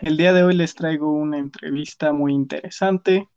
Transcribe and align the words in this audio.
El 0.00 0.16
día 0.16 0.32
de 0.32 0.44
hoy 0.44 0.54
les 0.54 0.76
traigo 0.76 1.10
una 1.10 1.38
entrevista 1.38 2.12
muy 2.12 2.32
interesante. 2.32 3.28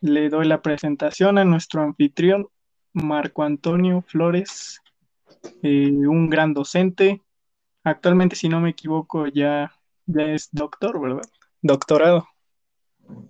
Le 0.00 0.28
doy 0.28 0.48
la 0.48 0.60
presentación 0.60 1.38
a 1.38 1.44
nuestro 1.44 1.82
anfitrión, 1.82 2.48
Marco 2.92 3.44
Antonio 3.44 4.02
Flores, 4.02 4.80
eh, 5.62 5.92
un 5.92 6.28
gran 6.28 6.52
docente. 6.52 7.22
Actualmente, 7.84 8.34
si 8.34 8.48
no 8.48 8.60
me 8.60 8.70
equivoco, 8.70 9.28
ya, 9.28 9.72
ya 10.06 10.22
es 10.22 10.48
doctor, 10.50 11.00
¿verdad? 11.00 11.22
Doctorado. 11.62 12.26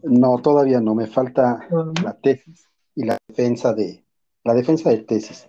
No, 0.03 0.39
todavía 0.39 0.81
no, 0.81 0.95
me 0.95 1.07
falta 1.07 1.69
la 2.03 2.15
tesis 2.15 2.67
y 2.95 3.05
la 3.05 3.19
defensa 3.29 3.75
de 3.75 4.05
la 4.45 4.55
defensa 4.55 4.89
de 4.89 4.99
tesis. 4.99 5.47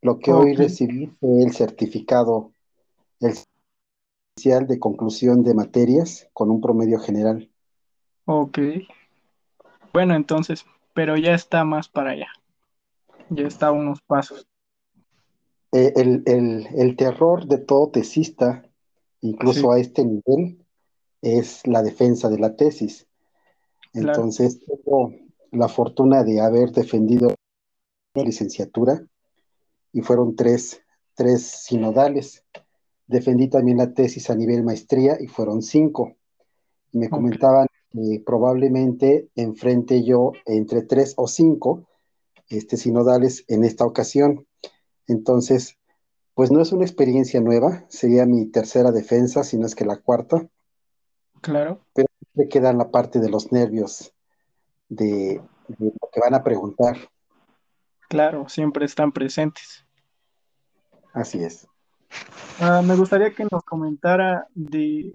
Lo 0.00 0.18
que 0.18 0.32
hoy 0.32 0.54
recibí 0.54 1.06
fue 1.20 1.42
el 1.42 1.52
certificado 1.52 2.52
el 3.20 3.34
de 4.42 4.78
conclusión 4.78 5.42
de 5.42 5.54
materias 5.54 6.28
con 6.32 6.50
un 6.50 6.60
promedio 6.60 6.98
general. 6.98 7.50
Ok. 8.24 8.58
Bueno, 9.92 10.14
entonces, 10.14 10.64
pero 10.94 11.16
ya 11.16 11.34
está 11.34 11.64
más 11.64 11.88
para 11.88 12.12
allá. 12.12 12.28
Ya 13.28 13.46
está 13.46 13.70
unos 13.70 14.00
pasos. 14.00 14.46
Eh, 15.72 15.92
el, 15.96 16.96
terror 16.96 17.46
de 17.46 17.58
todo 17.58 17.90
tesista, 17.90 18.64
incluso 19.20 19.70
a 19.72 19.78
este 19.78 20.04
nivel, 20.04 20.64
es 21.22 21.66
la 21.66 21.82
defensa 21.82 22.28
de 22.28 22.38
la 22.38 22.56
tesis. 22.56 23.06
Entonces, 23.92 24.60
tengo 24.64 25.12
la 25.52 25.68
fortuna 25.68 26.24
de 26.24 26.40
haber 26.40 26.72
defendido 26.72 27.34
la 28.14 28.22
licenciatura 28.24 29.04
y 29.92 30.00
fueron 30.00 30.34
tres, 30.34 30.82
tres 31.14 31.46
sinodales. 31.46 32.44
Defendí 33.10 33.48
también 33.48 33.78
la 33.78 33.92
tesis 33.92 34.30
a 34.30 34.36
nivel 34.36 34.62
maestría 34.62 35.16
y 35.20 35.26
fueron 35.26 35.62
cinco. 35.62 36.14
me 36.92 37.10
comentaban 37.10 37.66
que 37.90 38.22
probablemente 38.24 39.28
enfrente 39.34 40.04
yo 40.04 40.30
entre 40.46 40.82
tres 40.82 41.14
o 41.16 41.26
cinco 41.26 41.88
este, 42.48 42.76
sinodales 42.76 43.44
en 43.48 43.64
esta 43.64 43.84
ocasión. 43.84 44.46
Entonces, 45.08 45.76
pues 46.34 46.52
no 46.52 46.62
es 46.62 46.70
una 46.70 46.84
experiencia 46.84 47.40
nueva, 47.40 47.84
sería 47.88 48.26
mi 48.26 48.46
tercera 48.46 48.92
defensa, 48.92 49.42
si 49.42 49.58
no 49.58 49.66
es 49.66 49.74
que 49.74 49.84
la 49.84 49.96
cuarta. 49.96 50.48
Claro. 51.40 51.80
Pero 51.92 52.06
me 52.34 52.46
queda 52.46 52.72
la 52.72 52.92
parte 52.92 53.18
de 53.18 53.28
los 53.28 53.50
nervios 53.50 54.14
de, 54.88 55.42
de 55.66 55.86
lo 56.00 56.08
que 56.12 56.20
van 56.20 56.34
a 56.34 56.44
preguntar. 56.44 56.96
Claro, 58.08 58.48
siempre 58.48 58.84
están 58.84 59.10
presentes. 59.10 59.84
Así 61.12 61.42
es. 61.42 61.66
Ah, 62.58 62.82
me 62.84 62.96
gustaría 62.96 63.32
que 63.34 63.46
nos 63.50 63.64
comentara 63.64 64.46
de 64.54 65.12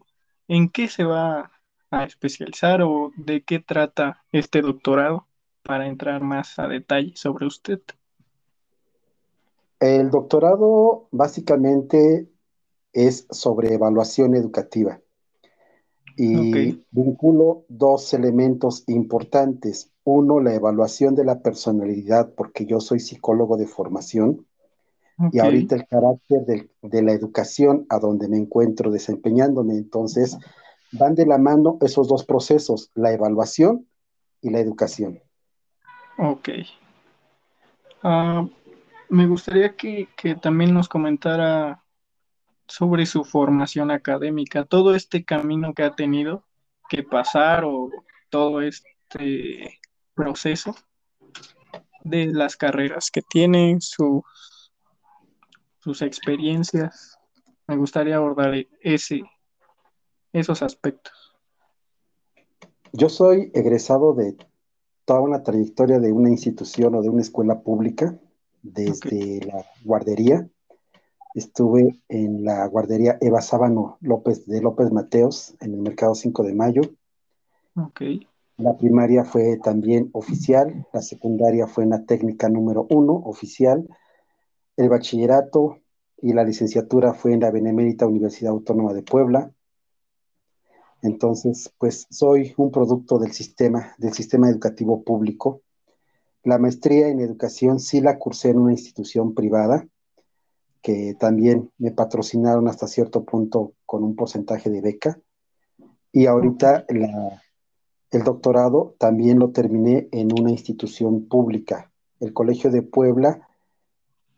en 0.48 0.70
qué 0.70 0.88
se 0.88 1.04
va 1.04 1.52
a 1.92 2.04
especializar 2.04 2.82
o 2.82 3.12
de 3.18 3.44
qué 3.44 3.60
trata 3.60 4.24
este 4.32 4.62
doctorado 4.62 5.28
para 5.64 5.88
entrar 5.88 6.22
más 6.22 6.60
a 6.60 6.68
detalle 6.68 7.14
sobre 7.16 7.46
usted. 7.46 7.82
El 9.80 10.10
doctorado 10.10 11.08
básicamente 11.12 12.30
es 12.94 13.28
sobre 13.30 13.74
evaluación 13.74 14.36
educativa 14.36 15.00
y 16.18 16.82
vinculo 16.92 17.66
dos 17.68 18.14
elementos 18.14 18.84
importantes. 18.88 19.92
Uno, 20.04 20.40
la 20.40 20.54
evaluación 20.54 21.14
de 21.14 21.26
la 21.26 21.42
personalidad, 21.42 22.34
porque 22.36 22.66
yo 22.66 22.80
soy 22.80 23.00
psicólogo 23.00 23.58
de 23.58 23.68
formación 23.68 24.46
y 25.32 25.40
ahorita 25.40 25.76
el 25.76 25.88
carácter 25.88 26.46
de, 26.82 27.02
la 27.02 27.14
educación 27.14 27.86
a 27.90 28.00
donde 28.00 28.28
me 28.28 28.38
encuentro 28.38 28.92
desempeñándome. 28.92 29.76
Entonces, 29.76 30.38
van 30.92 31.16
de 31.16 31.26
la 31.26 31.38
mano 31.38 31.78
esos 31.82 32.08
dos 32.08 32.26
procesos, 32.26 32.92
la 32.96 33.12
evaluación 33.12 33.88
y 34.42 34.50
la 34.50 34.60
educación. 34.60 35.22
Ok. 36.18 36.50
Ah, 38.04 38.46
me 39.10 39.28
gustaría 39.28 39.76
que, 39.76 40.10
que, 40.18 40.36
también 40.36 40.74
nos 40.74 40.90
comentara 40.90 41.84
sobre 42.68 43.06
su 43.06 43.24
formación 43.24 43.92
académica, 43.92 44.66
todo 44.66 44.96
este 44.96 45.24
camino 45.24 45.74
que 45.74 45.84
ha 45.84 45.96
tenido 45.96 46.44
que 46.90 47.04
pasar 47.04 47.64
o 47.64 47.90
todo 48.30 48.62
este 48.62 49.80
proceso 50.14 50.76
de 52.04 52.28
las 52.28 52.56
carreras 52.56 53.10
que 53.12 53.22
tiene, 53.22 53.78
su, 53.80 54.24
sus 55.86 56.02
experiencias. 56.02 57.20
Me 57.68 57.78
gustaría 57.78 58.16
abordar 58.16 58.56
ese, 58.82 59.22
esos 60.34 60.64
aspectos. 60.64 61.14
Yo 62.92 63.08
soy 63.08 63.52
egresado 63.54 64.16
de 64.16 64.36
toda 65.06 65.22
una 65.22 65.44
trayectoria 65.44 66.00
de 66.00 66.12
una 66.12 66.32
institución 66.32 66.96
o 66.96 67.04
de 67.04 67.10
una 67.10 67.22
escuela 67.22 67.62
pública, 67.62 68.20
desde 68.64 69.46
la 69.46 69.64
guardería. 69.84 70.50
Estuve 71.36 72.02
en 72.10 72.44
la 72.44 72.66
guardería 72.66 73.20
Eva 73.22 73.42
Sábano 73.42 74.00
López 74.02 74.48
de 74.48 74.62
López 74.62 74.92
Mateos, 74.92 75.54
en 75.60 75.76
el 75.76 75.82
Mercado 75.82 76.16
5 76.16 76.42
de 76.42 76.56
Mayo. 76.56 76.82
Okay. 77.76 78.28
La 78.58 78.76
primaria 78.76 79.24
fue 79.24 79.58
también 79.58 80.10
oficial, 80.14 80.88
la 80.92 81.04
secundaria 81.04 81.68
fue 81.68 81.84
en 81.84 81.92
la 81.92 82.06
técnica 82.06 82.50
número 82.50 82.88
uno, 82.90 83.14
oficial, 83.14 83.88
el 84.78 84.90
bachillerato 84.90 85.80
y 86.18 86.34
la 86.34 86.44
licenciatura 86.44 87.14
fue 87.14 87.34
en 87.34 87.42
la 87.42 87.52
Benemérita 87.52 88.08
Universidad 88.08 88.52
Autónoma 88.52 88.94
de 88.94 89.04
Puebla. 89.04 89.52
Entonces, 91.02 91.72
pues 91.78 92.08
soy 92.10 92.54
un 92.58 92.72
producto 92.72 93.20
del 93.20 93.32
sistema, 93.32 93.96
educativo 94.00 95.04
público. 95.04 95.62
La 96.44 96.58
maestría 96.58 97.10
en 97.10 97.20
educación 97.20 97.80
sí 97.80 98.02
la 98.02 98.18
cursé 98.18 98.50
en 98.50 98.60
una 98.60 98.72
institución 98.72 99.34
privada, 99.34 99.88
que 100.82 101.16
también 101.20 101.72
me 101.78 101.92
patrocinaron 101.92 102.68
hasta 102.68 102.88
cierto 102.88 103.24
punto 103.24 103.74
con 103.86 104.04
un 104.04 104.16
porcentaje 104.16 104.70
de 104.70 104.82
beca. 104.82 105.20
Y 106.12 106.28
ahorita 106.28 106.86
el 106.88 108.24
doctorado 108.24 108.96
también 108.98 109.40
lo 109.40 109.52
terminé 109.52 110.08
en 110.12 110.32
una 110.40 110.50
institución 110.52 111.28
pública, 111.28 111.92
el 112.20 112.34
Colegio 112.34 112.72
de 112.72 112.82
Puebla 112.82 113.45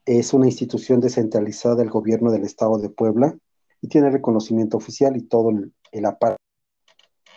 es 0.07 0.33
una 0.33 0.45
institución 0.45 1.01
descentralizada 1.01 1.75
del 1.75 1.89
gobierno 1.89 2.31
del 2.31 2.45
estado 2.45 2.79
de 2.79 2.89
Puebla 2.89 3.37
y 3.81 3.89
tiene 3.89 4.09
reconocimiento 4.09 4.77
oficial 4.77 5.17
y 5.17 5.23
todo 5.23 5.49
el, 5.49 6.05
aparato 6.05 6.41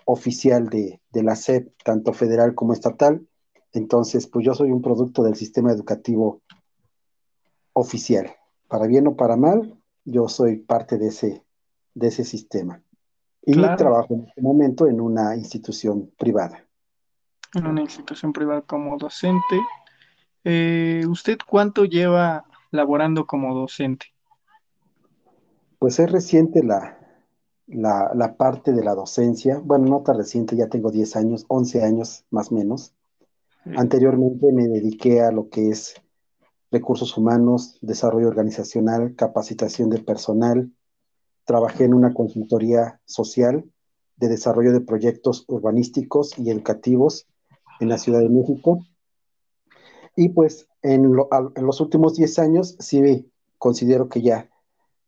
oficial 0.05 0.69
de, 0.69 1.01
la 1.13 1.35
SEP, 1.35 1.73
tanto 1.85 2.13
federal 2.13 2.55
como 2.55 2.73
estatal. 2.73 3.27
Entonces, 3.73 4.29
pues 4.29 4.47
yo 4.47 4.55
soy 4.55 4.71
un 4.71 4.83
producto 4.83 5.25
del 5.25 5.35
sistema 5.35 5.73
educativo 5.73 6.43
oficial. 7.73 8.37
Para 8.69 8.87
bien 8.87 9.09
o 9.09 9.17
para 9.17 9.37
mal, 9.37 9.77
yo 10.05 10.29
soy 10.29 10.59
parte 10.59 10.97
de 10.97 11.09
ese, 11.09 11.45
de 11.95 12.07
ese 12.07 12.25
sistema. 12.25 12.81
Y 13.43 13.55
trabajo 13.55 14.15
en 14.15 14.29
este 14.29 14.43
momento 14.43 14.87
en 14.87 15.01
una 15.01 15.35
institución 15.35 16.13
privada. 16.17 16.65
En 17.55 17.67
una 17.67 17.81
institución 17.81 18.33
privada 18.33 18.63
como 18.63 18.97
docente. 18.97 19.61
Eh, 20.45 21.05
¿Usted 21.09 21.39
cuánto 21.47 21.85
lleva 21.85 22.45
laborando 22.71 23.27
como 23.27 23.55
docente? 23.55 24.07
Pues 25.79 25.99
es 25.99 26.11
reciente 26.11 26.63
la, 26.63 26.99
la, 27.67 28.37
parte 28.37 28.73
de 28.73 28.85
la 28.85 28.95
docencia. 28.95 29.61
Bueno, 29.65 29.87
no 29.87 30.03
tan 30.03 30.19
reciente, 30.19 30.57
ya 30.57 30.69
tengo 30.69 30.91
10 30.91 31.17
años, 31.17 31.45
11 31.49 31.83
años 31.83 32.25
más 32.31 32.53
o 32.53 32.55
menos. 32.55 32.95
Anteriormente 33.77 34.53
me 34.53 34.69
dediqué 34.69 35.21
a 35.21 35.31
lo 35.31 35.49
que 35.49 35.69
es 35.69 35.95
recursos 36.71 37.17
humanos, 37.17 37.79
desarrollo 37.83 38.29
organizacional, 38.29 39.15
capacitación 39.17 39.91
de 39.91 39.99
personal. 39.99 40.71
Trabajé 41.45 41.85
en 41.85 41.95
una 41.95 42.15
consultoría 42.15 43.01
social 43.05 43.65
de 44.17 44.29
desarrollo 44.29 44.73
de 44.73 44.81
proyectos 44.81 45.45
urbanísticos 45.49 46.39
y 46.39 46.51
educativos 46.51 47.27
en 47.81 47.89
la 47.89 47.99
Ciudad 47.99 48.21
de 48.21 48.29
México. 48.29 48.85
Y 50.17 50.31
pues 50.31 50.69
en, 50.83 51.13
los 51.13 51.81
últimos 51.81 52.17
10 52.17 52.39
años 52.39 52.77
sí 52.79 53.31
considero 53.59 54.09
que 54.09 54.23
ya 54.23 54.51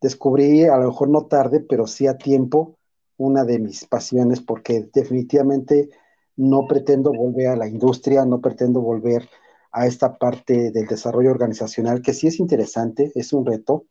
descubrí, 0.00 0.64
a 0.64 0.76
lo 0.76 0.88
mejor 0.88 1.08
no 1.08 1.26
tarde, 1.26 1.60
pero 1.60 1.86
sí 1.86 2.06
a 2.06 2.18
tiempo, 2.18 2.78
una 3.16 3.44
de 3.44 3.58
mis 3.58 3.84
pasiones, 3.84 4.40
porque 4.40 4.88
definitivamente 4.92 5.90
no 6.36 6.66
pretendo 6.66 7.12
volver 7.12 7.48
a 7.48 7.56
la 7.56 7.68
industria, 7.68 8.24
no 8.24 8.40
pretendo 8.40 8.80
volver 8.80 9.28
a 9.70 9.86
esta 9.86 10.18
parte 10.18 10.70
del 10.70 10.86
desarrollo 10.86 11.30
organizacional, 11.30 12.02
que 12.02 12.12
sí 12.12 12.26
es 12.26 12.40
interesante, 12.40 13.12
es 13.14 13.32
un 13.32 13.46
reto, 13.46 13.86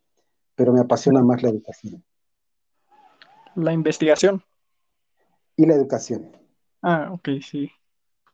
pero 0.56 0.74
me 0.74 0.81
apasiona 0.81 1.24
más 1.24 1.42
la 1.42 1.50
educación. 1.50 2.04
La 3.56 3.74
investigación. 3.74 4.44
Y 5.56 5.66
la 5.66 5.75
educación. 5.75 6.31
Ah, 6.81 7.10
ok, 7.12 7.30
sí. 7.42 7.72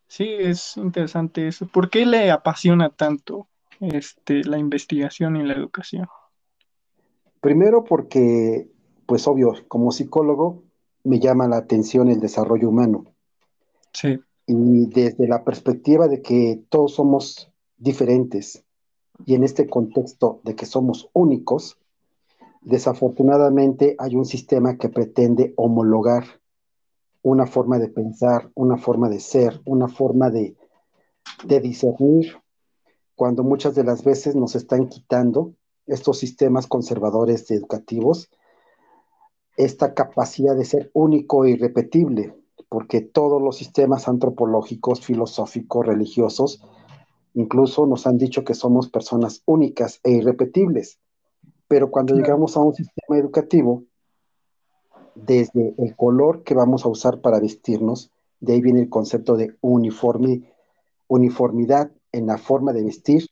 Sí, 0.07 0.27
es 0.39 0.77
interesante 0.77 1.48
eso. 1.48 1.68
¿Por 1.68 1.89
qué 1.89 2.06
le 2.06 2.31
apasiona 2.31 2.89
tanto 2.89 3.48
este, 3.80 4.44
la 4.44 4.57
investigación 4.57 5.36
y 5.36 5.44
la 5.44 5.54
educación? 5.54 6.07
Primero 7.42 7.83
porque, 7.83 8.69
pues 9.06 9.27
obvio, 9.27 9.54
como 9.68 9.92
psicólogo 9.92 10.63
me 11.04 11.19
llama 11.19 11.48
la 11.48 11.57
atención 11.57 12.09
el 12.09 12.19
desarrollo 12.19 12.69
humano. 12.69 13.06
Sí. 13.94 14.19
Y 14.45 14.88
desde 14.88 15.27
la 15.27 15.44
perspectiva 15.44 16.07
de 16.07 16.21
que 16.21 16.62
todos 16.69 16.95
somos 16.95 17.51
diferentes 17.77 18.63
y 19.25 19.36
en 19.36 19.44
este 19.44 19.68
contexto 19.68 20.42
de 20.44 20.56
que 20.56 20.65
somos 20.65 21.10
únicos, 21.13 21.77
desafortunadamente 22.62 23.95
hay 24.00 24.15
un 24.15 24.25
sistema 24.25 24.77
que 24.77 24.89
pretende 24.89 25.53
homologar 25.57 26.25
una 27.29 27.45
forma 27.45 27.77
de 27.77 27.89
pensar, 27.89 28.50
una 28.56 28.77
forma 28.77 29.09
de 29.09 29.19
ser, 29.19 29.62
una 29.65 29.89
forma 29.89 30.29
de, 30.29 30.56
de 31.44 31.59
discernir, 31.59 32.38
cuando 33.15 33.44
muchas 33.44 33.75
de 33.75 33.83
las 33.83 34.03
veces 34.03 34.35
nos 34.35 34.56
están 34.56 34.88
quitando 34.88 35.53
estos 35.88 36.19
sistemas 36.19 36.68
conservadores 36.68 37.50
educativos 37.51 38.29
esta 39.57 39.94
capacidad 39.94 40.56
de 40.56 40.63
ser 40.63 40.91
único 40.94 41.44
e 41.44 41.50
irrepetible, 41.51 42.35
porque 42.69 43.01
todos 43.01 43.41
los 43.41 43.57
sistemas 43.57 44.07
antropológicos, 44.07 45.01
filosóficos, 45.01 45.85
religiosos, 45.85 46.62
incluso 47.33 47.88
nos 47.88 48.07
han 48.07 48.18
dicho 48.18 48.45
que 48.45 48.53
somos 48.53 48.89
personas 48.89 49.41
únicas 49.45 50.00
e 50.03 50.12
irrepetibles. 50.12 51.00
Pero 51.68 51.89
cuando 51.89 52.15
llegamos 52.15 52.56
a 52.56 52.62
un 52.62 52.75
sistema 52.75 53.18
educativo, 53.18 53.83
desde 55.25 55.73
el 55.77 55.95
color 55.95 56.43
que 56.43 56.53
vamos 56.53 56.85
a 56.85 56.89
usar 56.89 57.21
para 57.21 57.39
vestirnos, 57.39 58.11
de 58.39 58.53
ahí 58.53 58.61
viene 58.61 58.81
el 58.81 58.89
concepto 58.89 59.35
de 59.35 59.55
uniforme, 59.61 60.53
uniformidad 61.07 61.91
en 62.11 62.27
la 62.27 62.37
forma 62.37 62.73
de 62.73 62.83
vestir, 62.83 63.27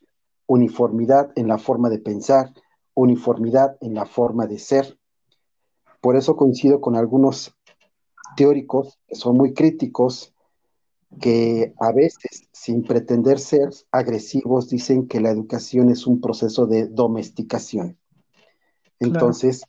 uniformidad 0.47 1.31
en 1.35 1.47
la 1.47 1.57
forma 1.57 1.89
de 1.89 1.99
pensar, 1.99 2.53
uniformidad 2.93 3.77
en 3.81 3.93
la 3.93 4.05
forma 4.05 4.47
de 4.47 4.59
ser. 4.59 4.97
Por 6.01 6.15
eso 6.15 6.35
coincido 6.35 6.81
con 6.81 6.95
algunos 6.95 7.55
teóricos 8.35 8.99
que 9.07 9.15
son 9.15 9.37
muy 9.37 9.53
críticos, 9.53 10.33
que 11.19 11.73
a 11.79 11.91
veces, 11.91 12.47
sin 12.51 12.83
pretender 12.83 13.39
ser 13.39 13.69
agresivos, 13.91 14.69
dicen 14.69 15.07
que 15.07 15.21
la 15.21 15.29
educación 15.29 15.89
es 15.89 16.07
un 16.07 16.19
proceso 16.19 16.65
de 16.65 16.87
domesticación. 16.87 17.97
Entonces, 18.99 19.63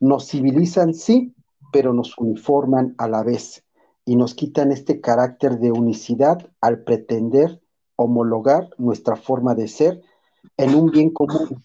nos 0.00 0.28
civilizan, 0.28 0.94
sí, 0.94 1.34
pero 1.72 1.92
nos 1.92 2.16
uniforman 2.18 2.94
a 2.98 3.08
la 3.08 3.24
vez 3.24 3.64
y 4.04 4.16
nos 4.16 4.34
quitan 4.34 4.70
este 4.70 5.00
carácter 5.00 5.58
de 5.58 5.72
unicidad 5.72 6.50
al 6.60 6.84
pretender 6.84 7.60
homologar 7.96 8.70
nuestra 8.78 9.16
forma 9.16 9.54
de 9.54 9.68
ser 9.68 10.02
en 10.56 10.74
un 10.74 10.90
bien 10.90 11.10
común, 11.10 11.62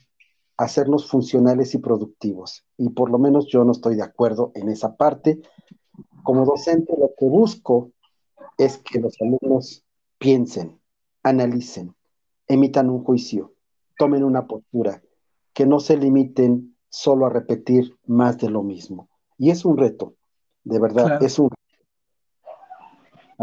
hacernos 0.56 1.10
funcionales 1.10 1.74
y 1.74 1.80
productivos. 1.80 2.66
Y 2.78 2.90
por 2.90 3.10
lo 3.10 3.20
menos 3.20 3.48
yo 3.48 3.64
no 3.64 3.72
estoy 3.72 3.96
de 3.96 4.04
acuerdo 4.04 4.52
en 4.56 4.70
esa 4.70 4.96
parte. 4.96 5.42
Como 6.24 6.46
docente 6.46 6.96
lo 6.98 7.12
que 7.18 7.26
busco 7.26 7.92
es 8.58 8.78
que 8.78 9.00
los 9.00 9.16
alumnos 9.22 9.84
piensen, 10.18 10.80
analicen, 11.24 11.96
emitan 12.48 12.90
un 12.90 13.04
juicio, 13.04 13.54
tomen 13.98 14.24
una 14.24 14.48
postura, 14.48 15.02
que 15.54 15.66
no 15.66 15.80
se 15.80 15.98
limiten 15.98 16.76
solo 16.90 17.26
a 17.26 17.30
repetir 17.30 17.98
más 18.06 18.38
de 18.38 18.50
lo 18.50 18.64
mismo. 18.64 19.10
Y 19.38 19.52
es 19.52 19.66
un 19.66 19.78
reto, 19.78 20.16
de 20.64 20.80
verdad, 20.80 21.22
es 21.22 21.38
un 21.40 21.50
reto. 21.50 21.66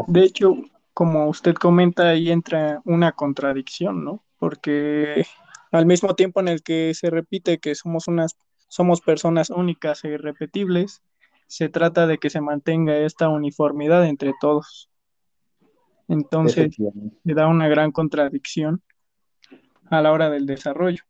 De 0.09 0.25
hecho, 0.25 0.57
como 0.93 1.29
usted 1.29 1.55
comenta, 1.55 2.11
ahí 2.11 2.31
entra 2.31 2.83
una 2.85 3.13
contradicción, 3.13 4.05
¿no? 4.05 4.25
Porque 4.39 5.25
al 5.71 5.87
mismo 5.87 6.15
tiempo 6.15 6.41
en 6.41 6.49
el 6.49 6.63
que 6.63 6.95
se 6.95 7.11
repite 7.11 7.59
que 7.59 7.75
somos 7.75 8.09
unas 8.09 8.37
somos 8.75 9.01
personas 9.01 9.51
únicas 9.51 10.03
e 10.05 10.09
irrepetibles, 10.09 11.01
se 11.47 11.69
trata 11.69 12.09
de 12.09 12.19
que 12.19 12.29
se 12.29 12.41
mantenga 12.41 12.97
esta 12.97 13.29
uniformidad 13.29 14.05
entre 14.05 14.33
todos. 14.41 14.91
Entonces, 16.09 16.77
le 17.23 17.35
da 17.35 17.47
una 17.47 17.69
gran 17.69 17.93
contradicción 17.93 18.83
a 19.91 20.03
la 20.03 20.11
hora 20.11 20.29
del 20.29 20.47
desarrollo. 20.47 21.05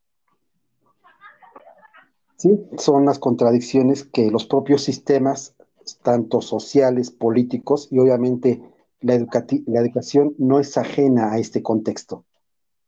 Sí, 2.44 2.60
son 2.76 3.06
las 3.06 3.18
contradicciones 3.18 4.04
que 4.04 4.30
los 4.30 4.44
propios 4.44 4.82
sistemas, 4.82 5.56
tanto 6.02 6.42
sociales, 6.42 7.10
políticos 7.10 7.88
y 7.90 7.98
obviamente 7.98 8.60
la, 9.00 9.14
la 9.16 9.80
educación 9.80 10.34
no 10.36 10.60
es 10.60 10.76
ajena 10.76 11.32
a 11.32 11.38
este 11.38 11.62
contexto. 11.62 12.26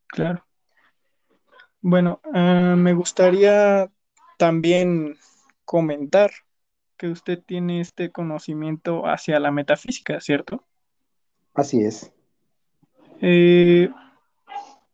Claro. 0.08 0.44
Bueno, 1.80 2.20
ah, 2.34 2.74
me 2.76 2.92
gustaría 2.92 3.90
también 4.36 5.16
comentar 5.64 6.32
que 6.98 7.08
usted 7.08 7.42
tiene 7.42 7.80
este 7.80 8.12
conocimiento 8.12 9.06
hacia 9.06 9.40
la 9.40 9.52
metafísica, 9.52 10.20
¿cierto? 10.20 10.64
Así 11.54 11.80
es. 11.82 12.12
Eh, 13.22 13.88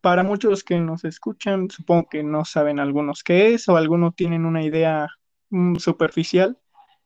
para 0.03 0.25
muchos 0.25 0.65
que 0.65 0.79
nos 0.79 1.05
escuchan, 1.05 1.71
supongo 1.71 2.09
que 2.11 2.23
no 2.23 2.45
saben 2.45 2.81
algunos 2.81 3.23
qué 3.23 3.55
es 3.55 3.69
o 3.69 3.77
algunos 3.77 4.15
tienen 4.15 4.45
una 4.45 4.63
idea 4.63 5.09
mm, 5.51 5.77
superficial. 5.77 6.59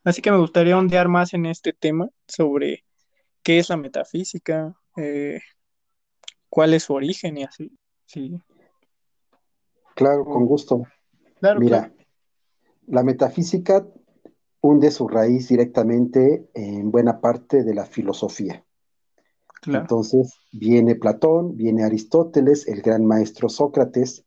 Así 0.03 0.23
que 0.23 0.31
me 0.33 0.39
gustaría 0.39 0.79
ondear 0.79 1.07
más 1.09 1.35
en 1.35 1.47
este 1.47 1.73
tema 1.73 2.09
sobre 2.27 2.85
qué 3.43 3.59
es 3.59 3.69
la 3.69 3.77
metafísica, 3.77 4.75
eh, 4.97 5.41
cuál 6.49 6.75
es 6.75 6.85
su 6.85 6.95
origen 6.95 7.37
y 7.37 7.45
así. 7.45 7.71
Sí. 8.07 8.41
Claro, 9.95 10.25
con 10.25 10.47
gusto. 10.47 10.83
Mira, 11.59 11.93
la 12.87 13.03
metafísica 13.03 13.87
hunde 14.61 14.91
su 14.91 15.07
raíz 15.07 15.49
directamente 15.49 16.49
en 16.55 16.91
buena 16.91 17.21
parte 17.21 17.63
de 17.63 17.75
la 17.75 17.85
filosofía. 17.85 18.66
Entonces 19.67 20.35
viene 20.53 20.95
Platón, 20.95 21.57
viene 21.57 21.85
Aristóteles, 21.85 22.67
el 22.69 22.83
gran 22.83 23.05
maestro 23.05 23.49
Sócrates, 23.49 24.25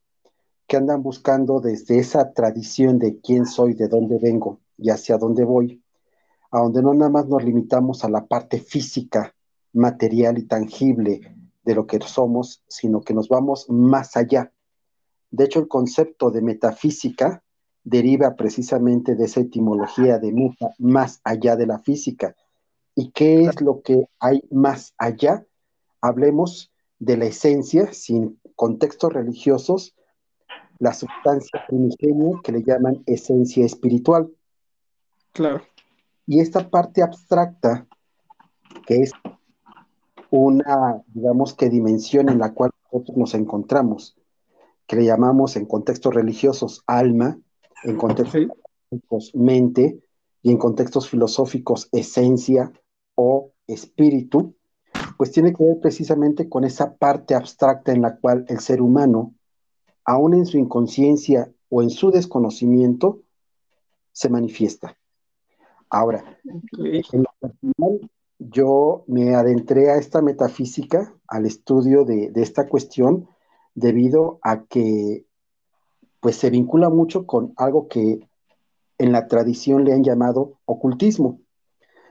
que 0.67 0.77
andan 0.77 1.01
buscando 1.01 1.61
desde 1.61 1.99
esa 1.99 2.31
tradición 2.33 2.99
de 2.99 3.19
quién 3.19 3.45
soy, 3.45 3.73
de 3.73 3.87
dónde 3.87 4.19
vengo 4.19 4.59
y 4.77 4.89
hacia 4.89 5.17
dónde 5.17 5.43
voy, 5.43 5.81
a 6.51 6.59
donde 6.59 6.81
no 6.81 6.93
nada 6.93 7.09
más 7.09 7.27
nos 7.27 7.43
limitamos 7.43 8.03
a 8.03 8.09
la 8.09 8.27
parte 8.27 8.59
física, 8.59 9.33
material 9.73 10.37
y 10.37 10.43
tangible 10.43 11.35
de 11.63 11.75
lo 11.75 11.85
que 11.87 11.99
somos, 11.99 12.63
sino 12.67 13.01
que 13.01 13.13
nos 13.13 13.29
vamos 13.29 13.65
más 13.69 14.15
allá. 14.17 14.51
De 15.31 15.45
hecho, 15.45 15.59
el 15.59 15.67
concepto 15.67 16.31
de 16.31 16.41
metafísica 16.41 17.43
deriva 17.83 18.35
precisamente 18.35 19.15
de 19.15 19.25
esa 19.25 19.41
etimología 19.41 20.19
de 20.19 20.31
meta, 20.31 20.73
más 20.77 21.21
allá 21.23 21.55
de 21.55 21.67
la 21.67 21.79
física. 21.79 22.35
¿Y 22.99 23.11
qué 23.11 23.45
es 23.45 23.61
lo 23.61 23.81
que 23.81 24.09
hay 24.19 24.43
más 24.51 24.93
allá? 24.97 25.45
Hablemos 26.01 26.69
de 26.99 27.15
la 27.15 27.27
esencia, 27.27 27.93
sin 27.93 28.37
contextos 28.57 29.13
religiosos, 29.13 29.95
la 30.79 30.93
sustancia 30.93 31.63
primigenia 31.65 32.41
que 32.43 32.51
le 32.51 32.61
llaman 32.61 33.01
esencia 33.05 33.65
espiritual. 33.65 34.29
Claro. 35.31 35.61
Y 36.27 36.41
esta 36.41 36.69
parte 36.69 37.01
abstracta, 37.01 37.87
que 38.85 38.95
es 38.95 39.13
una, 40.29 41.01
digamos 41.07 41.53
que 41.53 41.69
dimensión 41.69 42.27
en 42.27 42.39
la 42.39 42.53
cual 42.53 42.71
nosotros 42.91 43.15
nos 43.15 43.33
encontramos, 43.33 44.17
que 44.87 44.97
le 44.97 45.05
llamamos 45.05 45.55
en 45.55 45.67
contextos 45.67 46.13
religiosos 46.13 46.83
alma, 46.85 47.39
en 47.85 47.95
contextos 47.95 48.33
filosóficos 48.33 49.31
mente 49.35 50.03
y 50.41 50.51
en 50.51 50.57
contextos 50.57 51.07
filosóficos 51.07 51.87
esencia 51.93 52.73
o 53.21 53.51
espíritu, 53.67 54.55
pues 55.17 55.33
tiene 55.33 55.53
que 55.53 55.61
ver 55.61 55.81
precisamente 55.81 56.47
con 56.47 56.63
esa 56.63 56.95
parte 56.95 57.35
abstracta 57.35 57.91
en 57.91 58.01
la 58.01 58.15
cual 58.15 58.45
el 58.47 58.61
ser 58.61 58.81
humano, 58.81 59.33
aún 60.05 60.33
en 60.33 60.45
su 60.45 60.57
inconsciencia 60.57 61.51
o 61.67 61.81
en 61.81 61.89
su 61.89 62.11
desconocimiento, 62.11 63.19
se 64.13 64.29
manifiesta. 64.29 64.97
Ahora, 65.89 66.23
en 66.77 67.23
lo 67.23 67.29
personal, 67.41 68.09
yo 68.37 69.03
me 69.07 69.35
adentré 69.35 69.91
a 69.91 69.97
esta 69.97 70.21
metafísica, 70.21 71.13
al 71.27 71.45
estudio 71.45 72.05
de, 72.05 72.31
esta 72.35 72.69
cuestión, 72.69 73.27
debido 73.75 74.39
a 74.43 74.63
que 74.63 75.25
pues 76.21 76.37
se 76.37 76.49
vincula 76.49 76.89
mucho 76.89 77.25
con 77.25 77.51
algo 77.57 77.89
que 77.89 78.29
en 78.97 79.11
la 79.11 79.27
tradición 79.27 79.83
le 79.83 79.91
han 79.91 80.05
llamado 80.05 80.57
ocultismo. 80.63 81.41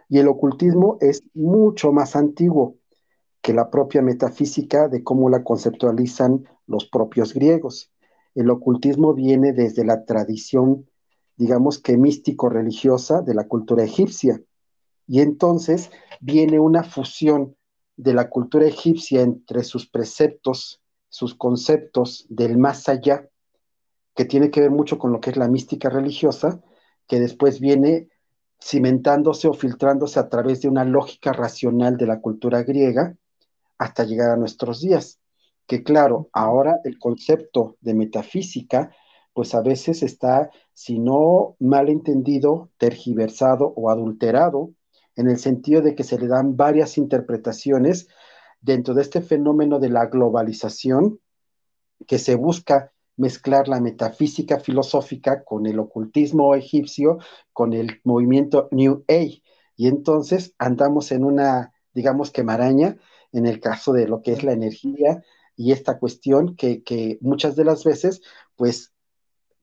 Y 0.08 0.18
el 0.18 0.28
ocultismo 0.28 0.98
es 1.00 1.22
mucho 1.34 1.92
más 1.92 2.16
antiguo 2.16 2.76
que 3.42 3.52
la 3.52 3.70
propia 3.70 4.02
metafísica 4.02 4.88
de 4.88 5.02
cómo 5.02 5.28
la 5.28 5.44
conceptualizan 5.44 6.44
los 6.66 6.86
propios 6.86 7.34
griegos. 7.34 7.92
El 8.34 8.50
ocultismo 8.50 9.14
viene 9.14 9.52
desde 9.52 9.84
la 9.84 10.04
tradición 10.04 10.86
digamos 11.38 11.78
que 11.78 11.96
místico-religiosa 11.96 13.22
de 13.22 13.32
la 13.32 13.46
cultura 13.46 13.84
egipcia. 13.84 14.42
Y 15.06 15.20
entonces 15.20 15.90
viene 16.20 16.58
una 16.58 16.82
fusión 16.82 17.56
de 17.96 18.12
la 18.12 18.28
cultura 18.28 18.66
egipcia 18.66 19.22
entre 19.22 19.62
sus 19.62 19.88
preceptos, 19.88 20.82
sus 21.08 21.34
conceptos 21.34 22.26
del 22.28 22.58
más 22.58 22.88
allá, 22.88 23.28
que 24.14 24.24
tiene 24.24 24.50
que 24.50 24.60
ver 24.60 24.72
mucho 24.72 24.98
con 24.98 25.12
lo 25.12 25.20
que 25.20 25.30
es 25.30 25.36
la 25.36 25.48
mística 25.48 25.88
religiosa, 25.88 26.60
que 27.06 27.20
después 27.20 27.60
viene 27.60 28.08
cimentándose 28.60 29.48
o 29.48 29.54
filtrándose 29.54 30.18
a 30.20 30.28
través 30.28 30.60
de 30.60 30.68
una 30.68 30.84
lógica 30.84 31.32
racional 31.32 31.96
de 31.96 32.06
la 32.06 32.20
cultura 32.20 32.62
griega 32.62 33.16
hasta 33.78 34.04
llegar 34.04 34.30
a 34.30 34.36
nuestros 34.36 34.80
días. 34.80 35.18
Que 35.66 35.82
claro, 35.82 36.28
ahora 36.32 36.80
el 36.84 36.98
concepto 36.98 37.76
de 37.80 37.94
metafísica, 37.94 38.90
pues 39.32 39.54
a 39.54 39.60
veces 39.60 40.02
está, 40.02 40.50
si 40.72 40.98
no 40.98 41.56
mal 41.60 41.88
entendido, 41.88 42.70
tergiversado 42.78 43.72
o 43.76 43.90
adulterado, 43.90 44.70
en 45.14 45.28
el 45.28 45.38
sentido 45.38 45.82
de 45.82 45.94
que 45.94 46.04
se 46.04 46.18
le 46.18 46.28
dan 46.28 46.56
varias 46.56 46.96
interpretaciones 46.96 48.08
dentro 48.60 48.94
de 48.94 49.02
este 49.02 49.20
fenómeno 49.20 49.78
de 49.78 49.90
la 49.90 50.06
globalización 50.06 51.20
que 52.06 52.18
se 52.18 52.34
busca 52.34 52.92
mezclar 53.18 53.68
la 53.68 53.80
metafísica 53.80 54.60
filosófica 54.60 55.44
con 55.44 55.66
el 55.66 55.78
ocultismo 55.78 56.54
egipcio, 56.54 57.18
con 57.52 57.74
el 57.74 58.00
movimiento 58.04 58.68
New 58.70 59.04
Age. 59.08 59.42
Y 59.76 59.88
entonces 59.88 60.54
andamos 60.56 61.12
en 61.12 61.24
una, 61.24 61.74
digamos 61.92 62.30
que 62.30 62.44
maraña, 62.44 62.96
en 63.32 63.46
el 63.46 63.60
caso 63.60 63.92
de 63.92 64.08
lo 64.08 64.22
que 64.22 64.32
es 64.32 64.44
la 64.44 64.52
energía 64.52 65.22
y 65.56 65.72
esta 65.72 65.98
cuestión 65.98 66.54
que, 66.54 67.18
muchas 67.20 67.56
de 67.56 67.64
las 67.64 67.84
veces, 67.84 68.22
pues, 68.56 68.94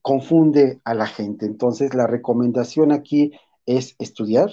confunde 0.01 0.81
a 0.83 0.93
la 0.93 1.07
gente. 1.07 1.45
Entonces, 1.45 1.95
la 1.95 2.05
recomendación 2.05 2.91
aquí 2.91 3.31
es 3.65 3.95
estudiar, 3.97 4.51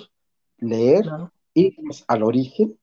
leer, 0.58 1.04
irnos 1.52 2.04
al 2.06 2.22
origen. 2.22 2.78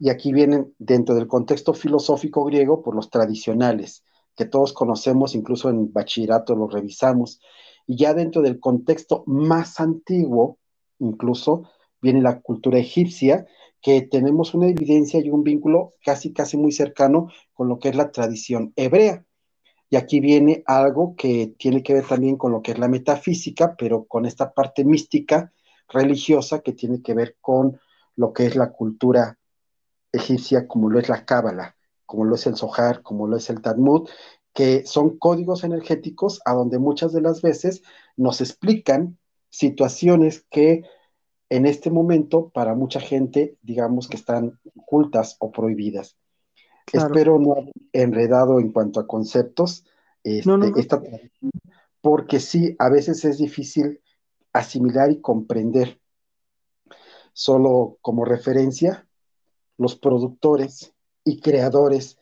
Y 0.00 0.10
aquí 0.10 0.32
vienen, 0.32 0.74
dentro 0.78 1.14
del 1.14 1.28
contexto 1.28 1.72
filosófico 1.72 2.44
griego, 2.44 2.82
por 2.82 2.94
los 2.96 3.10
tradicionales, 3.10 4.04
que 4.38 4.46
todos 4.46 4.72
conocemos, 4.72 5.34
incluso 5.34 5.68
en 5.68 5.92
bachillerato 5.92 6.54
lo 6.54 6.68
revisamos, 6.68 7.40
y 7.88 7.96
ya 7.96 8.14
dentro 8.14 8.40
del 8.40 8.60
contexto 8.60 9.24
más 9.26 9.80
antiguo, 9.80 10.58
incluso, 11.00 11.68
viene 12.00 12.22
la 12.22 12.40
cultura 12.40 12.78
egipcia, 12.78 13.48
que 13.82 14.02
tenemos 14.02 14.54
una 14.54 14.68
evidencia 14.68 15.18
y 15.18 15.28
un 15.30 15.42
vínculo 15.42 15.94
casi, 16.04 16.32
casi 16.32 16.56
muy 16.56 16.70
cercano 16.70 17.32
con 17.52 17.68
lo 17.68 17.80
que 17.80 17.88
es 17.88 17.96
la 17.96 18.12
tradición 18.12 18.72
hebrea. 18.76 19.24
Y 19.90 19.96
aquí 19.96 20.20
viene 20.20 20.62
algo 20.66 21.16
que 21.16 21.54
tiene 21.58 21.82
que 21.82 21.94
ver 21.94 22.06
también 22.06 22.36
con 22.36 22.52
lo 22.52 22.62
que 22.62 22.72
es 22.72 22.78
la 22.78 22.86
metafísica, 22.86 23.74
pero 23.76 24.04
con 24.04 24.24
esta 24.24 24.52
parte 24.52 24.84
mística, 24.84 25.52
religiosa, 25.88 26.60
que 26.60 26.74
tiene 26.74 27.02
que 27.02 27.14
ver 27.14 27.36
con 27.40 27.80
lo 28.14 28.32
que 28.32 28.46
es 28.46 28.54
la 28.54 28.70
cultura 28.70 29.36
egipcia, 30.12 30.68
como 30.68 30.90
lo 30.90 31.00
es 31.00 31.08
la 31.08 31.24
cábala 31.24 31.74
como 32.08 32.24
lo 32.24 32.36
es 32.36 32.46
el 32.46 32.56
Zohar, 32.56 33.02
como 33.02 33.26
lo 33.26 33.36
es 33.36 33.50
el 33.50 33.60
Talmud, 33.60 34.08
que 34.54 34.86
son 34.86 35.18
códigos 35.18 35.62
energéticos 35.62 36.40
a 36.46 36.54
donde 36.54 36.78
muchas 36.78 37.12
de 37.12 37.20
las 37.20 37.42
veces 37.42 37.82
nos 38.16 38.40
explican 38.40 39.18
situaciones 39.50 40.46
que 40.50 40.84
en 41.50 41.66
este 41.66 41.90
momento 41.90 42.48
para 42.48 42.74
mucha 42.74 42.98
gente, 42.98 43.58
digamos 43.60 44.08
que 44.08 44.16
están 44.16 44.58
ocultas 44.74 45.36
o 45.38 45.52
prohibidas. 45.52 46.16
Espero 46.90 47.38
no 47.38 47.52
haber 47.52 47.72
enredado 47.92 48.58
en 48.58 48.72
cuanto 48.72 49.00
a 49.00 49.06
conceptos 49.06 49.84
este, 50.24 50.72
esta 50.76 51.02
porque 52.00 52.40
sí, 52.40 52.74
a 52.78 52.88
veces 52.88 53.26
es 53.26 53.36
difícil 53.36 54.00
asimilar 54.54 55.10
y 55.10 55.20
comprender. 55.20 56.00
Solo 57.34 57.98
como 58.00 58.24
referencia, 58.24 59.06
los 59.76 59.94
productores 59.94 60.94
y 61.28 61.40
creadores 61.40 62.16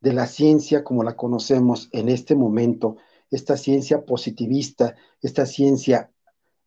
de 0.00 0.12
la 0.12 0.26
ciencia 0.26 0.84
como 0.84 1.02
la 1.02 1.16
conocemos 1.16 1.88
en 1.92 2.08
este 2.10 2.34
momento, 2.34 2.96
esta 3.30 3.56
ciencia 3.56 4.04
positivista, 4.04 4.96
esta 5.22 5.46
ciencia 5.46 6.10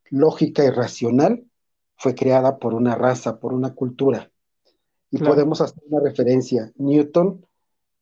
lógica 0.10 0.64
y 0.66 0.70
racional, 0.70 1.46
fue 1.96 2.16
creada 2.16 2.58
por 2.58 2.74
una 2.74 2.96
raza, 2.96 3.40
por 3.40 3.54
una 3.54 3.76
cultura. 3.76 4.32
Y 5.12 5.20
podemos 5.20 5.62
hacer 5.62 5.84
una 5.88 6.02
referencia. 6.02 6.72
Newton 6.76 7.46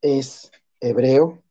es 0.01 0.49
hebreo, 0.79 1.43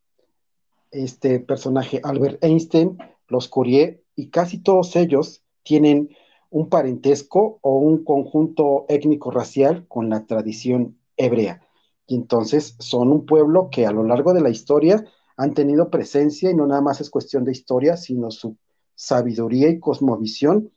este 0.91 1.41
personaje 1.41 2.01
Albert 2.03 2.43
Einstein, 2.43 2.97
los 3.29 3.49
Curie, 3.49 4.03
y 4.17 4.31
casi 4.31 4.59
todos 4.59 4.97
ellos 4.97 5.43
tienen 5.63 6.17
un 6.49 6.71
parentesco 6.71 7.59
o 7.61 7.77
un 7.77 8.03
conjunto 8.03 8.87
étnico-racial 8.89 9.87
con 9.87 10.09
la 10.09 10.25
tradición 10.25 10.99
hebrea. 11.19 11.63
Y 12.11 12.17
entonces 12.17 12.75
son 12.81 13.13
un 13.13 13.25
pueblo 13.25 13.69
que 13.71 13.87
a 13.87 13.93
lo 13.93 14.03
largo 14.03 14.35
de 14.35 14.41
la 14.41 14.51
historia 14.51 15.05
han 15.37 15.55
tenido 15.55 15.91
presencia 15.91 16.51
y 16.51 16.57
no 16.57 16.67
nada 16.67 16.81
más 16.81 17.01
es 17.01 17.09
cuestión 17.09 17.45
de 17.45 17.53
historia, 17.53 17.97
sino 17.97 18.33
su 18.33 18.57
sabiduría 18.97 19.69
y 19.69 19.79
cosmovisión, 19.79 20.73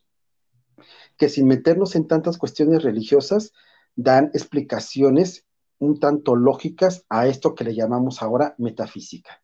que 1.17 1.29
sin 1.29 1.47
meternos 1.47 1.95
en 1.95 2.07
tantas 2.07 2.37
cuestiones 2.37 2.83
religiosas, 2.83 3.51
dan 3.95 4.25
explicaciones 4.35 5.47
un 5.79 5.99
tanto 5.99 6.35
lógicas 6.35 7.03
a 7.09 7.25
esto 7.25 7.55
que 7.55 7.63
le 7.63 7.73
llamamos 7.73 8.21
ahora 8.21 8.53
metafísica. 8.59 9.41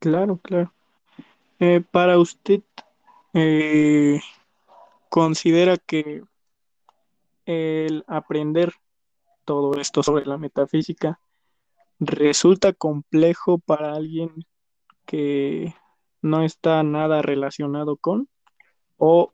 Claro, 0.00 0.36
claro. 0.36 0.74
Eh, 1.60 1.82
para 1.90 2.18
usted, 2.18 2.60
eh, 3.32 4.20
¿considera 5.08 5.78
que 5.78 6.24
el 7.46 8.04
aprender 8.06 8.74
todo 9.46 9.80
esto 9.80 10.02
sobre 10.02 10.26
la 10.26 10.36
metafísica 10.36 11.18
resulta 11.98 12.74
complejo 12.74 13.58
para 13.58 13.94
alguien 13.94 14.30
que 15.06 15.74
no 16.20 16.42
está 16.42 16.82
nada 16.82 17.22
relacionado 17.22 17.96
con 17.96 18.28
o 18.98 19.32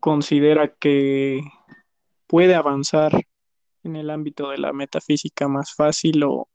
considera 0.00 0.74
que 0.74 1.42
puede 2.26 2.56
avanzar 2.56 3.12
en 3.84 3.96
el 3.96 4.10
ámbito 4.10 4.50
de 4.50 4.58
la 4.58 4.72
metafísica 4.72 5.46
más 5.46 5.74
fácil 5.74 6.24
o 6.24 6.48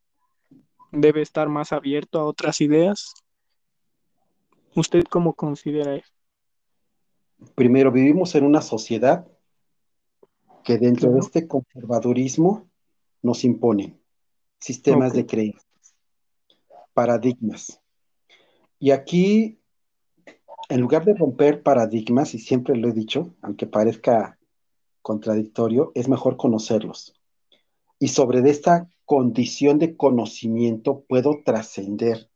debe 0.90 1.22
estar 1.22 1.48
más 1.48 1.72
abierto 1.72 2.20
a 2.20 2.24
otras 2.24 2.60
ideas? 2.60 3.14
¿Usted 4.74 5.04
cómo 5.04 5.34
considera 5.34 5.96
eso? 5.96 6.12
Primero, 7.54 7.90
vivimos 7.90 8.34
en 8.34 8.44
una 8.44 8.60
sociedad 8.60 9.26
que 10.64 10.78
dentro 10.78 11.10
de 11.12 11.20
este 11.20 11.46
conservadurismo 11.46 12.68
nos 13.22 13.44
impone 13.44 13.98
sistemas 14.58 15.12
de 15.12 15.26
creencias, 15.26 15.94
paradigmas. 16.94 17.80
Y 18.78 18.90
aquí, 18.90 19.58
en 20.68 20.80
lugar 20.80 21.04
de 21.04 21.14
romper 21.14 21.62
paradigmas, 21.62 22.34
y 22.34 22.38
siempre 22.38 22.76
lo 22.76 22.88
he 22.88 22.92
dicho, 22.92 23.34
aunque 23.42 23.66
parezca 23.66 24.38
contradictorio, 25.02 25.92
es 25.94 26.08
mejor 26.08 26.36
conocerlos. 26.36 27.14
Y 27.98 28.08
sobre 28.08 28.48
esta 28.48 28.88
condición 29.04 29.78
de 29.78 29.96
conocimiento 29.96 31.04
puedo 31.08 31.40
trascender 31.44 32.30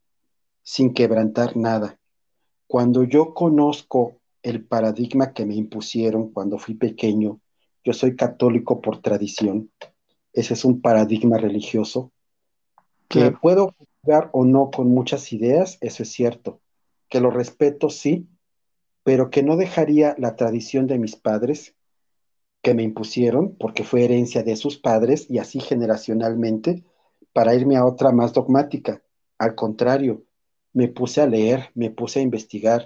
sin 0.62 0.95
quebrantar 0.95 1.56
nada. 1.56 1.99
Cuando 2.66 3.04
yo 3.04 3.35
conozco 3.35 4.21
el 4.42 4.64
paradigma 4.64 5.33
que 5.33 5.47
me 5.47 5.54
impusieron 5.54 6.33
cuando 6.33 6.59
fui 6.59 6.75
pequeño, 6.75 7.40
yo 7.87 7.93
soy 7.93 8.16
católico 8.16 8.81
por 8.81 9.00
tradición. 9.00 9.71
Ese 10.33 10.55
es 10.55 10.64
un 10.64 10.81
paradigma 10.81 11.38
religioso 11.38 12.11
que 13.09 13.31
puedo 13.31 13.76
jugar 14.02 14.28
o 14.33 14.45
no 14.45 14.73
con 14.73 14.88
muchas 14.88 15.33
ideas, 15.33 15.78
eso 15.81 16.02
es 16.02 16.11
cierto. 16.11 16.61
Que 17.09 17.21
lo 17.21 17.31
respeto, 17.31 17.88
sí, 17.88 18.26
pero 19.05 19.31
que 19.31 19.45
no 19.45 19.57
dejaría 19.57 20.16
la 20.19 20.35
tradición 20.35 20.88
de 20.88 20.99
mis 20.99 21.14
padres 21.14 21.76
que 22.61 22.75
me 22.75 22.83
impusieron, 22.83 23.55
porque 23.55 23.85
fue 23.85 24.05
herencia 24.05 24.43
de 24.43 24.57
sus 24.57 24.78
padres 24.78 25.31
y 25.31 25.38
así 25.38 25.61
generacionalmente, 25.61 26.83
para 27.33 27.55
irme 27.55 27.76
a 27.76 27.87
otra 27.87 28.11
más 28.11 28.33
dogmática. 28.33 29.00
Al 29.38 29.55
contrario, 29.55 30.25
me 30.73 30.88
puse 30.88 31.21
a 31.21 31.28
leer, 31.28 31.71
me 31.75 31.90
puse 31.90 32.19
a 32.19 32.23
investigar, 32.23 32.85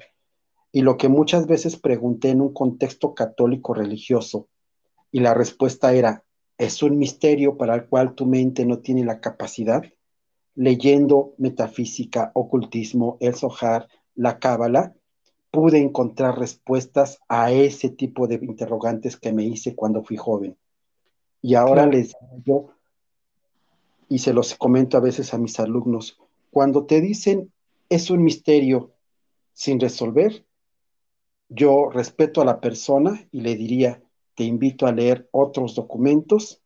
y 0.73 0.83
lo 0.83 0.99
que 0.99 1.09
muchas 1.09 1.47
veces 1.47 1.77
pregunté 1.77 2.29
en 2.29 2.43
un 2.43 2.53
contexto 2.53 3.15
católico 3.15 3.73
religioso, 3.73 4.50
y 5.13 5.21
la 5.21 5.35
respuesta 5.35 5.93
era, 5.93 6.25
es 6.59 6.83
un 6.83 6.99
misterio 6.99 7.57
para 7.57 7.75
el 7.75 7.87
cual 7.87 8.15
tu 8.15 8.27
mente 8.27 8.67
no 8.67 8.79
tiene 8.79 9.05
la 9.05 9.21
capacidad. 9.21 9.83
Leyendo 10.55 11.35
metafísica, 11.39 12.33
ocultismo, 12.35 13.17
el 13.21 13.35
Zohar, 13.35 13.89
la 14.15 14.39
Cábala, 14.39 14.95
pude 15.51 15.79
encontrar 15.79 16.39
respuestas 16.39 17.19
a 17.29 17.51
ese 17.51 17.89
tipo 17.89 18.27
de 18.29 18.37
interrogantes 18.37 19.17
que 19.17 19.33
me 19.33 19.45
hice 19.45 19.75
cuando 19.75 20.03
fui 20.03 20.17
joven. 20.17 20.57
Y 21.43 21.55
ahora 21.55 21.87
les 21.87 22.15
digo, 22.37 22.73
y 24.09 24.19
se 24.19 24.33
los 24.33 24.55
comento 24.55 24.97
a 24.97 25.01
veces 25.01 25.33
a 25.33 25.39
mis 25.39 25.59
alumnos, 25.59 26.19
cuando 26.51 26.85
te 26.85 27.01
dicen 27.01 27.53
es 27.89 28.11
un 28.11 28.23
misterio 28.23 28.93
sin 29.53 29.81
resolver, 29.81 30.45
yo 31.49 31.91
respeto 31.91 32.41
a 32.41 32.45
la 32.45 32.61
persona 32.61 33.27
y 33.33 33.41
le 33.41 33.57
diría, 33.57 34.03
te 34.41 34.47
invito 34.47 34.87
a 34.87 34.93
leer 34.93 35.29
otros 35.33 35.75
documentos 35.75 36.63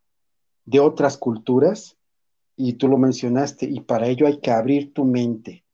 de 0.65 0.79
otras 0.79 1.19
culturas, 1.19 1.99
y 2.55 2.75
tú 2.75 2.87
lo 2.87 2.99
mencionaste, 2.99 3.67
y 3.67 3.81
para 3.81 4.07
ello 4.07 4.29
hay 4.29 4.39
que 4.39 4.53
abrir 4.53 4.95
tu 4.95 5.05
mente, 5.05 5.65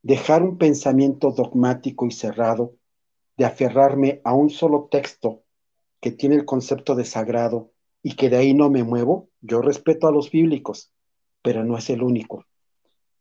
dejar 0.00 0.44
un 0.44 0.56
pensamiento 0.56 1.32
dogmático 1.32 2.06
y 2.06 2.12
cerrado, 2.12 2.76
de 3.36 3.44
aferrarme 3.44 4.20
a 4.22 4.34
un 4.34 4.50
solo 4.50 4.86
texto 4.88 5.42
que 6.00 6.12
tiene 6.12 6.36
el 6.36 6.44
concepto 6.44 6.94
de 6.94 7.04
sagrado 7.04 7.72
y 8.04 8.14
que 8.14 8.30
de 8.30 8.36
ahí 8.36 8.54
no 8.54 8.70
me 8.70 8.84
muevo, 8.84 9.28
yo 9.40 9.60
respeto 9.60 10.06
a 10.06 10.12
los 10.12 10.30
bíblicos, 10.30 10.92
pero 11.42 11.64
no 11.64 11.76
es 11.76 11.90
el 11.90 12.04
único 12.04 12.44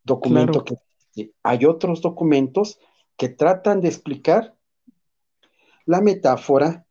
documento 0.03 0.63
que 0.63 1.31
hay 1.41 1.65
otros 1.65 2.01
documentos 2.01 2.77
que 3.17 3.29
tratan 3.29 3.81
de 3.81 3.87
explicar 3.87 4.55
la 5.85 6.01
metáfora, 6.01 6.86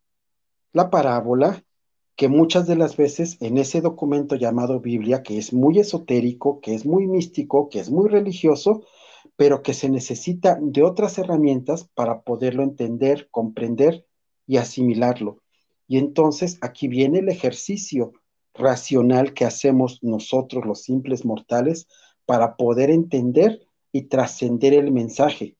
la 0.76 0.90
parábola, 0.90 1.64
que 2.16 2.28
muchas 2.28 2.66
de 2.66 2.76
las 2.76 2.98
veces 2.98 3.38
en 3.40 3.56
ese 3.56 3.80
documento 3.80 4.36
llamado 4.36 4.78
Biblia, 4.78 5.22
que 5.22 5.38
es 5.38 5.54
muy 5.54 5.78
esotérico, 5.78 6.60
que 6.60 6.74
es 6.74 6.84
muy 6.84 7.06
místico, 7.06 7.70
que 7.70 7.80
es 7.80 7.90
muy 7.90 8.10
religioso, 8.10 8.82
pero 9.36 9.62
que 9.62 9.72
se 9.72 9.88
necesita 9.88 10.58
de 10.60 10.82
otras 10.82 11.16
herramientas 11.16 11.88
para 11.94 12.20
poderlo 12.20 12.62
entender, 12.62 13.28
comprender 13.30 14.04
y 14.46 14.58
asimilarlo. 14.58 15.38
Y 15.88 15.96
entonces 15.96 16.58
aquí 16.60 16.88
viene 16.88 17.20
el 17.20 17.30
ejercicio 17.30 18.12
racional 18.52 19.32
que 19.32 19.46
hacemos 19.46 20.00
nosotros 20.02 20.66
los 20.66 20.82
simples 20.82 21.24
mortales 21.24 21.88
para 22.26 22.56
poder 22.56 22.90
entender 22.90 23.66
y 23.92 24.08
trascender 24.08 24.74
el 24.74 24.92
mensaje. 24.92 25.56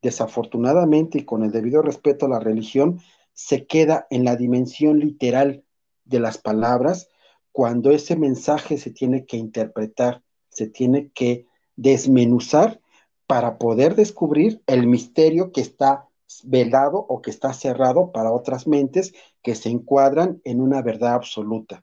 Desafortunadamente 0.00 1.18
y 1.18 1.24
con 1.24 1.42
el 1.42 1.50
debido 1.50 1.82
respeto 1.82 2.26
a 2.26 2.28
la 2.28 2.38
religión, 2.38 3.00
se 3.42 3.66
queda 3.66 4.06
en 4.10 4.26
la 4.26 4.36
dimensión 4.36 4.98
literal 4.98 5.64
de 6.04 6.20
las 6.20 6.36
palabras 6.36 7.08
cuando 7.52 7.90
ese 7.90 8.14
mensaje 8.14 8.76
se 8.76 8.90
tiene 8.90 9.24
que 9.24 9.38
interpretar, 9.38 10.22
se 10.50 10.66
tiene 10.66 11.10
que 11.14 11.46
desmenuzar 11.74 12.82
para 13.26 13.56
poder 13.56 13.94
descubrir 13.94 14.60
el 14.66 14.86
misterio 14.86 15.52
que 15.52 15.62
está 15.62 16.06
velado 16.44 16.98
o 17.08 17.22
que 17.22 17.30
está 17.30 17.54
cerrado 17.54 18.12
para 18.12 18.30
otras 18.30 18.66
mentes 18.66 19.14
que 19.42 19.54
se 19.54 19.70
encuadran 19.70 20.42
en 20.44 20.60
una 20.60 20.82
verdad 20.82 21.14
absoluta. 21.14 21.82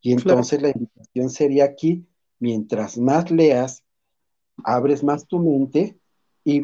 Y 0.00 0.12
entonces 0.12 0.62
la 0.62 0.70
invitación 0.70 1.28
sería 1.28 1.64
aquí, 1.64 2.06
mientras 2.38 2.96
más 2.96 3.30
leas, 3.30 3.84
abres 4.64 5.04
más 5.04 5.26
tu 5.26 5.40
mente 5.40 5.98
y 6.42 6.62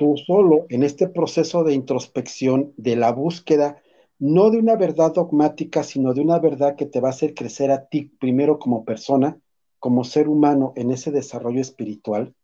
tú 0.00 0.16
solo 0.16 0.64
en 0.70 0.82
este 0.82 1.08
proceso 1.08 1.62
de 1.62 1.74
introspección, 1.74 2.72
de 2.78 2.96
la 2.96 3.12
búsqueda, 3.12 3.82
no 4.18 4.48
de 4.48 4.56
una 4.56 4.74
verdad 4.74 5.12
dogmática, 5.12 5.82
sino 5.82 6.14
de 6.14 6.22
una 6.22 6.38
verdad 6.38 6.74
que 6.74 6.86
te 6.86 7.00
va 7.00 7.08
a 7.08 7.10
hacer 7.10 7.34
crecer 7.34 7.70
a 7.70 7.84
ti 7.86 8.04
primero 8.18 8.58
como 8.58 8.86
persona, 8.86 9.38
como 9.78 10.04
ser 10.04 10.30
humano 10.30 10.72
en 10.74 10.90
ese 10.90 11.10
desarrollo 11.10 11.60
espiritual 11.60 12.34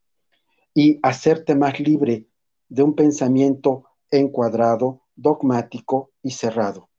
y 0.75 0.98
hacerte 1.02 1.54
más 1.54 1.80
libre 1.80 2.26
de 2.68 2.82
un 2.82 2.94
pensamiento 2.94 3.84
encuadrado, 4.10 5.00
dogmático 5.14 6.10
y 6.22 6.32
cerrado. 6.32 6.90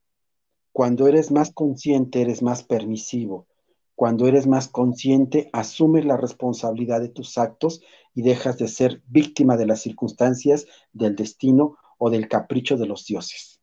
Cuando 0.71 1.05
eres 1.05 1.29
más 1.29 1.51
consciente, 1.51 2.19
eres 2.19 2.41
más 2.41 2.63
permisivo. 2.63 3.45
Cuando 3.93 4.25
eres 4.25 4.47
más 4.47 4.69
consciente, 4.69 5.51
asumes 5.53 6.03
la 6.03 6.17
responsabilidad 6.17 6.99
de 6.99 7.09
tus 7.09 7.37
actos 7.37 7.81
y 8.17 8.23
dejas 8.23 8.57
de 8.57 8.67
ser 8.67 9.03
víctima 9.05 9.57
de 9.57 9.67
las 9.67 9.83
circunstancias, 9.83 10.65
del 10.91 11.15
destino 11.15 11.77
o 11.99 12.09
del 12.09 12.27
capricho 12.27 12.75
de 12.75 12.87
los 12.87 13.05
dioses. 13.05 13.61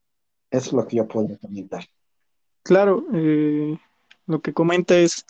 Eso 0.49 0.67
es 0.69 0.73
lo 0.75 0.87
que 0.87 0.99
yo 0.99 1.09
puedo 1.09 1.37
comentar. 1.41 1.85
Claro, 2.63 3.05
eh, 3.13 3.77
lo 4.29 4.41
que 4.43 4.53
comenta 4.53 4.97
es, 4.97 5.27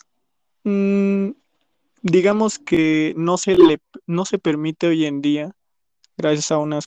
mm, 0.63 1.31
digamos 2.03 2.59
que 2.59 3.15
no 3.17 3.39
se 3.39 3.57
le, 3.57 3.79
no 4.05 4.25
se 4.25 4.37
permite 4.37 4.85
hoy 4.85 5.07
en 5.07 5.23
día, 5.23 5.55
gracias 6.17 6.51
a 6.51 6.59
unas, 6.59 6.85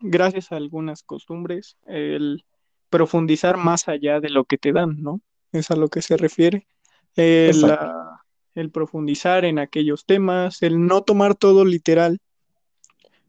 gracias 0.00 0.50
a 0.50 0.56
algunas 0.56 1.04
costumbres, 1.04 1.76
el 1.86 2.44
profundizar 2.88 3.58
más 3.58 3.86
allá 3.86 4.18
de 4.18 4.30
lo 4.30 4.44
que 4.44 4.58
te 4.58 4.72
dan, 4.72 5.00
¿no? 5.04 5.20
Es 5.52 5.70
a 5.70 5.76
lo 5.76 5.86
que 5.86 6.02
se 6.02 6.16
refiere 6.16 6.66
el, 8.60 8.70
profundizar 8.70 9.44
en 9.44 9.58
aquellos 9.58 10.04
temas, 10.04 10.62
el 10.62 10.86
no 10.86 11.02
tomar 11.02 11.34
todo 11.34 11.64
literal, 11.64 12.18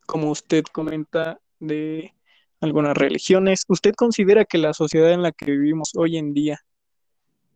como 0.05 0.31
usted 0.31 0.63
comenta 0.71 1.39
de 1.59 2.13
algunas 2.59 2.95
religiones. 2.95 3.65
¿Usted 3.67 3.93
considera 3.95 4.45
que 4.45 4.57
la 4.57 4.73
sociedad 4.73 5.11
en 5.11 5.21
la 5.21 5.31
que 5.31 5.51
vivimos 5.51 5.91
hoy 5.95 6.17
en 6.17 6.33
día 6.33 6.59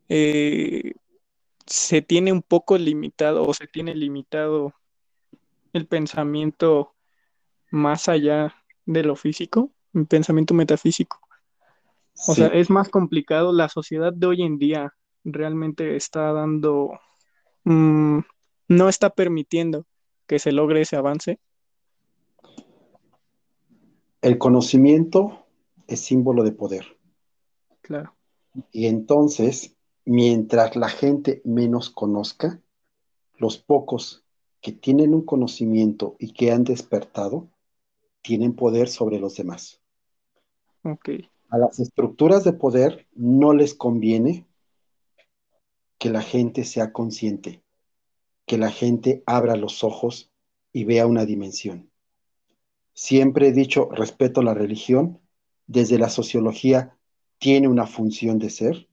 eh, 0.10 0.93
se 1.65 2.02
tiene 2.02 2.32
un 2.32 2.41
poco 2.41 2.78
limitado 2.78 3.43
o 3.43 3.54
se 3.54 3.67
tiene 3.67 3.95
limitado 3.95 4.73
el 5.73 5.88
pensamiento 5.88 6.93
más 7.71 8.08
allá 8.08 8.56
de 8.86 9.04
lo 9.04 9.15
físico, 9.15 9.71
el 9.93 10.06
pensamiento 10.06 10.54
metafísico? 10.54 11.19
O 12.28 12.34
sea, 12.34 12.47
es 12.47 12.69
más 12.69 12.89
complicado 12.89 13.52
la 13.52 13.67
sociedad 13.67 14.13
de 14.13 14.28
hoy 14.28 14.41
en 14.41 14.58
día 14.58 14.93
realmente 15.26 15.95
está 15.95 16.32
dando, 16.32 17.00
mm, 17.65 18.19
no 18.69 18.89
está 18.89 19.10
permitiendo 19.10 19.86
que 20.28 20.39
se 20.39 20.51
logre 20.51 20.82
ese 20.82 20.95
avance? 20.95 21.39
El 24.21 24.38
conocimiento 24.38 25.45
es 25.88 25.99
símbolo 25.99 26.43
de 26.43 26.51
poder. 26.51 26.97
Claro. 27.82 28.15
Y 28.71 28.88
entonces, 28.88 29.75
mientras 30.06 30.75
la 30.75 30.89
gente 30.89 31.41
menos 31.45 31.89
conozca, 31.89 32.60
los 33.38 33.58
pocos 33.58 34.23
que 34.62 34.71
tienen 34.71 35.13
un 35.13 35.23
conocimiento 35.23 36.15
y 36.17 36.34
que 36.34 36.51
han 36.51 36.63
despertado, 36.63 37.49
tienen 38.21 38.56
poder 38.56 38.88
sobre 38.88 39.19
los 39.19 39.36
demás. 39.36 39.80
Okay. 40.82 41.30
A 41.49 41.60
las 41.60 41.80
estructuras 41.80 42.43
de 42.43 42.54
poder 42.54 43.06
no 43.13 43.54
les 43.54 43.75
conviene 43.75 44.47
que 46.06 46.12
la 46.12 46.22
gente 46.22 46.65
sea 46.65 46.94
consciente, 46.94 47.63
que 48.46 48.60
la 48.60 48.70
gente 48.70 49.24
abra 49.26 49.56
los 49.56 49.84
ojos 49.84 50.32
y 50.72 50.84
vea 50.84 51.08
una 51.08 51.26
dimensión. 51.26 51.89
Siempre 52.94 53.48
he 53.48 53.52
dicho, 53.52 53.89
respeto 53.89 54.44
la 54.44 54.54
religión, 54.54 55.20
desde 55.65 55.98
la 55.98 56.10
sociología 56.10 56.96
tiene 57.39 57.68
una 57.68 57.88
función 57.88 58.38
de 58.38 58.52
ser. 58.52 58.88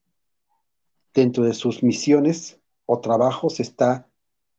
Dentro 1.12 1.44
de 1.44 1.53
sus 1.53 1.83
misiones 1.83 2.59
o 2.87 3.01
trabajos 3.01 3.61
está 3.61 4.09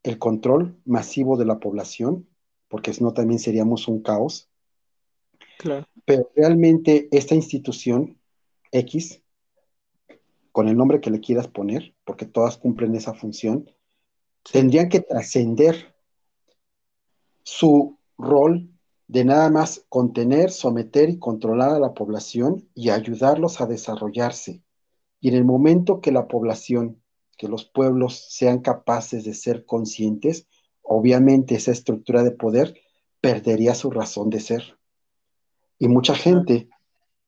el 0.04 0.20
control 0.20 0.80
masivo 0.86 1.38
de 1.38 1.46
la 1.46 1.60
población, 1.60 2.30
porque 2.68 2.94
si 2.94 3.04
no 3.04 3.13
también 3.13 3.39
seríamos 3.39 3.88
un 3.88 4.04
caos. 4.04 4.48
Claro. 5.58 5.88
Pero 6.06 6.30
realmente 6.36 7.08
esta 7.12 7.34
institución 7.34 8.20
X 8.72 9.23
con 10.54 10.70
el 10.70 10.78
nombre 10.78 11.02
que 11.02 11.10
le 11.10 11.20
quieras 11.20 11.48
poner, 11.48 11.96
porque 12.06 12.28
todas 12.28 12.58
cumplen 12.58 12.96
esa 12.96 13.16
función, 13.16 13.70
tendrían 14.50 14.88
que 14.88 15.00
trascender 15.02 15.96
su 17.42 17.98
rol 18.20 18.70
de 19.08 19.26
nada 19.26 19.50
más 19.50 19.84
contener, 19.89 20.52
someter 20.52 21.10
y 21.10 21.18
controlar 21.18 21.72
a 21.72 21.80
la 21.80 21.96
población 21.96 22.70
y 22.76 22.92
ayudarlos 22.92 23.62
a 23.62 23.66
desarrollarse. 23.66 24.62
Y 25.20 25.30
en 25.30 25.36
el 25.36 25.44
momento 25.44 26.02
que 26.02 26.12
la 26.12 26.28
población, 26.28 27.02
que 27.36 27.48
los 27.48 27.66
pueblos 27.66 28.28
sean 28.30 28.60
capaces 28.60 29.26
de 29.26 29.34
ser 29.34 29.66
conscientes, 29.66 30.48
obviamente 30.84 31.56
esa 31.56 31.72
estructura 31.72 32.24
de 32.24 32.32
poder 32.32 32.76
perdería 33.22 33.74
su 33.74 33.89
razón 33.89 34.30
de 34.30 34.39
ser. 34.39 34.78
Y 35.80 35.88
mucha 35.88 36.13
gente 36.13 36.70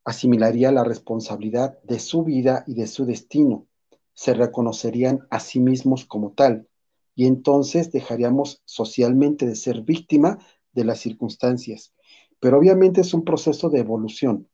asimilaría 0.06 0.72
la 0.72 0.84
responsabilidad 0.84 1.82
de 1.84 2.00
su 2.00 2.24
vida 2.24 2.64
y 2.68 2.76
de 2.76 2.88
su 2.88 3.06
destino, 3.06 3.68
se 4.14 4.34
reconocerían 4.34 5.28
a 5.30 5.40
sí 5.40 5.60
mismos 5.60 6.06
como 6.06 6.32
tal, 6.32 6.68
y 7.16 7.26
entonces 7.26 7.92
dejaríamos 7.92 8.62
socialmente 8.66 9.46
de 9.48 9.56
ser 9.56 9.82
víctima 9.82 10.40
de 10.74 10.86
las 10.86 11.00
circunstancias. 11.00 11.94
Pero 12.40 12.60
obviamente 12.60 13.02
es 13.02 13.14
un 13.14 13.24
proceso 13.24 13.70
de 13.70 13.80
evolución. 13.80 14.48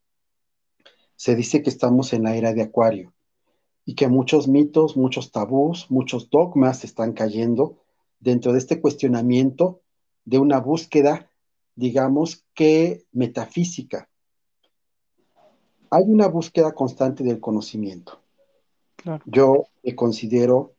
Se 1.16 1.36
dice 1.36 1.62
que 1.62 1.70
estamos 1.70 2.14
en 2.14 2.24
la 2.24 2.36
era 2.36 2.54
de 2.54 2.62
Acuario 2.62 3.14
y 3.84 3.96
que 3.96 4.08
muchos 4.08 4.48
mitos, 4.48 4.96
muchos 4.96 5.32
tabús, 5.32 5.88
muchos 5.90 6.30
dogmas 6.30 6.84
están 6.84 7.14
cayendo 7.14 7.80
dentro 8.20 8.54
de 8.54 8.60
este 8.60 8.80
cuestionamiento 8.80 9.82
de 10.24 10.38
una 10.38 10.60
búsqueda, 10.60 11.30
digamos 11.76 12.46
que 12.54 13.06
metafísica, 13.12 14.11
hay 15.92 16.06
una 16.08 16.28
búsqueda 16.28 16.72
constante 16.72 17.24
del 17.24 17.42
conocimiento. 17.42 18.22
Yo 19.26 19.66
me 19.84 19.94
considero 19.94 20.74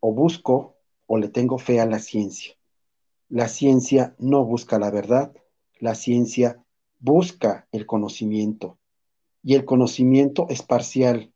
o 0.00 0.12
busco 0.12 0.76
o 1.06 1.18
le 1.18 1.28
tengo 1.28 1.58
fe 1.58 1.80
a 1.80 1.86
la 1.86 1.98
ciencia. 1.98 2.54
La 3.28 3.48
ciencia 3.48 4.14
no 4.18 4.44
busca 4.44 4.78
la 4.78 4.90
verdad, 4.90 5.32
la 5.80 5.94
ciencia 5.94 6.64
busca 6.98 7.68
el 7.72 7.84
conocimiento. 7.84 8.78
Y 9.42 9.54
el 9.54 9.66
conocimiento 9.66 10.46
es 10.48 10.62
parcial, 10.62 11.32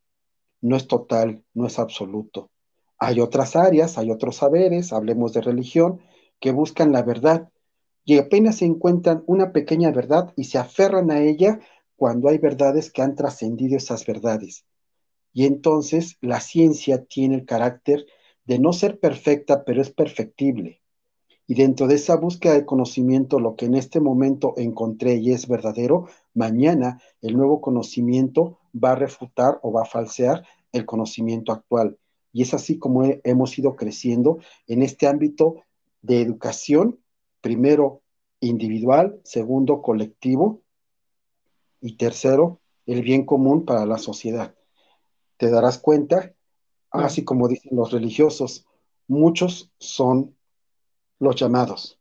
no 0.63 0.77
es 0.77 0.87
total, 0.87 1.45
no 1.53 1.67
es 1.67 1.79
absoluto. 1.79 2.51
Hay 2.99 3.21
otras 3.21 3.57
áreas, 3.57 3.99
hay 3.99 4.11
otros 4.11 4.37
saberes, 4.37 4.93
hablemos 4.95 5.35
de 5.35 5.43
religión, 5.43 6.01
que 6.41 6.53
buscan 6.53 6.93
la 6.93 7.03
verdad 7.03 7.51
y 8.05 8.17
apenas 8.17 8.57
se 8.57 8.65
encuentran 8.65 9.23
una 9.27 9.53
pequeña 9.53 9.91
verdad 9.91 10.33
y 10.35 10.45
se 10.45 10.57
aferran 10.57 11.11
a 11.11 11.21
ella 11.21 11.61
cuando 11.99 12.29
hay 12.29 12.39
verdades 12.39 12.93
que 12.93 13.03
han 13.03 13.17
trascendido 13.17 13.77
esas 13.77 14.07
verdades. 14.07 14.65
Y 15.33 15.47
entonces 15.47 16.17
la 16.21 16.41
ciencia 16.41 17.05
tiene 17.05 17.35
el 17.35 17.45
carácter 17.45 18.07
de 18.45 18.61
no 18.61 18.73
ser 18.73 19.01
perfecta, 19.01 19.65
pero 19.65 19.83
es 19.83 19.91
perfectible. 19.91 20.81
Y 21.49 21.55
dentro 21.55 21.89
de 21.89 21.97
esa 21.97 22.15
búsqueda 22.15 22.55
de 22.55 22.65
conocimiento, 22.65 23.41
lo 23.41 23.57
que 23.57 23.67
en 23.67 23.75
este 23.75 23.99
momento 23.99 24.55
encontré 24.57 25.17
y 25.17 25.33
es 25.33 25.49
verdadero, 25.49 26.07
mañana 26.35 27.03
el 27.21 27.37
nuevo 27.37 27.61
conocimiento 27.61 28.61
va 28.73 28.93
a 28.93 28.95
refutar 28.95 29.59
o 29.63 29.73
va 29.73 29.83
a 29.83 29.87
falsear 29.87 30.47
el 30.71 30.87
conocimiento 30.87 31.51
actual. 31.51 31.99
Y 32.33 32.43
es 32.43 32.55
así 32.55 32.79
como 32.79 33.03
hemos 33.25 33.59
ido 33.59 33.75
creciendo 33.75 34.39
en 34.69 34.83
este 34.83 35.09
ámbito 35.09 35.65
de 36.01 36.21
educación, 36.23 37.01
primero 37.41 38.03
individual, 38.39 39.21
segundo 39.25 39.83
colectivo 39.83 40.63
y 41.81 41.97
tercero 41.97 42.61
el 42.87 43.03
bien 43.03 43.25
común 43.25 43.65
para 43.65 43.87
la 43.87 43.99
sociedad. 43.99 44.55
Te 45.37 45.51
darás 45.51 45.79
cuenta, 45.79 46.35
así 46.91 47.25
como 47.25 47.49
dicen 47.49 47.77
los 47.77 47.93
religiosos, 47.93 48.67
muchos 49.07 49.71
son 49.79 50.37
los 51.19 51.37
llamados, 51.37 51.99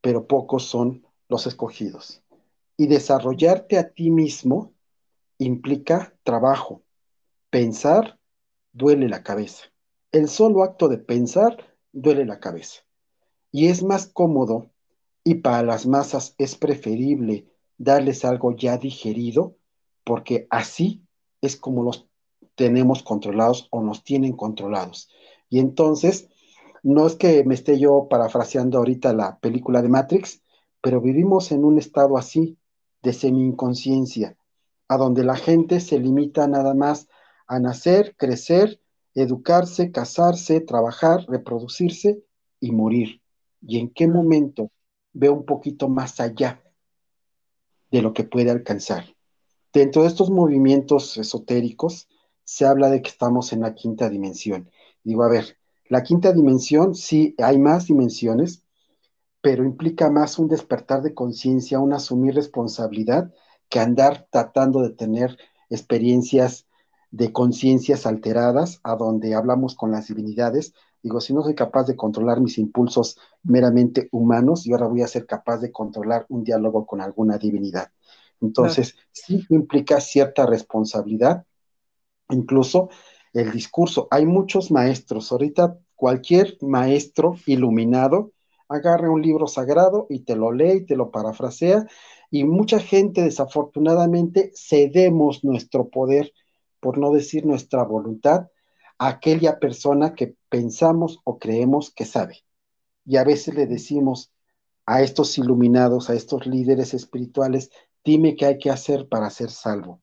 pero 0.00 0.26
pocos 0.26 0.64
son 0.64 1.06
los 1.28 1.46
escogidos. 1.46 2.22
Y 2.76 2.86
desarrollarte 2.86 3.78
a 3.78 3.90
ti 3.90 4.10
mismo 4.10 4.72
implica 5.38 6.14
trabajo. 6.22 6.82
Pensar 7.50 8.18
duele 8.72 9.08
la 9.08 9.22
cabeza. 9.22 9.64
El 10.12 10.28
solo 10.28 10.62
acto 10.62 10.88
de 10.88 10.98
pensar 10.98 11.76
duele 11.92 12.24
la 12.24 12.40
cabeza. 12.40 12.82
Y 13.50 13.68
es 13.68 13.82
más 13.82 14.06
cómodo 14.06 14.70
y 15.24 15.36
para 15.36 15.62
las 15.62 15.86
masas 15.86 16.34
es 16.38 16.56
preferible 16.56 17.46
darles 17.78 18.24
algo 18.24 18.54
ya 18.56 18.78
digerido 18.78 19.56
porque 20.04 20.46
así 20.50 21.02
es 21.40 21.56
como 21.56 21.82
los 21.82 22.06
tenemos 22.54 23.02
controlados 23.02 23.68
o 23.70 23.82
nos 23.82 24.04
tienen 24.04 24.32
controlados. 24.32 25.10
Y 25.50 25.58
entonces, 25.58 26.28
no 26.82 27.06
es 27.06 27.16
que 27.16 27.44
me 27.44 27.54
esté 27.54 27.78
yo 27.78 28.06
parafraseando 28.08 28.78
ahorita 28.78 29.12
la 29.12 29.38
película 29.38 29.82
de 29.82 29.88
Matrix, 29.88 30.42
pero 30.80 31.00
vivimos 31.00 31.52
en 31.52 31.64
un 31.64 31.78
estado 31.78 32.16
así 32.16 32.56
de 33.02 33.12
semi-inconsciencia, 33.12 34.36
a 34.88 34.96
donde 34.96 35.24
la 35.24 35.36
gente 35.36 35.80
se 35.80 35.98
limita 35.98 36.46
nada 36.46 36.74
más 36.74 37.08
a 37.46 37.58
nacer, 37.58 38.14
crecer, 38.16 38.80
educarse, 39.14 39.90
casarse, 39.90 40.60
trabajar, 40.60 41.24
reproducirse 41.28 42.22
y 42.60 42.72
morir. 42.72 43.20
¿Y 43.60 43.78
en 43.78 43.90
qué 43.90 44.06
momento 44.06 44.70
ve 45.12 45.28
un 45.28 45.44
poquito 45.44 45.88
más 45.88 46.20
allá 46.20 46.62
de 47.90 48.02
lo 48.02 48.12
que 48.12 48.24
puede 48.24 48.50
alcanzar? 48.50 49.04
Dentro 49.72 50.02
de 50.02 50.08
estos 50.08 50.30
movimientos 50.30 51.16
esotéricos 51.16 52.08
se 52.44 52.64
habla 52.64 52.88
de 52.88 53.02
que 53.02 53.10
estamos 53.10 53.52
en 53.52 53.60
la 53.60 53.74
quinta 53.74 54.08
dimensión. 54.08 54.70
Digo, 55.02 55.22
a 55.24 55.28
ver, 55.28 55.58
la 55.88 56.02
quinta 56.02 56.32
dimensión 56.32 56.94
sí 56.94 57.34
hay 57.38 57.58
más 57.58 57.86
dimensiones, 57.86 58.62
pero 59.40 59.64
implica 59.64 60.10
más 60.10 60.38
un 60.38 60.48
despertar 60.48 61.02
de 61.02 61.14
conciencia, 61.14 61.78
un 61.78 61.92
asumir 61.92 62.34
responsabilidad 62.34 63.32
que 63.68 63.80
andar 63.80 64.26
tratando 64.30 64.82
de 64.82 64.90
tener 64.90 65.36
experiencias 65.70 66.66
de 67.10 67.32
conciencias 67.32 68.06
alteradas, 68.06 68.80
a 68.82 68.96
donde 68.96 69.34
hablamos 69.34 69.74
con 69.74 69.90
las 69.90 70.08
divinidades. 70.08 70.74
Digo, 71.02 71.20
si 71.20 71.32
no 71.32 71.42
soy 71.42 71.54
capaz 71.54 71.84
de 71.84 71.96
controlar 71.96 72.40
mis 72.40 72.58
impulsos 72.58 73.18
meramente 73.42 74.08
humanos, 74.12 74.66
y 74.66 74.72
ahora 74.72 74.88
voy 74.88 75.02
a 75.02 75.06
ser 75.06 75.26
capaz 75.26 75.58
de 75.58 75.70
controlar 75.72 76.26
un 76.28 76.44
diálogo 76.44 76.86
con 76.86 77.00
alguna 77.00 77.38
divinidad. 77.38 77.90
Entonces, 78.40 78.96
sí 79.12 79.44
implica 79.48 80.00
cierta 80.00 80.46
responsabilidad, 80.46 81.44
incluso 82.30 82.90
el 83.32 83.50
discurso. 83.50 84.08
Hay 84.10 84.26
muchos 84.26 84.70
maestros, 84.70 85.30
ahorita 85.32 85.78
cualquier 85.94 86.56
maestro 86.60 87.36
iluminado 87.46 88.32
agarra 88.68 89.10
un 89.10 89.22
libro 89.22 89.46
sagrado 89.46 90.06
y 90.10 90.20
te 90.20 90.36
lo 90.36 90.52
lee 90.52 90.78
y 90.78 90.86
te 90.86 90.96
lo 90.96 91.10
parafrasea 91.10 91.86
y 92.30 92.44
mucha 92.44 92.80
gente 92.80 93.22
desafortunadamente 93.22 94.52
cedemos 94.54 95.44
nuestro 95.44 95.88
poder, 95.88 96.32
por 96.80 96.98
no 96.98 97.12
decir 97.12 97.46
nuestra 97.46 97.84
voluntad, 97.84 98.48
a 98.98 99.08
aquella 99.08 99.58
persona 99.58 100.14
que 100.14 100.34
pensamos 100.56 101.20
o 101.24 101.38
creemos 101.38 101.90
que 101.90 102.06
sabe. 102.06 102.38
Y 103.04 103.18
a 103.18 103.24
veces 103.24 103.54
le 103.54 103.66
decimos 103.66 104.32
a 104.86 105.02
estos 105.02 105.36
iluminados, 105.36 106.08
a 106.08 106.14
estos 106.14 106.46
líderes 106.46 106.94
espirituales, 106.94 107.70
dime 108.02 108.36
qué 108.36 108.46
hay 108.46 108.58
que 108.58 108.70
hacer 108.70 109.06
para 109.06 109.28
ser 109.28 109.50
salvo. 109.50 110.00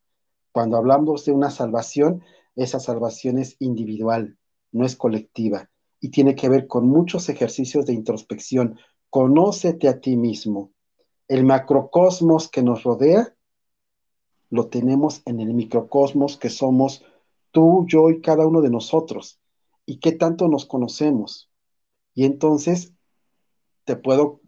Cuando 0.52 0.78
hablamos 0.78 1.26
de 1.26 1.32
una 1.32 1.50
salvación, 1.50 2.22
esa 2.56 2.80
salvación 2.80 3.40
es 3.40 3.56
individual, 3.58 4.38
no 4.72 4.86
es 4.86 4.96
colectiva 4.96 5.72
y 6.00 6.10
tiene 6.10 6.36
que 6.36 6.50
ver 6.50 6.68
con 6.68 6.88
muchos 6.88 7.30
ejercicios 7.30 7.88
de 7.88 7.94
introspección. 7.94 8.78
Conócete 9.10 9.88
a 9.88 10.00
ti 10.00 10.18
mismo, 10.18 10.72
el 11.28 11.46
macrocosmos 11.46 12.48
que 12.48 12.62
nos 12.62 12.84
rodea, 12.84 13.36
lo 14.52 14.68
tenemos 14.68 15.24
en 15.26 15.40
el 15.40 15.56
microcosmos 15.56 16.38
que 16.38 16.52
somos 16.52 17.04
tú, 17.50 17.88
yo 17.88 18.12
y 18.12 18.22
cada 18.22 18.46
uno 18.46 18.62
de 18.62 18.70
nosotros. 18.70 19.40
¿Y 19.86 20.00
qué 20.00 20.14
tanto 20.14 20.48
nos 20.48 20.66
conocemos? 20.66 21.50
Y 22.14 22.26
entonces 22.26 22.94
te 23.86 23.96
puedo 23.96 24.42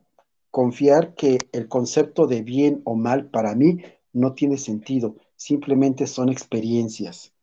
confiar 0.52 1.15
que 1.15 1.38
el 1.52 1.67
concepto 1.67 2.28
de 2.28 2.41
bien 2.41 2.82
o 2.86 2.95
mal 2.95 3.30
para 3.30 3.56
mí 3.56 3.82
no 4.13 4.34
tiene 4.34 4.58
sentido, 4.58 5.17
simplemente 5.36 6.08
son 6.08 6.30
experiencias. 6.30 7.34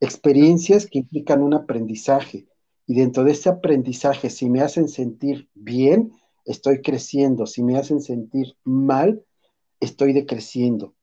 Experiencias 0.00 0.86
que 0.86 1.00
implican 1.00 1.42
un 1.42 1.54
aprendizaje. 1.54 2.46
Y 2.86 2.94
dentro 2.94 3.24
de 3.24 3.32
ese 3.32 3.50
aprendizaje, 3.50 4.30
si 4.30 4.48
me 4.48 4.62
hacen 4.62 4.88
sentir 4.88 5.48
bien, 5.54 6.12
estoy 6.44 6.80
creciendo. 6.80 7.46
Si 7.46 7.62
me 7.62 7.76
hacen 7.76 8.00
sentir 8.00 8.56
mal, 8.64 9.24
estoy 9.80 10.12
decreciendo. 10.12 10.94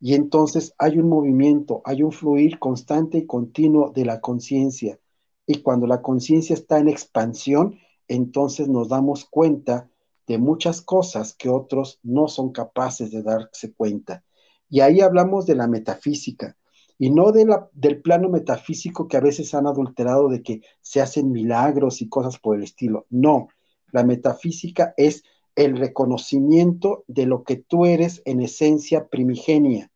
Y 0.00 0.14
entonces 0.14 0.74
hay 0.78 0.98
un 0.98 1.08
movimiento, 1.08 1.82
hay 1.84 2.02
un 2.02 2.12
fluir 2.12 2.58
constante 2.58 3.18
y 3.18 3.26
continuo 3.26 3.90
de 3.92 4.04
la 4.04 4.20
conciencia. 4.20 4.98
Y 5.46 5.62
cuando 5.62 5.86
la 5.86 6.02
conciencia 6.02 6.54
está 6.54 6.78
en 6.78 6.88
expansión, 6.88 7.78
entonces 8.08 8.68
nos 8.68 8.88
damos 8.88 9.24
cuenta 9.24 9.88
de 10.26 10.38
muchas 10.38 10.80
cosas 10.82 11.34
que 11.34 11.48
otros 11.48 12.00
no 12.02 12.28
son 12.28 12.52
capaces 12.52 13.10
de 13.10 13.22
darse 13.22 13.72
cuenta. 13.72 14.24
Y 14.68 14.80
ahí 14.80 15.00
hablamos 15.00 15.46
de 15.46 15.54
la 15.54 15.68
metafísica, 15.68 16.56
y 16.98 17.10
no 17.10 17.30
de 17.30 17.44
la, 17.44 17.68
del 17.72 18.00
plano 18.00 18.28
metafísico 18.28 19.06
que 19.06 19.16
a 19.16 19.20
veces 19.20 19.54
han 19.54 19.66
adulterado 19.66 20.28
de 20.28 20.42
que 20.42 20.62
se 20.80 21.00
hacen 21.00 21.30
milagros 21.30 22.00
y 22.00 22.08
cosas 22.08 22.38
por 22.38 22.56
el 22.56 22.62
estilo. 22.62 23.06
No, 23.10 23.48
la 23.92 24.02
metafísica 24.02 24.94
es 24.96 25.22
el 25.54 25.76
reconocimiento 25.76 27.04
de 27.06 27.26
lo 27.26 27.44
que 27.44 27.56
tú 27.56 27.86
eres 27.86 28.22
en 28.24 28.40
esencia 28.40 29.08
primigenia, 29.08 29.90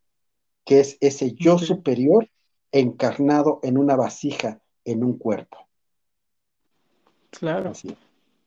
que 0.64 0.80
es 0.80 0.98
ese 1.00 1.32
yo 1.32 1.58
superior 1.58 2.28
encarnado 2.72 3.60
en 3.62 3.78
una 3.78 3.96
vasija, 3.96 4.59
en 4.84 5.04
un 5.04 5.18
cuerpo. 5.18 5.68
Claro. 7.30 7.72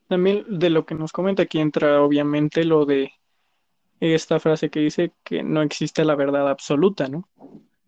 También 0.08 0.44
de 0.48 0.70
lo 0.70 0.84
que 0.84 0.94
nos 0.94 1.12
comenta 1.12 1.44
aquí 1.44 1.58
entra 1.60 2.02
obviamente 2.02 2.64
lo 2.64 2.84
de 2.84 3.12
esta 4.00 4.38
frase 4.40 4.70
que 4.70 4.80
dice 4.80 5.12
que 5.22 5.42
no 5.42 5.62
existe 5.62 6.04
la 6.04 6.14
verdad 6.14 6.48
absoluta, 6.48 7.08
¿no? 7.08 7.28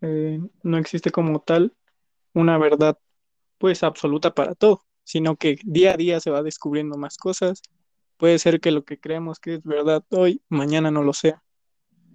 Eh, 0.01 0.39
no 0.63 0.77
existe 0.77 1.11
como 1.11 1.41
tal 1.41 1.73
una 2.33 2.57
verdad 2.57 2.97
pues 3.57 3.83
absoluta 3.83 4.33
para 4.33 4.55
todo 4.55 4.87
sino 5.07 5.37
que 5.37 5.57
día 5.63 5.93
a 5.93 5.97
día 5.97 6.19
se 6.19 6.31
va 6.31 6.43
descubriendo 6.43 6.97
más 6.97 7.15
cosas. 7.15 7.61
Puede 8.17 8.39
ser 8.39 8.59
que 8.59 8.71
lo 8.71 8.83
que 8.83 8.99
creemos 8.99 9.39
que 9.39 9.53
es 9.53 9.63
verdad 9.63 10.03
hoy, 10.09 10.41
mañana 10.49 10.91
no 10.91 11.01
lo 11.01 11.13
sea. 11.13 11.41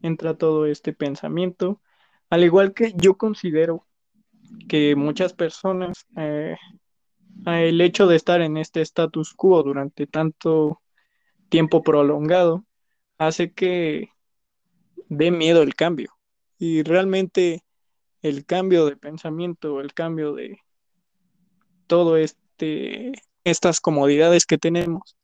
Entra 0.03 0.37
todo 0.37 0.67
este 0.67 0.93
pensamiento. 0.93 1.81
Al 2.29 2.45
igual 2.45 2.75
que 2.75 2.93
yo 2.95 3.17
considero 3.17 3.87
que 4.69 4.97
muchas 4.97 5.33
personas, 5.33 6.07
eh, 6.17 6.57
el 7.47 7.81
hecho 7.81 8.07
de 8.07 8.17
estar 8.17 8.41
en 8.41 8.57
este 8.57 8.81
status 8.83 9.35
quo 9.35 9.63
durante 9.63 10.07
tanto 10.07 10.81
tiempo 11.49 11.83
prolongado, 11.83 12.65
hace 13.19 13.53
que 13.53 14.11
dé 15.09 15.31
miedo 15.31 15.63
el 15.63 15.75
cambio. 15.75 16.13
Y 16.59 16.83
realmente 16.83 17.65
el 18.23 18.47
cambio 18.47 18.87
de 18.87 18.97
pensamiento, 18.97 19.81
el 19.81 19.95
cambio 19.95 20.33
de 20.35 20.59
todo 21.87 22.17
este, 22.17 23.13
estas 23.45 23.81
comodidades 23.81 24.47
que 24.47 24.59
tenemos, 24.59 25.17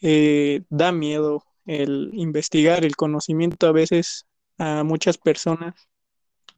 eh, 0.00 0.62
da 0.70 0.92
miedo 0.92 1.44
el 1.66 2.10
investigar, 2.14 2.84
el 2.84 2.96
conocimiento 2.96 3.66
a 3.66 3.72
veces 3.72 4.26
a 4.58 4.84
muchas 4.84 5.18
personas 5.18 5.88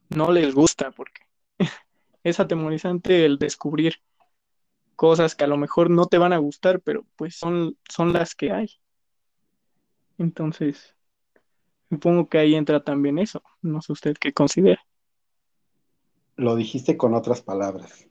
no 0.09 0.31
les 0.31 0.53
gusta 0.53 0.91
porque 0.91 1.21
es 2.23 2.39
atemorizante 2.39 3.25
el 3.25 3.37
descubrir 3.37 3.95
cosas 4.95 5.35
que 5.35 5.43
a 5.43 5.47
lo 5.47 5.57
mejor 5.57 5.89
no 5.89 6.05
te 6.05 6.17
van 6.17 6.33
a 6.33 6.37
gustar, 6.37 6.81
pero 6.81 7.05
pues 7.15 7.35
son, 7.35 7.77
son 7.89 8.13
las 8.13 8.35
que 8.35 8.51
hay. 8.51 8.69
Entonces, 10.17 10.95
supongo 11.89 12.29
que 12.29 12.37
ahí 12.37 12.55
entra 12.55 12.83
también 12.83 13.19
eso. 13.19 13.43
No 13.61 13.81
sé 13.81 13.93
usted 13.93 14.15
qué 14.19 14.33
considera. 14.33 14.81
lo 16.35 16.55
dijiste 16.55 16.97
con 16.97 17.13
otras 17.13 17.41
palabras. 17.41 18.07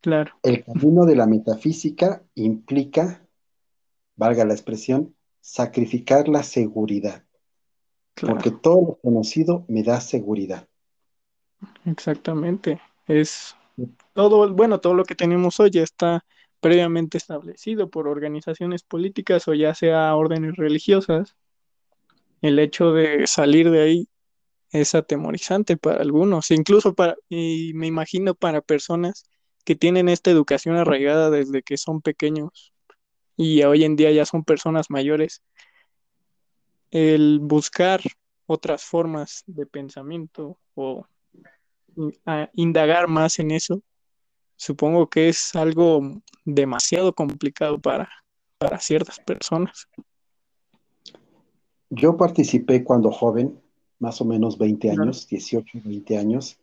Claro, 0.00 0.32
El 0.42 0.64
camino 0.64 1.04
de 1.04 1.16
la 1.16 1.26
metafísica 1.26 2.24
implica, 2.34 3.26
valga 4.16 4.44
la 4.44 4.54
expresión, 4.54 5.14
sacrificar 5.40 6.28
la 6.28 6.42
seguridad, 6.42 7.24
porque 8.14 8.50
todo 8.50 8.80
lo 8.82 8.98
conocido 9.00 9.64
me 9.68 9.82
da 9.82 10.00
seguridad. 10.00 10.67
Exactamente. 11.84 12.80
Es 13.06 13.56
todo, 14.12 14.52
bueno, 14.52 14.80
todo 14.80 14.94
lo 14.94 15.04
que 15.04 15.14
tenemos 15.14 15.60
hoy 15.60 15.70
ya 15.70 15.82
está 15.82 16.24
previamente 16.60 17.18
establecido 17.18 17.88
por 17.88 18.08
organizaciones 18.08 18.82
políticas 18.82 19.46
o 19.48 19.54
ya 19.54 19.74
sea 19.74 20.14
órdenes 20.14 20.56
religiosas. 20.56 21.36
El 22.42 22.58
hecho 22.58 22.92
de 22.92 23.26
salir 23.26 23.70
de 23.70 23.82
ahí 23.82 24.08
es 24.70 24.94
atemorizante 24.94 25.76
para 25.76 26.00
algunos, 26.00 26.50
incluso 26.50 26.94
para, 26.94 27.16
y 27.28 27.72
me 27.74 27.86
imagino 27.86 28.34
para 28.34 28.60
personas 28.60 29.24
que 29.64 29.76
tienen 29.76 30.08
esta 30.08 30.30
educación 30.30 30.76
arraigada 30.76 31.30
desde 31.30 31.62
que 31.62 31.76
son 31.76 32.00
pequeños 32.00 32.72
y 33.36 33.62
hoy 33.62 33.84
en 33.84 33.96
día 33.96 34.10
ya 34.10 34.26
son 34.26 34.44
personas 34.44 34.90
mayores, 34.90 35.42
el 36.90 37.38
buscar 37.40 38.00
otras 38.46 38.82
formas 38.82 39.44
de 39.46 39.66
pensamiento 39.66 40.58
o 40.74 41.06
a- 42.26 42.50
indagar 42.54 43.08
más 43.08 43.38
en 43.38 43.50
eso, 43.50 43.82
supongo 44.56 45.08
que 45.08 45.28
es 45.28 45.54
algo 45.54 46.00
demasiado 46.44 47.14
complicado 47.14 47.78
para, 47.80 48.08
para 48.58 48.78
ciertas 48.78 49.18
personas. 49.20 49.86
Yo 51.90 52.16
participé 52.16 52.84
cuando 52.84 53.10
joven, 53.10 53.60
más 53.98 54.20
o 54.20 54.24
menos 54.24 54.58
20 54.58 54.88
Claro, 54.88 55.02
años, 55.04 55.26
18, 55.28 55.78
20 55.84 56.18
años, 56.18 56.58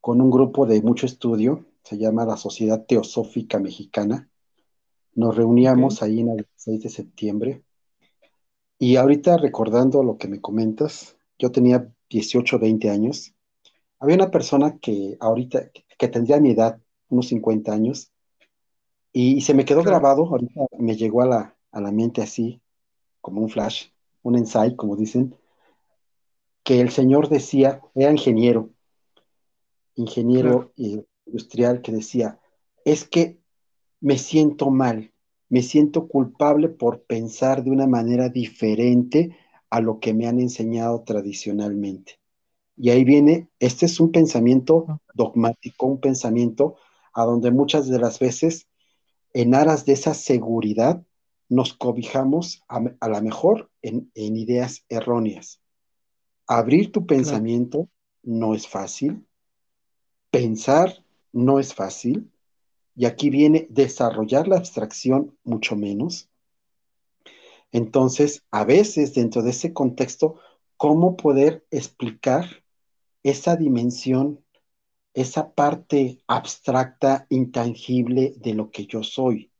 con 0.00 0.20
un 0.20 0.30
grupo 0.30 0.66
de 0.66 0.80
mucho 0.82 1.06
estudio, 1.06 1.64
se 1.82 1.98
llama 1.98 2.24
la 2.24 2.36
Sociedad 2.36 2.84
Teosófica 2.86 3.58
Mexicana. 3.58 4.28
Nos 5.14 5.36
reuníamos 5.36 6.02
ahí 6.02 6.20
en 6.20 6.30
el 6.30 6.46
6 6.56 6.82
de 6.82 6.88
septiembre 6.88 7.62
y 8.78 8.96
ahorita 8.96 9.36
recordando 9.36 10.02
lo 10.02 10.18
que 10.18 10.28
me 10.28 10.40
comentas, 10.40 11.16
yo 11.38 11.50
tenía 11.52 11.92
18, 12.10 12.58
20 12.58 12.90
años. 12.90 13.33
Había 14.04 14.16
una 14.16 14.30
persona 14.30 14.76
que 14.80 15.16
ahorita, 15.18 15.70
que 15.96 16.08
tendría 16.08 16.38
mi 16.38 16.50
edad, 16.50 16.78
unos 17.08 17.28
50 17.28 17.72
años, 17.72 18.12
y, 19.14 19.36
y 19.36 19.40
se 19.40 19.54
me 19.54 19.64
quedó 19.64 19.80
claro, 19.80 19.98
grabado, 19.98 20.26
ahorita 20.26 20.66
me 20.78 20.94
llegó 20.94 21.22
a 21.22 21.26
la, 21.26 21.56
a 21.72 21.80
la 21.80 21.90
mente 21.90 22.20
así, 22.20 22.60
como 23.22 23.40
un 23.40 23.48
flash, 23.48 23.86
un 24.22 24.36
insight, 24.36 24.76
como 24.76 24.94
dicen, 24.94 25.34
que 26.64 26.82
el 26.82 26.90
señor 26.90 27.30
decía, 27.30 27.80
era 27.94 28.10
ingeniero, 28.10 28.68
ingeniero 29.94 30.74
eh, 30.76 31.02
industrial, 31.24 31.80
que 31.80 31.92
decía, 31.92 32.38
es 32.84 33.08
que 33.08 33.40
me 34.00 34.18
siento 34.18 34.68
mal, 34.68 35.14
me 35.48 35.62
siento 35.62 36.08
culpable 36.08 36.68
por 36.68 37.04
pensar 37.04 37.64
de 37.64 37.70
una 37.70 37.86
manera 37.86 38.28
diferente 38.28 39.34
a 39.70 39.80
lo 39.80 39.98
que 39.98 40.12
me 40.12 40.26
han 40.26 40.40
enseñado 40.40 41.04
tradicionalmente. 41.04 42.18
Y 42.76 42.90
ahí 42.90 43.04
viene, 43.04 43.48
este 43.60 43.86
es 43.86 44.00
un 44.00 44.10
pensamiento 44.10 45.00
dogmático, 45.14 45.86
un 45.86 46.00
pensamiento 46.00 46.76
a 47.12 47.24
donde 47.24 47.50
muchas 47.50 47.88
de 47.88 47.98
las 47.98 48.18
veces, 48.18 48.66
en 49.32 49.54
aras 49.54 49.84
de 49.86 49.92
esa 49.92 50.14
seguridad, 50.14 51.04
nos 51.48 51.74
cobijamos 51.74 52.64
a, 52.68 52.82
a 52.98 53.08
la 53.08 53.20
mejor 53.20 53.70
en, 53.82 54.10
en 54.14 54.36
ideas 54.36 54.84
erróneas. 54.88 55.60
Abrir 56.46 56.90
tu 56.90 57.06
claro, 57.06 57.22
pensamiento 57.22 57.88
no 58.22 58.54
es 58.54 58.66
fácil, 58.66 59.24
pensar 60.30 61.04
no 61.32 61.60
es 61.60 61.74
fácil, 61.74 62.30
y 62.96 63.06
aquí 63.06 63.30
viene 63.30 63.66
desarrollar 63.70 64.48
la 64.48 64.56
abstracción 64.56 65.36
mucho 65.44 65.76
menos. 65.76 66.28
Entonces, 67.72 68.42
a 68.50 68.64
veces 68.64 69.14
dentro 69.14 69.42
de 69.42 69.50
ese 69.50 69.72
contexto, 69.72 70.38
¿cómo 70.76 71.16
poder 71.16 71.66
explicar 71.70 72.63
esa 73.24 73.56
dimensión, 73.56 74.44
esa 75.14 75.52
parte 75.54 76.18
abstracta, 76.28 77.26
intangible 77.30 78.34
de 78.36 78.54
lo 78.54 78.70
que 78.70 78.86
yo 78.86 79.02
soy? 79.02 79.50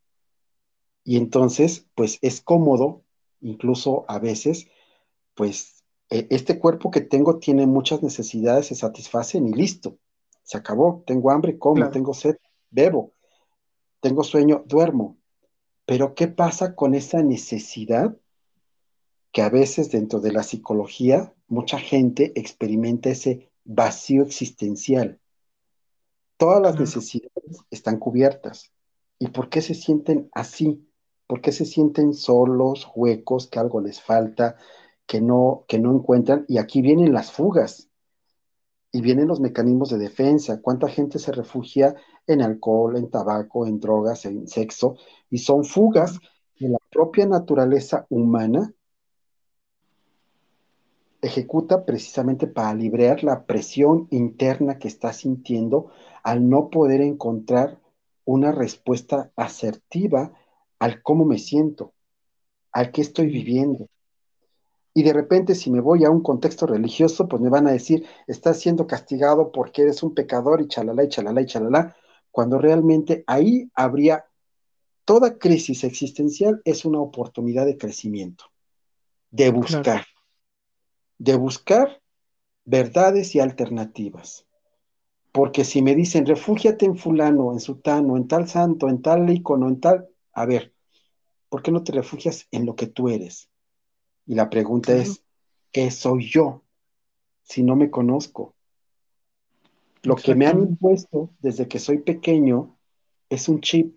Y 1.03 1.17
entonces, 1.17 1.87
pues 1.95 2.19
es 2.23 2.41
cómodo, 2.41 3.03
incluso 3.41 4.05
a 4.09 4.19
veces, 4.19 4.69
pues 5.35 5.83
e- 6.11 6.27
este 6.31 6.59
cuerpo 6.59 6.91
que 6.91 7.01
tengo 7.01 7.39
tiene 7.39 7.67
muchas 7.67 8.03
necesidades, 8.03 8.67
se 8.67 8.75
satisfacen 8.75 9.47
y 9.49 9.53
listo, 9.53 9.99
se 10.43 10.57
acabó, 10.59 11.03
tengo 11.07 11.31
hambre, 11.31 11.59
como, 11.59 11.77
claro, 11.77 11.91
tengo 11.91 12.15
sed, 12.15 12.37
bebo, 12.71 13.13
tengo 14.01 14.23
sueño, 14.23 14.63
duermo. 14.67 15.17
Pero 15.87 16.15
¿qué 16.15 16.29
pasa 16.29 16.75
con 16.75 16.95
esa 16.95 17.23
necesidad 17.23 18.17
que 19.33 19.43
a 19.43 19.51
veces 19.51 19.91
dentro 19.91 20.21
de 20.21 20.33
la 20.33 20.43
psicología 20.43 21.35
mucha 21.49 21.79
gente 21.79 22.33
experimenta 22.37 23.11
ese 23.11 23.51
vacío 23.65 24.23
existencial? 24.23 25.21
Todas 26.37 26.61
las 26.61 26.79
necesidades 26.79 27.65
están 27.71 27.99
cubiertas. 27.99 28.73
¿Y 29.19 29.29
por 29.29 29.49
qué 29.49 29.63
se 29.63 29.75
sienten 29.75 30.29
así? 30.33 30.89
¿Por 31.27 31.41
qué 31.41 31.53
se 31.53 31.65
sienten 31.65 32.13
solos, 32.13 32.89
huecos, 32.95 33.47
que 33.47 33.59
algo 33.59 33.81
les 33.81 34.01
falta, 34.01 34.57
que 35.07 35.21
no, 35.21 35.65
que 35.69 35.79
no 35.79 35.93
encuentran? 35.95 36.45
Y 36.49 36.59
aquí 36.59 36.83
vienen 36.83 37.13
las 37.13 37.33
fugas 37.33 37.89
y 38.93 39.01
vienen 39.01 39.29
los 39.29 39.41
mecanismos 39.41 39.91
de 39.91 39.99
defensa. 39.99 40.61
¿Cuánta 40.61 40.89
gente 40.89 41.19
se 41.19 41.33
refugia 41.33 41.95
en 42.27 42.43
alcohol, 42.43 42.97
en 42.97 43.11
tabaco, 43.11 43.67
en 43.67 43.81
drogas, 43.81 44.25
en 44.25 44.47
sexo? 44.47 44.97
Y 45.31 45.39
son 45.39 45.65
fugas 45.65 46.19
de 46.59 46.69
la 46.69 46.79
propia 46.91 47.27
naturaleza 47.27 48.07
humana 48.11 48.73
ejecuta 51.25 51.85
precisamente 51.85 52.47
para 52.47 52.75
liberar 52.75 53.25
la 53.25 53.45
presión 53.47 54.09
interna 54.11 54.79
que 54.79 54.89
está 54.89 55.13
sintiendo 55.13 55.91
al 56.23 56.49
no 56.49 56.71
poder 56.71 57.01
encontrar 57.01 57.81
una 58.25 58.53
respuesta 58.53 59.31
asertiva 59.37 60.33
al 60.79 61.03
cómo 61.03 61.25
me 61.25 61.39
siento, 61.39 61.93
al 62.73 62.91
qué 62.91 63.01
estoy 63.01 63.27
viviendo. 63.27 63.89
Y 64.93 65.03
de 65.03 65.13
repente, 65.13 65.55
si 65.55 65.71
me 65.71 65.81
voy 65.81 66.05
a 66.05 66.11
un 66.11 66.23
contexto 66.23 66.67
religioso, 66.67 67.27
pues 67.27 67.43
me 67.43 67.49
van 67.49 67.67
a 67.67 67.73
decir, 67.73 68.07
estás 68.27 68.61
siendo 68.61 68.87
castigado 68.87 69.51
porque 69.51 69.83
eres 69.83 70.03
un 70.03 70.15
pecador 70.15 70.61
y 70.61 70.69
chalala 70.69 71.05
y 71.05 71.09
chalala 71.09 71.41
y 71.41 71.47
chalala, 71.47 71.97
cuando 72.31 72.59
realmente 72.59 73.25
ahí 73.27 73.71
habría 73.75 74.27
toda 75.05 75.39
crisis 75.39 75.85
existencial 75.85 76.61
es 76.65 76.85
una 76.85 77.01
oportunidad 77.01 77.67
de 77.67 77.77
crecimiento, 77.77 78.45
de 79.31 79.45
claro, 79.45 79.59
buscar, 79.59 80.05
de 81.19 81.37
buscar 81.37 82.01
verdades 82.65 83.35
y 83.35 83.41
alternativas. 83.41 84.47
Porque 85.33 85.65
si 85.65 85.83
me 85.83 85.95
dicen, 85.95 86.27
refúgiate 86.27 86.87
en 86.87 86.97
fulano, 86.97 87.53
en 87.53 87.61
sutano, 87.61 88.17
en 88.17 88.29
tal 88.29 88.49
santo, 88.49 88.89
en 88.89 89.03
tal 89.03 89.29
icono, 89.31 89.69
en 89.69 89.81
tal, 89.81 90.09
a 90.33 90.47
ver, 90.47 90.73
¿por 91.49 91.63
qué 91.63 91.73
no 91.73 91.83
te 91.83 91.93
refugias 91.93 92.47
en 92.51 92.67
lo 92.67 92.77
que 92.77 92.87
tú 92.87 93.09
eres? 93.09 93.51
Y 94.27 94.35
la 94.35 94.49
pregunta 94.49 94.93
claro, 94.93 95.03
es, 95.03 95.23
¿qué 95.73 95.91
soy 95.91 96.29
yo 96.29 96.63
si 97.43 97.63
no 97.63 97.77
me 97.77 97.91
conozco? 97.91 98.55
Lo 100.03 100.17
que 100.17 100.35
me 100.35 100.47
han 100.47 100.61
impuesto 100.61 101.31
desde 101.41 101.67
que 101.67 101.79
soy 101.79 101.99
pequeño 101.99 102.77
es 103.31 103.49
un 103.49 103.61
chip. 103.61 103.97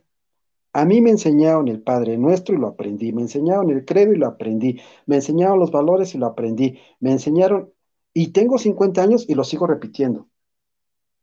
A 0.78 0.86
mí 0.86 1.02
me 1.02 1.10
enseñaron 1.10 1.70
el 1.70 1.82
Padre 1.82 2.20
Nuestro 2.20 2.54
y 2.54 2.60
lo 2.60 2.68
aprendí, 2.68 3.12
me 3.12 3.24
enseñaron 3.24 3.72
el 3.72 3.84
credo 3.84 4.14
y 4.14 4.18
lo 4.18 4.28
aprendí, 4.28 4.80
me 5.08 5.16
enseñaron 5.16 5.58
los 5.58 5.72
valores 5.72 6.14
y 6.14 6.20
lo 6.20 6.28
aprendí, 6.28 6.78
me 7.00 7.12
enseñaron, 7.12 7.74
y 8.14 8.28
tengo 8.28 8.60
50 8.60 9.02
años 9.02 9.26
y 9.28 9.34
lo 9.34 9.44
sigo 9.44 9.66
repitiendo. 9.66 10.28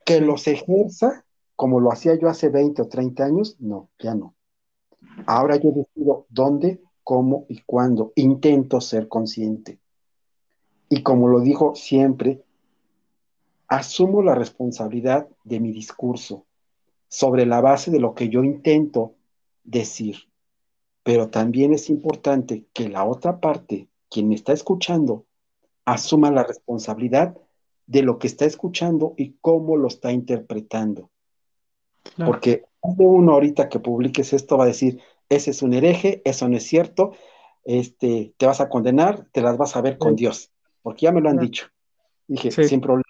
Que 0.05 0.21
los 0.21 0.49
ejerza 0.49 1.25
como 1.55 1.79
lo 1.79 1.93
hacía 1.93 2.17
yo 2.17 2.29
hace 2.29 2.49
20 2.49 2.83
o 2.83 2.88
30 2.88 3.25
años, 3.25 3.57
no, 3.61 3.90
ya 4.01 4.17
no. 4.17 4.35
Ahora 5.25 5.55
yo 5.55 5.71
decido 5.71 6.27
dónde, 6.31 6.81
cómo 7.05 7.47
y 7.49 7.61
cuándo. 7.61 8.12
Intento 8.17 8.81
ser 8.81 9.07
consciente. 9.07 9.79
Y 10.88 11.05
como 11.05 11.29
lo 11.29 11.38
digo 11.38 11.77
siempre, 11.77 12.43
asumo 13.69 14.21
la 14.21 14.35
responsabilidad 14.35 15.29
de 15.45 15.61
mi 15.61 15.71
discurso 15.71 16.45
sobre 17.07 17.47
la 17.47 17.61
base 17.61 17.93
de 17.93 18.01
lo 18.01 18.17
que 18.17 18.29
yo 18.29 18.43
intento 18.43 19.13
decir. 19.64 20.29
Pero 21.03 21.31
también 21.31 21.72
es 21.74 21.90
importante 21.90 22.66
que 22.72 22.88
la 22.88 23.05
otra 23.05 23.40
parte, 23.40 23.88
quien 24.11 24.29
me 24.29 24.35
está 24.35 24.53
escuchando, 24.53 25.27
asuma 25.85 26.31
la 26.31 26.44
responsabilidad 26.44 27.37
de 27.87 28.03
lo 28.03 28.18
que 28.18 28.27
está 28.27 28.44
escuchando 28.46 29.14
y 29.16 29.37
cómo 29.40 29.77
lo 29.77 29.88
está 29.88 30.12
interpretando. 30.12 31.11
claro, 32.16 32.33
Porque 32.33 32.64
uno 32.83 33.33
ahorita 33.33 33.68
que 33.68 33.81
publiques 33.81 34.33
esto 34.33 34.57
va 34.57 34.64
a 34.64 34.68
decir, 34.68 35.00
ese 35.29 35.50
es 35.50 35.62
un 35.62 35.74
hereje, 35.74 36.22
eso 36.24 36.48
no 36.48 36.57
es 36.57 36.64
cierto, 36.64 37.12
este, 37.64 38.35
te 38.37 38.46
vas 38.46 38.61
a 38.61 38.68
condenar, 38.68 39.29
te 39.33 39.42
las 39.42 39.57
vas 39.57 39.77
a 39.77 39.81
ver 39.83 39.98
con 39.98 40.16
sí, 40.16 40.16
Dios, 40.16 40.53
porque 40.83 41.03
ya 41.07 41.12
me 41.12 41.20
lo 41.20 41.31
han 41.31 41.38
claro, 41.38 41.46
dicho. 41.46 41.66
Dije, 42.27 42.50
sí, 42.50 42.64
sin 42.64 42.81
problema. 42.81 43.05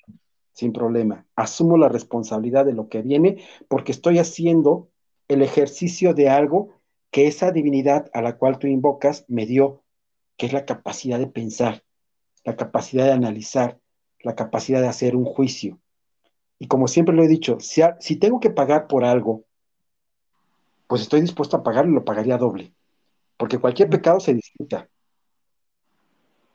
sin 0.52 0.72
problema. 0.72 1.26
Asumo 1.36 1.76
la 1.76 1.88
responsabilidad 1.88 2.64
de 2.64 2.72
lo 2.74 2.88
que 2.88 3.02
viene 3.02 3.44
porque 3.68 3.92
estoy 3.92 4.18
haciendo 4.18 4.90
el 5.28 5.42
ejercicio 5.42 6.14
de 6.14 6.28
algo 6.28 6.80
que 7.10 7.26
esa 7.26 7.52
divinidad 7.52 8.10
a 8.12 8.22
la 8.22 8.36
cual 8.36 8.58
tú 8.58 8.66
invocas 8.66 9.24
me 9.28 9.46
dio, 9.46 9.82
que 10.36 10.46
es 10.46 10.52
la 10.52 10.64
capacidad 10.64 11.18
de 11.18 11.28
pensar, 11.28 11.84
la 12.44 12.56
capacidad 12.56 13.04
de 13.06 13.12
analizar, 13.12 13.78
la 14.20 14.34
capacidad 14.34 14.80
de 14.80 14.88
hacer 14.88 15.14
un 15.16 15.24
juicio. 15.24 15.78
Y 16.58 16.66
como 16.66 16.88
siempre 16.88 17.14
lo 17.14 17.22
he 17.22 17.28
dicho, 17.28 17.58
si, 17.60 17.82
si 18.00 18.16
tengo 18.16 18.40
que 18.40 18.50
pagar 18.50 18.86
por 18.86 19.04
algo, 19.04 19.44
pues 20.86 21.02
estoy 21.02 21.20
dispuesto 21.20 21.56
a 21.56 21.62
pagarlo 21.62 21.92
y 21.92 21.94
lo 21.94 22.04
pagaría 22.04 22.38
doble. 22.38 22.74
Porque 23.36 23.58
cualquier 23.58 23.90
pecado 23.90 24.20
se 24.20 24.34
disfruta. 24.34 24.88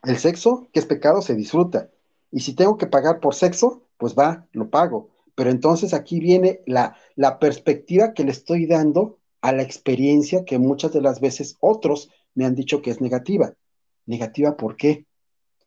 El 0.04 0.18
sexo, 0.18 0.70
que 0.72 0.80
es 0.80 0.86
pecado, 0.86 1.22
se 1.22 1.36
disfruta. 1.36 1.90
Y 2.32 2.42
si 2.42 2.54
tengo 2.54 2.78
que 2.78 2.88
pagar 2.88 3.20
por 3.20 3.36
sexo, 3.36 3.84
pues 3.98 4.16
va, 4.18 4.48
lo 4.52 4.70
pago. 4.70 5.10
Pero 5.40 5.52
entonces 5.52 5.94
aquí 5.94 6.20
viene 6.20 6.60
la, 6.66 6.98
la 7.16 7.40
perspectiva 7.40 8.14
que 8.14 8.26
le 8.26 8.32
estoy 8.32 8.66
dando 8.66 9.20
a 9.40 9.54
la 9.54 9.64
experiencia 9.64 10.44
que 10.44 10.60
muchas 10.60 10.92
de 10.92 11.02
las 11.02 11.22
veces 11.22 11.56
otros 11.62 12.10
me 12.36 12.44
han 12.44 12.56
dicho 12.56 12.82
que 12.82 12.92
es 12.92 13.00
negativa. 13.00 13.54
¿Negativa 14.06 14.58
por 14.58 14.76
qué? 14.76 15.06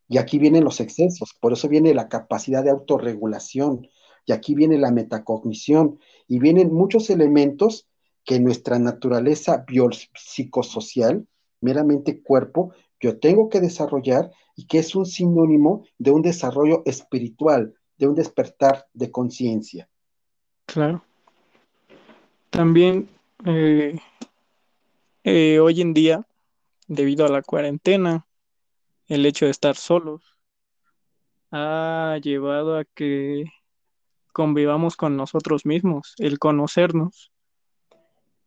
Y 0.09 0.19
aquí 0.19 0.39
vienen 0.39 0.65
los 0.65 0.81
excesos, 0.81 1.33
por 1.41 1.55
eso 1.55 1.71
viene 1.71 1.95
la 1.95 2.11
capacidad 2.11 2.63
de 2.63 2.69
autorregulación, 2.69 3.89
y 4.27 4.33
aquí 4.33 4.55
viene 4.55 4.77
la 4.77 4.91
metacognición, 4.91 5.99
y 6.29 6.39
vienen 6.39 6.71
muchos 6.71 7.09
elementos 7.09 7.89
que 8.27 8.41
nuestra 8.41 8.79
naturaleza 8.79 9.65
biopsicosocial, 9.67 11.27
meramente 11.63 12.21
cuerpo, 12.21 12.75
yo 13.01 13.19
tengo 13.19 13.49
que 13.49 13.63
desarrollar 13.63 14.33
y 14.55 14.67
que 14.67 14.81
es 14.81 14.95
un 14.95 15.07
sinónimo 15.07 15.87
de 15.97 16.11
un 16.11 16.21
desarrollo 16.21 16.83
espiritual, 16.85 17.75
de 18.03 18.09
un 18.09 18.17
despertar 18.17 18.89
de 18.95 19.13
conciencia. 19.13 19.89
Claro. 20.67 21.05
También 22.51 23.09
eh, 23.47 23.97
eh, 25.23 25.61
hoy 25.61 25.81
en 25.81 25.95
día, 25.95 26.27
debido 26.89 27.25
a 27.25 27.29
la 27.29 27.43
cuarentena, 27.43 28.27
el 29.07 29.25
hecho 29.25 29.45
de 29.45 29.53
estar 29.53 29.77
solos 29.77 30.37
ha 31.53 32.19
llevado 32.21 32.77
a 32.77 32.85
que 32.85 33.45
convivamos 34.33 34.97
con 34.97 35.17
nosotros 35.17 35.65
mismos, 35.65 36.15
el 36.19 36.41
conocernos 36.41 37.31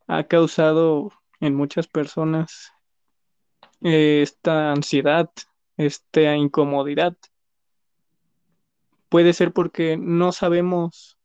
ha 0.05 0.25
causado 0.25 1.11
en 1.39 1.55
muchas 1.55 1.87
personas 1.87 2.73
eh, 3.81 4.19
esta 4.21 4.73
ansiedad, 4.73 5.31
esta 5.77 6.35
incomodidad. 6.35 7.15
Puede 9.09 9.33
ser 9.33 9.53
porque 9.53 9.97
no 9.97 10.31
sabemos 10.31 11.17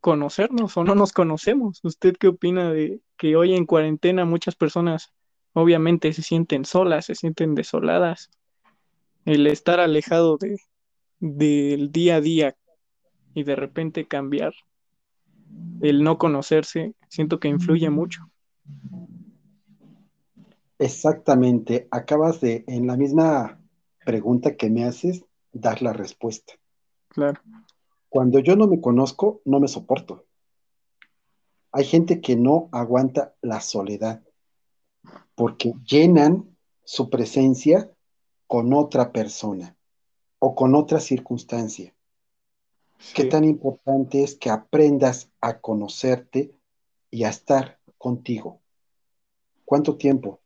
conocernos 0.00 0.76
o 0.76 0.84
no 0.84 0.94
nos 0.94 1.12
conocemos. 1.12 1.80
¿Usted 1.82 2.16
qué 2.18 2.28
opina 2.28 2.72
de 2.72 3.00
que 3.16 3.36
hoy 3.36 3.54
en 3.54 3.66
cuarentena 3.66 4.24
muchas 4.24 4.56
personas 4.56 5.12
obviamente 5.52 6.12
se 6.12 6.22
sienten 6.22 6.64
solas, 6.64 7.06
se 7.06 7.14
sienten 7.14 7.54
desoladas? 7.54 8.30
El 9.24 9.46
estar 9.46 9.78
alejado 9.78 10.38
de, 10.38 10.58
del 11.20 11.92
día 11.92 12.16
a 12.16 12.20
día 12.20 12.56
y 13.34 13.44
de 13.44 13.54
repente 13.54 14.06
cambiar 14.08 14.52
el 15.80 16.02
no 16.02 16.18
conocerse, 16.18 16.94
siento 17.08 17.38
que 17.38 17.48
influye 17.48 17.90
mucho. 17.90 18.22
Exactamente, 20.78 21.86
acabas 21.90 22.40
de, 22.40 22.64
en 22.66 22.88
la 22.88 22.96
misma 22.96 23.60
pregunta 24.04 24.56
que 24.56 24.68
me 24.68 24.84
haces, 24.84 25.24
dar 25.52 25.80
la 25.82 25.92
respuesta. 25.92 26.54
Claro. 27.12 27.40
Cuando 28.08 28.38
yo 28.38 28.56
no 28.56 28.66
me 28.66 28.80
conozco, 28.80 29.42
no 29.44 29.60
me 29.60 29.68
soporto. 29.68 30.24
Hay 31.70 31.84
gente 31.84 32.20
que 32.20 32.36
no 32.36 32.68
aguanta 32.72 33.34
la 33.42 33.60
soledad 33.60 34.22
porque 35.34 35.74
llenan 35.86 36.56
su 36.84 37.10
presencia 37.10 37.90
con 38.46 38.72
otra 38.72 39.12
persona 39.12 39.76
o 40.38 40.54
con 40.54 40.74
otra 40.74 41.00
circunstancia. 41.00 41.94
Qué 43.14 43.24
tan 43.24 43.44
importante 43.44 44.22
es 44.22 44.34
que 44.36 44.50
aprendas 44.50 45.30
a 45.40 45.60
conocerte 45.60 46.54
y 47.10 47.24
a 47.24 47.28
estar 47.30 47.78
contigo. 47.98 48.60
¿Cuánto 49.64 49.96
tiempo 49.96 50.40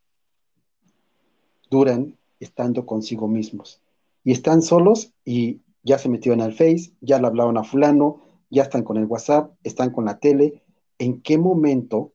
duran 1.71 2.17
estando 2.41 2.87
consigo 2.87 3.29
mismos? 3.29 3.81
Y 4.25 4.33
están 4.33 4.63
solos 4.63 5.13
y 5.25 5.61
ya 5.87 5.99
se 5.99 6.09
metieron 6.09 6.41
al 6.41 6.53
Face, 6.53 6.93
ya 7.01 7.21
le 7.21 7.29
hablaron 7.29 7.57
a 7.57 7.63
fulano, 7.63 8.21
ya 8.51 8.65
están 8.65 8.83
con 8.83 8.97
el 8.97 9.05
WhatsApp, 9.05 9.53
están 9.63 9.91
con 9.91 10.05
la 10.05 10.19
tele. 10.19 10.65
¿En 10.99 11.23
qué 11.23 11.39
momento 11.39 12.13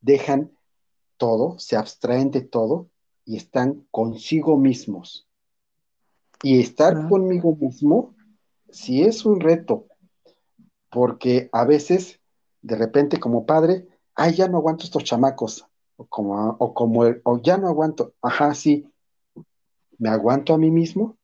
dejan 0.00 0.52
todo, 1.16 1.58
se 1.58 1.76
abstraen 1.76 2.30
de 2.30 2.42
todo 2.42 2.88
y 3.24 3.36
están 3.36 3.84
consigo 3.90 4.56
mismos? 4.56 5.26
Y 6.44 6.60
estar 6.60 7.08
conmigo 7.08 7.56
mismo 7.56 8.14
si 8.70 9.02
es 9.02 9.26
un 9.26 9.40
reto, 9.40 9.86
porque 10.88 11.48
a 11.50 11.64
veces, 11.64 12.20
de 12.62 12.76
repente 12.76 13.18
como 13.18 13.46
padre, 13.46 13.88
ay, 14.14 14.34
ya 14.34 14.46
no 14.46 14.58
aguanto 14.58 14.84
estos 14.84 15.02
chamacos, 15.02 15.66
o 15.96 16.04
como, 16.04 16.50
o 16.60 16.72
como, 16.72 17.02
o 17.24 17.42
ya 17.42 17.56
no 17.56 17.66
aguanto, 17.66 18.14
ajá, 18.22 18.54
sí, 18.54 18.86
me 19.98 20.08
aguanto 20.08 20.54
a 20.54 20.58
mí 20.58 20.70
mismo, 20.70 21.16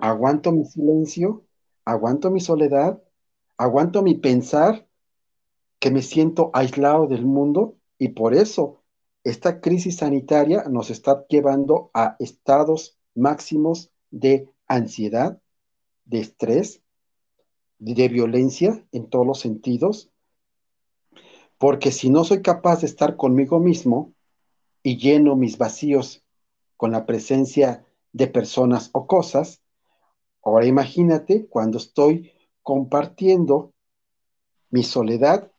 aguanto 0.00 0.52
mi 0.52 0.64
silencio, 0.64 1.44
aguanto 1.84 2.30
mi 2.30 2.40
soledad, 2.40 3.02
aguanto 3.56 4.02
mi 4.02 4.14
pensar, 4.14 4.86
que 5.78 5.90
me 5.90 6.02
siento 6.02 6.50
aislado 6.52 7.06
del 7.06 7.24
mundo, 7.24 7.76
y 7.98 8.08
por 8.08 8.34
eso 8.34 8.82
esta 9.24 9.60
crisis 9.60 9.96
sanitaria 9.98 10.64
nos 10.68 10.90
está 10.90 11.26
llevando 11.28 11.90
a 11.94 12.16
estados 12.18 12.98
máximos 13.14 13.90
de 14.10 14.48
ansiedad, 14.66 15.40
de 16.04 16.20
estrés, 16.20 16.82
de 17.78 18.08
violencia 18.08 18.86
en 18.92 19.08
todos 19.08 19.26
los 19.26 19.40
sentidos, 19.40 20.10
porque 21.58 21.92
si 21.92 22.10
no 22.10 22.24
soy 22.24 22.42
capaz 22.42 22.80
de 22.80 22.86
estar 22.86 23.16
conmigo 23.16 23.58
mismo 23.58 24.12
y 24.82 24.96
lleno 24.96 25.36
mis 25.36 25.58
vacíos 25.58 26.24
con 26.76 26.92
la 26.92 27.04
presencia 27.04 27.84
de 28.12 28.26
personas 28.26 28.90
o 28.92 29.06
cosas, 29.06 29.59
ahora 30.42 30.66
imagínate 30.66 31.46
cuando 31.46 31.78
estoy 31.78 32.32
compartiendo 32.62 33.72
mi 34.70 34.82
soledad 34.82 35.50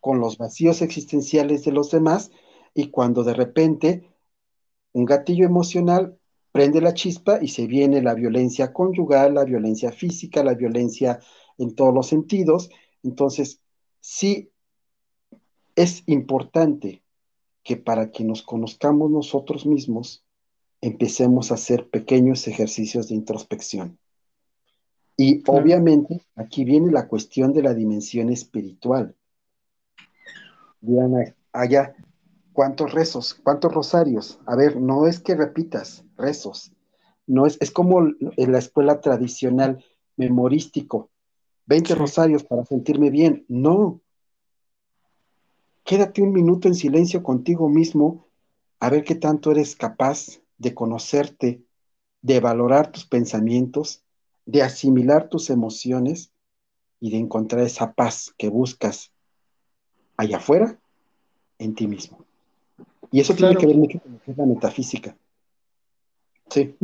con 0.00 0.20
los 0.20 0.38
vacíos 0.38 0.82
existenciales 0.82 1.64
de 1.64 1.72
los 1.72 1.90
demás 1.90 2.30
y 2.74 2.90
cuando 2.90 3.24
de 3.24 3.34
repente 3.34 4.08
un 4.92 5.04
gatillo 5.04 5.44
emocional 5.44 6.18
prende 6.52 6.80
la 6.80 6.94
chispa 6.94 7.38
y 7.42 7.48
se 7.48 7.66
viene 7.66 8.02
la 8.02 8.14
violencia 8.14 8.72
conyugal, 8.72 9.34
la 9.34 9.44
violencia 9.44 9.92
física, 9.92 10.42
la 10.42 10.54
violencia 10.54 11.20
en 11.58 11.74
todos 11.74 11.94
los 11.94 12.06
sentidos. 12.06 12.70
Entonces, 13.02 13.60
sí 14.00 14.50
es 15.76 16.02
importante 16.06 17.02
que 17.62 17.76
para 17.76 18.10
que 18.10 18.24
nos 18.24 18.42
conozcamos 18.42 19.10
nosotros 19.10 19.66
mismos, 19.66 20.24
empecemos 20.80 21.50
a 21.50 21.54
hacer 21.54 21.88
pequeños 21.90 22.48
ejercicios 22.48 23.08
de 23.08 23.16
introspección. 23.16 23.98
Y 25.18 25.42
obviamente 25.46 26.22
aquí 26.36 26.64
viene 26.64 26.90
la 26.90 27.08
cuestión 27.08 27.52
de 27.52 27.62
la 27.62 27.74
dimensión 27.74 28.30
espiritual. 28.30 29.14
Diana, 30.80 31.34
allá, 31.52 31.94
¿Cuántos 32.58 32.90
rezos? 32.90 33.34
¿Cuántos 33.34 33.72
rosarios? 33.72 34.40
A 34.44 34.56
ver, 34.56 34.80
no 34.80 35.06
es 35.06 35.20
que 35.20 35.36
repitas 35.36 36.04
rezos. 36.16 36.72
No 37.24 37.46
es, 37.46 37.56
es 37.60 37.70
como 37.70 38.00
en 38.00 38.50
la 38.50 38.58
escuela 38.58 39.00
tradicional, 39.00 39.84
memorístico. 40.16 41.08
20 41.66 41.94
rosarios 41.94 42.42
para 42.42 42.64
sentirme 42.64 43.10
bien. 43.10 43.44
No. 43.46 44.00
Quédate 45.84 46.20
un 46.20 46.32
minuto 46.32 46.66
en 46.66 46.74
silencio 46.74 47.22
contigo 47.22 47.68
mismo 47.68 48.26
a 48.80 48.90
ver 48.90 49.04
qué 49.04 49.14
tanto 49.14 49.52
eres 49.52 49.76
capaz 49.76 50.40
de 50.56 50.74
conocerte, 50.74 51.62
de 52.22 52.40
valorar 52.40 52.90
tus 52.90 53.06
pensamientos, 53.06 54.02
de 54.48 54.62
asimilar 54.62 55.28
tus 55.28 55.50
emociones 55.50 56.32
y 57.00 57.10
de 57.10 57.18
encontrar 57.18 57.60
esa 57.64 57.92
paz 57.92 58.34
que 58.38 58.48
buscas 58.48 59.12
allá 60.16 60.38
afuera 60.38 60.78
en 61.58 61.74
ti 61.74 61.86
mismo. 61.86 62.24
Y 63.12 63.20
eso 63.20 63.34
tiene 63.34 63.56
que 63.56 63.66
ver 63.66 63.76
mucho 63.76 64.00
con 64.00 64.34
la 64.38 64.46
metafísica. 64.46 65.14
Sí. 66.48 66.74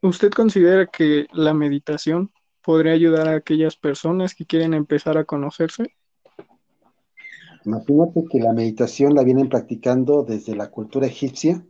¿Usted, 0.00 0.32
considera 0.32 0.86
que 0.86 1.26
la 1.32 1.54
meditación 1.54 2.32
podría 2.60 2.92
ayudar 2.92 3.28
a 3.28 3.36
aquellas 3.36 3.76
personas 3.76 4.34
que 4.34 4.44
quieren 4.44 4.74
empezar 4.74 5.16
a 5.16 5.24
conocerse? 5.24 5.94
Imagínate 7.64 8.24
que 8.28 8.40
la 8.40 8.52
meditación 8.52 9.14
la 9.14 9.22
vienen 9.22 9.48
practicando 9.48 10.24
desde 10.24 10.56
la 10.56 10.72
cultura 10.72 11.06
egipcia, 11.06 11.64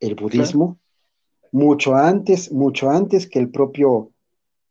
el 0.00 0.16
budismo, 0.16 0.80
mucho 1.52 1.94
antes, 1.94 2.50
mucho 2.50 2.90
antes 2.90 3.28
que 3.28 3.38
el 3.38 3.48
propio 3.48 4.10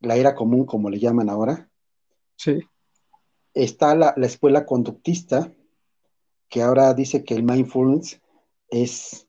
la 0.05 0.15
era 0.15 0.35
común, 0.35 0.65
como 0.65 0.89
le 0.89 0.99
llaman 0.99 1.29
ahora. 1.29 1.69
Sí. 2.35 2.59
Está 3.53 3.95
la, 3.95 4.13
la 4.17 4.25
escuela 4.25 4.65
conductista, 4.65 5.53
que 6.49 6.61
ahora 6.61 6.93
dice 6.93 7.23
que 7.23 7.33
el 7.33 7.43
mindfulness 7.43 8.21
es 8.69 9.27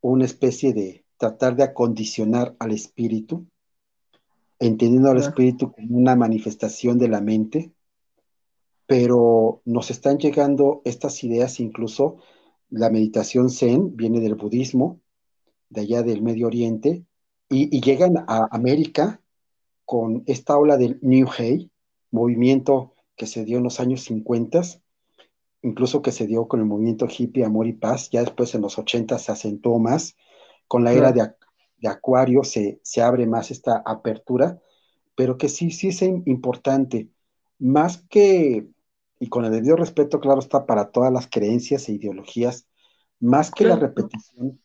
una 0.00 0.24
especie 0.24 0.72
de 0.72 1.04
tratar 1.16 1.56
de 1.56 1.62
acondicionar 1.62 2.54
al 2.58 2.72
espíritu, 2.72 3.46
entendiendo 4.58 5.10
al 5.10 5.18
espíritu 5.18 5.72
como 5.72 5.96
una 5.96 6.16
manifestación 6.16 6.98
de 6.98 7.08
la 7.08 7.20
mente, 7.20 7.72
pero 8.86 9.62
nos 9.64 9.90
están 9.90 10.18
llegando 10.18 10.82
estas 10.84 11.24
ideas, 11.24 11.60
incluso 11.60 12.16
la 12.68 12.90
meditación 12.90 13.48
zen 13.48 13.96
viene 13.96 14.20
del 14.20 14.34
budismo, 14.34 15.00
de 15.70 15.82
allá 15.82 16.02
del 16.02 16.22
Medio 16.22 16.46
Oriente, 16.46 17.04
y, 17.48 17.74
y 17.74 17.80
llegan 17.80 18.18
a 18.28 18.48
América 18.50 19.20
con 19.84 20.22
esta 20.26 20.56
ola 20.56 20.76
del 20.76 20.98
New 21.02 21.28
Age, 21.28 21.70
movimiento 22.10 22.94
que 23.16 23.26
se 23.26 23.44
dio 23.44 23.58
en 23.58 23.64
los 23.64 23.80
años 23.80 24.02
50, 24.02 24.62
incluso 25.62 26.02
que 26.02 26.12
se 26.12 26.26
dio 26.26 26.46
con 26.46 26.60
el 26.60 26.66
movimiento 26.66 27.06
hippie 27.06 27.44
Amor 27.44 27.66
y 27.66 27.72
Paz, 27.72 28.10
ya 28.10 28.20
después 28.20 28.54
en 28.54 28.62
los 28.62 28.78
80 28.78 29.18
se 29.18 29.32
acentuó 29.32 29.78
más, 29.78 30.16
con 30.68 30.84
la 30.84 30.92
era 30.92 31.12
de, 31.12 31.32
de 31.78 31.88
Acuario 31.88 32.44
se, 32.44 32.80
se, 32.82 33.02
abre 33.02 33.26
más 33.26 33.50
esta 33.50 33.82
apertura, 33.84 34.60
pero 35.14 35.38
que 35.38 35.48
sí, 35.48 35.70
sí 35.70 35.88
es 35.88 36.02
importante, 36.02 37.08
más 37.58 38.04
que, 38.08 38.66
y 39.20 39.28
con 39.28 39.44
el 39.44 39.52
debido 39.52 39.76
respeto, 39.76 40.20
claro, 40.20 40.40
está 40.40 40.66
para 40.66 40.90
todas 40.90 41.12
las 41.12 41.28
creencias 41.28 41.88
e 41.88 41.92
ideologías, 41.92 42.66
más 43.20 43.50
que 43.50 43.64
la 43.64 43.76
repetición 43.76 44.60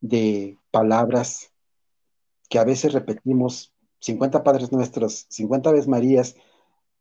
de 0.00 0.58
palabras 0.70 1.52
que 2.48 2.58
a 2.58 2.64
veces 2.64 2.92
repetimos 2.92 3.71
50 4.02 4.42
Padres 4.42 4.72
Nuestros, 4.72 5.26
50 5.28 5.70
Aves 5.70 5.86
Marías, 5.86 6.34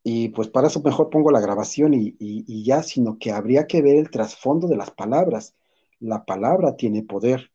y 0.04 0.30
pues 0.30 0.50
para 0.50 0.68
eso 0.68 0.82
mejor 0.82 1.10
pongo 1.10 1.32
la 1.32 1.42
grabación 1.42 1.94
y, 1.94 2.16
y, 2.20 2.46
y, 2.48 2.64
ya, 2.64 2.84
sino 2.84 3.18
que 3.20 3.32
habría 3.32 3.68
que 3.68 3.82
ver 3.82 3.98
el 3.98 4.10
trasfondo 4.10 4.68
de 4.68 4.78
las 4.78 4.92
palabras. 4.92 5.56
La 6.00 6.26
palabra 6.26 6.76
tiene 6.76 7.04
poder. 7.04 7.52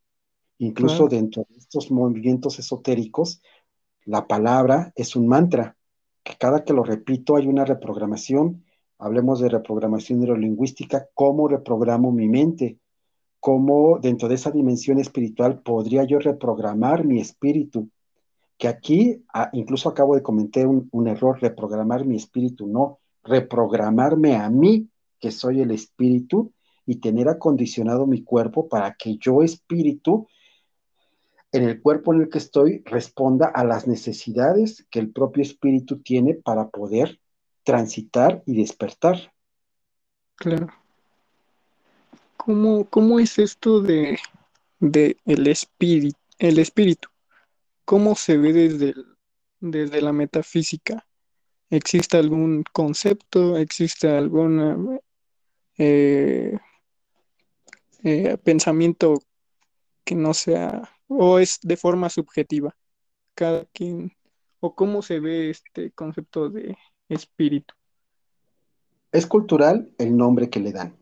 Incluso 0.58 1.08
dentro 1.08 1.44
de 1.48 1.58
estos 1.58 1.90
movimientos 1.90 2.58
esotéricos, 2.58 3.42
la 4.04 4.26
palabra 4.26 4.92
es 4.96 5.16
un 5.16 5.26
mantra, 5.28 5.76
que 6.22 6.34
cada 6.38 6.64
que 6.64 6.72
lo 6.72 6.82
repito 6.82 7.36
hay 7.36 7.46
una 7.46 7.64
reprogramación. 7.64 8.64
Hablemos 8.98 9.40
de 9.40 9.48
reprogramación 9.48 10.20
neurolingüística, 10.20 11.08
cómo 11.14 11.48
reprogramo 11.48 12.10
mi 12.10 12.28
mente, 12.28 12.78
cómo 13.40 13.98
dentro 14.00 14.28
de 14.28 14.36
esa 14.36 14.50
dimensión 14.50 14.98
espiritual 14.98 15.60
podría 15.62 16.04
yo 16.04 16.18
reprogramar 16.18 17.04
mi 17.04 17.20
espíritu 17.20 17.90
que 18.58 18.68
aquí 18.68 19.24
ah, 19.34 19.50
incluso 19.52 19.88
acabo 19.88 20.14
de 20.14 20.22
cometer 20.22 20.66
un, 20.66 21.08
error, 21.08 21.38
reprogramar 21.40 22.04
mi 22.04 22.16
espíritu, 22.16 22.66
no, 22.66 23.00
reprogramarme 23.22 24.36
a 24.36 24.48
mí, 24.48 24.88
que 25.20 25.30
soy 25.30 25.60
el 25.60 25.70
espíritu, 25.70 26.52
y 26.86 26.96
tener 26.96 27.28
acondicionado 27.28 28.06
mi 28.06 28.22
cuerpo 28.22 28.68
para 28.68 28.94
que 28.94 29.16
yo, 29.18 29.42
espíritu, 29.42 30.28
en 31.52 31.64
el 31.64 31.80
cuerpo 31.82 32.14
en 32.14 32.22
el 32.22 32.28
que 32.28 32.38
estoy, 32.38 32.82
responda 32.84 33.46
a 33.46 33.64
las 33.64 33.86
necesidades 33.86 34.86
que 34.90 35.00
el 35.00 35.10
propio 35.10 35.42
espíritu 35.42 36.00
tiene 36.00 36.34
para 36.34 36.68
poder 36.68 37.20
transitar 37.64 38.42
y 38.46 38.56
despertar. 38.56 39.32
Claro. 40.36 40.68
¿Cómo, 42.36 42.84
cómo 42.84 43.18
es 43.18 43.38
esto 43.38 43.80
de, 43.80 44.18
de 44.78 45.16
el 45.24 45.48
espíritu, 45.48 46.18
el 46.38 46.58
espíritu? 46.60 47.08
¿Cómo 47.86 48.16
se 48.16 48.36
ve 48.36 48.52
desde, 48.52 48.90
el, 48.90 49.06
desde 49.60 50.02
la 50.02 50.12
metafísica? 50.12 51.06
¿Existe 51.70 52.16
algún 52.16 52.64
concepto? 52.72 53.56
¿Existe 53.56 54.08
algún 54.10 55.00
eh, 55.78 56.58
eh, 58.02 58.38
pensamiento 58.42 59.22
que 60.04 60.16
no 60.16 60.34
sea, 60.34 60.82
o 61.06 61.38
es 61.38 61.60
de 61.62 61.76
forma 61.76 62.10
subjetiva? 62.10 62.76
Cada 63.36 63.64
quien, 63.66 64.12
o 64.58 64.74
cómo 64.74 65.00
se 65.00 65.20
ve 65.20 65.50
este 65.50 65.92
concepto 65.92 66.50
de 66.50 66.76
espíritu. 67.08 67.72
Es 69.12 69.28
cultural 69.28 69.92
el 69.98 70.16
nombre 70.16 70.50
que 70.50 70.58
le 70.58 70.72
dan. 70.72 70.96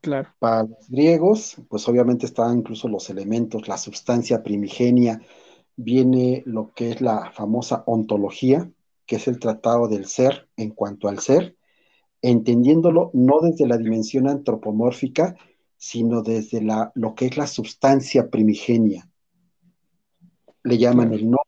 Claro. 0.00 0.32
Para 0.38 0.62
los 0.62 0.88
griegos, 0.88 1.56
pues 1.68 1.88
obviamente 1.88 2.26
estaban 2.26 2.58
incluso 2.58 2.86
los 2.86 3.10
elementos, 3.10 3.66
la 3.66 3.78
sustancia 3.78 4.44
primigenia, 4.44 5.20
viene 5.76 6.42
lo 6.46 6.72
que 6.72 6.90
es 6.90 7.00
la 7.00 7.30
famosa 7.32 7.82
ontología, 7.86 8.70
que 9.06 9.16
es 9.16 9.28
el 9.28 9.38
tratado 9.38 9.88
del 9.88 10.06
ser 10.06 10.48
en 10.56 10.70
cuanto 10.70 11.08
al 11.08 11.18
ser, 11.18 11.56
entendiéndolo 12.22 13.10
no 13.12 13.40
desde 13.40 13.66
la 13.66 13.76
dimensión 13.76 14.28
antropomórfica, 14.28 15.36
sino 15.76 16.22
desde 16.22 16.62
la, 16.62 16.92
lo 16.94 17.14
que 17.14 17.26
es 17.26 17.36
la 17.36 17.46
sustancia 17.46 18.30
primigenia. 18.30 19.10
Le 20.62 20.78
llaman 20.78 21.12
el 21.12 21.30
no, 21.30 21.38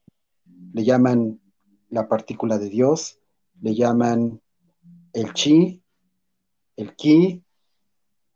le 0.75 0.85
llaman 0.85 1.41
la 1.89 2.09
partícula 2.09 2.59
de 2.59 2.69
Dios, 2.69 3.19
le 3.63 3.75
llaman 3.75 4.43
el 5.15 5.33
chi, 5.33 5.83
el 6.77 6.95
ki, 6.95 7.43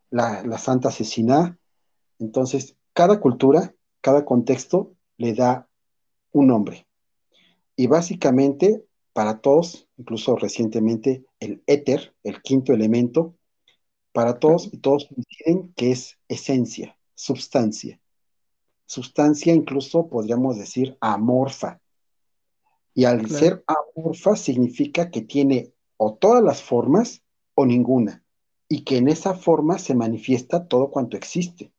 la, 0.09 0.43
la 0.45 0.57
santa 0.57 0.88
asesina. 0.88 1.59
Entonces, 2.18 2.76
cada 2.95 3.20
cultura, 3.20 3.74
cada 4.01 4.24
contexto 4.24 4.95
le 5.18 5.34
da 5.34 5.68
un 6.33 6.49
nombre. 6.49 6.87
Y 7.76 7.87
básicamente, 7.87 8.85
para 9.12 9.41
todos, 9.41 9.89
incluso 9.97 10.37
recientemente, 10.37 11.24
el 11.41 11.62
éter, 11.66 12.14
el 12.22 12.43
quinto 12.43 12.72
elemento, 12.72 13.35
para 14.12 14.39
todos 14.39 14.68
y 14.72 14.78
todos 14.78 15.07
coinciden 15.07 15.72
que 15.74 15.93
es 15.93 16.18
esencia, 16.28 16.97
sustancia. 17.14 18.01
Sustancia 18.87 19.55
incluso 19.55 20.09
podríamos 20.09 20.59
decir 20.59 20.97
amorfa. 21.01 21.81
Y 22.93 23.05
al 23.05 23.22
Claro. 23.22 23.39
ser 23.39 23.64
amorfa 23.66 24.35
significa 24.37 25.11
que 25.11 25.22
tiene 25.22 25.72
o 25.97 26.14
todas 26.14 26.43
las 26.43 26.62
formas 26.62 27.22
o 27.55 27.66
ninguna. 27.66 28.24
Y 28.68 28.83
que 28.83 28.97
en 28.97 29.09
esa 29.09 29.35
forma 29.35 29.78
se 29.78 29.95
manifiesta 29.95 30.66
todo 30.66 30.91
cuanto 30.91 31.16
existe. 31.16 31.72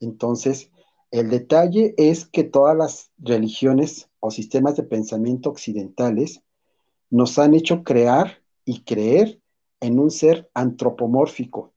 Entonces, 0.00 0.70
el 1.10 1.30
detalle 1.30 1.94
es 1.96 2.26
que 2.26 2.44
todas 2.44 2.76
las 2.76 3.10
religiones 3.18 4.10
o 4.20 4.30
sistemas 4.30 4.76
de 4.76 4.82
pensamiento 4.82 5.50
occidentales 5.50 6.42
nos 7.10 7.38
han 7.38 7.54
hecho 7.54 7.82
crear 7.82 8.42
y 8.64 8.80
creer 8.82 9.40
en 9.80 9.98
un 9.98 10.10
ser 10.10 10.50
antropomórfico, 10.52 11.72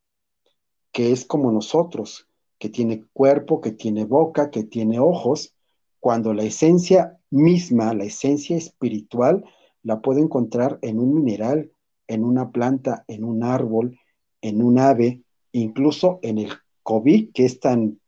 que 0.91 1.11
es 1.11 1.23
como 1.23 1.51
nosotros, 1.51 2.27
que 2.59 2.69
tiene 2.69 3.05
cuerpo, 3.13 3.61
que 3.61 3.71
tiene 3.71 4.03
boca, 4.03 4.51
que 4.51 4.63
tiene 4.63 4.99
ojos, 4.99 5.55
cuando 5.99 6.33
la 6.33 6.43
esencia 6.43 7.17
misma, 7.29 7.93
la 7.93 8.03
esencia 8.03 8.57
espiritual, 8.57 9.45
la 9.83 10.01
puede 10.01 10.19
encontrar 10.19 10.77
en 10.81 10.99
un 10.99 11.13
mineral, 11.13 11.71
en 12.07 12.25
una 12.25 12.51
planta, 12.51 13.05
en 13.07 13.23
un 13.23 13.43
árbol, 13.43 13.97
en 14.41 14.61
un 14.61 14.79
ave, 14.79 15.21
incluso 15.53 16.19
en 16.21 16.39
el 16.39 16.51
COVID, 16.83 17.31
que 17.31 17.45
es 17.45 17.59
tan 17.59 18.00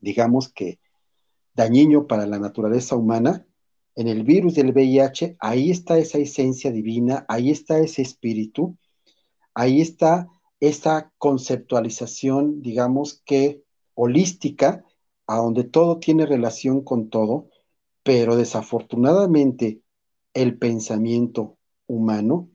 digamos 0.00 0.52
que 0.52 0.78
dañino 1.54 2.06
para 2.06 2.26
la 2.26 2.38
naturaleza 2.38 2.96
humana, 2.96 3.46
en 3.96 4.08
el 4.08 4.24
virus 4.24 4.54
del 4.54 4.72
VIH, 4.72 5.36
ahí 5.40 5.70
está 5.70 5.98
esa 5.98 6.18
esencia 6.18 6.70
divina, 6.70 7.26
ahí 7.28 7.50
está 7.50 7.78
ese 7.78 8.02
espíritu, 8.02 8.76
ahí 9.54 9.80
está 9.80 10.28
esa 10.60 11.12
conceptualización, 11.18 12.62
digamos 12.62 13.22
que 13.24 13.62
holística, 13.94 14.84
a 15.26 15.36
donde 15.36 15.64
todo 15.64 15.98
tiene 15.98 16.26
relación 16.26 16.82
con 16.82 17.08
todo, 17.08 17.48
pero 18.02 18.36
desafortunadamente 18.36 19.80
el 20.34 20.58
pensamiento 20.58 21.56
humano 21.86 22.48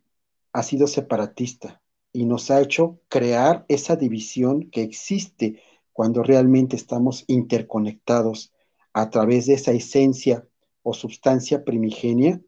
ha 0.51 0.63
sido 0.63 0.87
separatista 0.87 1.81
y 2.11 2.25
nos 2.25 2.49
ha 2.49 2.61
hecho 2.61 2.99
crear 3.09 3.65
esa 3.67 3.95
división 3.95 4.69
que 4.71 4.81
existe 4.81 5.61
cuando 5.95 6.23
realmente 6.23 6.75
estamos 6.75 7.23
interconectados 7.27 8.51
a 8.91 9.09
través 9.09 9.45
de 9.45 9.53
esa 9.53 9.71
esencia 9.71 10.45
o 10.83 10.93
sustancia 10.93 11.63
primigenia 11.63 12.41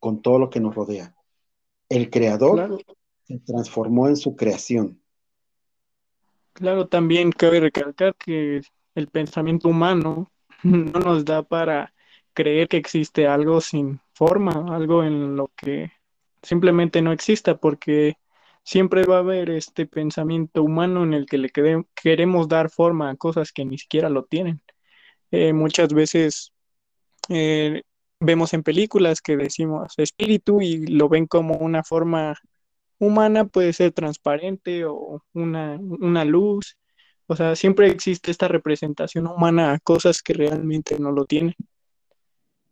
con 0.00 0.22
todo 0.22 0.40
lo 0.40 0.50
que 0.50 0.58
nos 0.58 0.74
rodea. 0.74 1.14
El 1.88 2.10
creador 2.10 2.56
Claro. 2.56 2.78
se 3.28 3.38
transformó 3.38 4.08
en 4.08 4.16
su 4.16 4.34
creación. 4.34 5.00
Claro, 6.52 6.88
también 6.88 7.30
cabe 7.30 7.60
recalcar 7.60 8.16
que 8.16 8.62
el 8.96 9.06
pensamiento 9.06 9.68
humano 9.68 10.28
no 10.64 10.98
nos 10.98 11.24
da 11.24 11.44
para 11.44 11.94
creer 12.34 12.66
que 12.66 12.76
existe 12.76 13.28
algo 13.28 13.60
sin 13.60 14.00
forma, 14.14 14.74
algo 14.74 15.04
en 15.04 15.36
lo 15.36 15.52
que 15.54 15.92
simplemente 16.42 17.02
no 17.02 17.12
exista, 17.12 17.56
porque 17.56 18.16
siempre 18.68 19.04
va 19.04 19.16
a 19.16 19.18
haber 19.20 19.48
este 19.50 19.86
pensamiento 19.86 20.62
humano 20.62 21.02
en 21.04 21.14
el 21.14 21.24
que 21.26 21.38
le 21.38 21.48
quere- 21.50 21.86
queremos 21.94 22.48
dar 22.48 22.68
forma 22.70 23.08
a 23.10 23.16
cosas 23.16 23.50
que 23.52 23.64
ni 23.64 23.78
siquiera 23.78 24.10
lo 24.10 24.24
tienen. 24.24 24.60
Eh, 25.32 25.52
muchas 25.54 25.90
veces 25.94 26.52
eh, 27.30 27.82
vemos 28.20 28.54
en 28.54 28.62
películas 28.64 29.20
que 29.22 29.36
decimos 29.36 29.94
espíritu 29.98 30.60
y 30.62 30.86
lo 30.88 31.08
ven 31.08 31.26
como 31.26 31.56
una 31.58 31.84
forma 31.84 32.36
humana, 32.98 33.46
puede 33.46 33.72
ser 33.74 33.92
transparente 33.92 34.84
o 34.86 35.22
una, 35.34 35.78
una 35.80 36.24
luz. 36.24 36.76
O 37.28 37.36
sea, 37.36 37.56
siempre 37.56 37.88
existe 37.88 38.30
esta 38.30 38.48
representación 38.48 39.26
humana 39.28 39.72
a 39.74 39.80
cosas 39.80 40.22
que 40.22 40.34
realmente 40.34 40.98
no 41.00 41.12
lo 41.12 41.26
tienen 41.26 41.54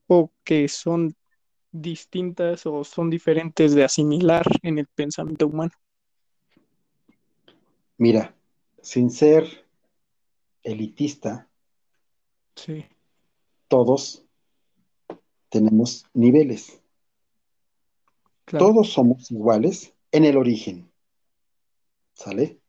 o 0.09 0.32
que 0.44 0.68
son 0.68 1.14
distintas 1.72 2.66
o 2.66 2.84
son 2.84 3.11
diferentes 3.11 3.74
de 3.74 3.84
asimilar 3.84 4.47
en 4.62 4.78
el 4.78 4.86
pensamiento 4.88 5.47
humano. 5.49 5.72
Mira, 7.99 8.34
sin 8.82 9.11
ser 9.11 9.66
elitista, 10.62 11.49
sí. 12.55 12.84
todos 13.68 14.24
tenemos 15.49 16.07
niveles. 16.12 16.82
Todos 18.44 18.92
somos 18.92 19.30
iguales 19.30 19.94
en 20.12 20.24
el 20.24 20.36
origen. 20.36 20.90
¿Sale? 22.14 22.61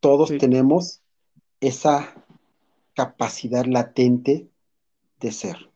Todos 0.00 0.36
tenemos 0.38 1.02
esa 1.60 2.14
capacidad 2.94 3.64
latente 3.64 4.48
de 5.20 5.32
ser, 5.32 5.70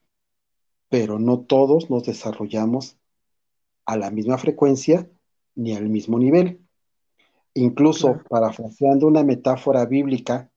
pero 0.89 1.19
no 1.19 1.41
todos 1.41 1.91
nos 1.91 2.05
desarrollamos 2.05 2.97
a 3.85 3.97
la 3.97 4.11
misma 4.11 4.37
frecuencia 4.39 5.09
ni 5.55 5.75
al 5.75 5.89
mismo 5.89 6.19
nivel. 6.19 6.66
Incluso, 7.57 8.21
parafraseando 8.29 9.07
una 9.07 9.25
metáfora 9.25 9.87
bíblica, 9.87 10.51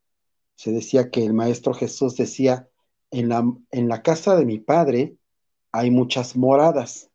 se 0.56 0.74
decía 0.74 1.10
que 1.10 1.24
el 1.24 1.34
Maestro 1.34 1.74
Jesús 1.74 2.18
decía, 2.18 2.68
en 3.10 3.30
la, 3.30 3.42
en 3.72 3.88
la 3.88 4.02
casa 4.02 4.36
de 4.36 4.46
mi 4.46 4.60
Padre 4.60 5.16
hay 5.72 5.92
muchas 5.92 6.36
moradas. 6.36 7.10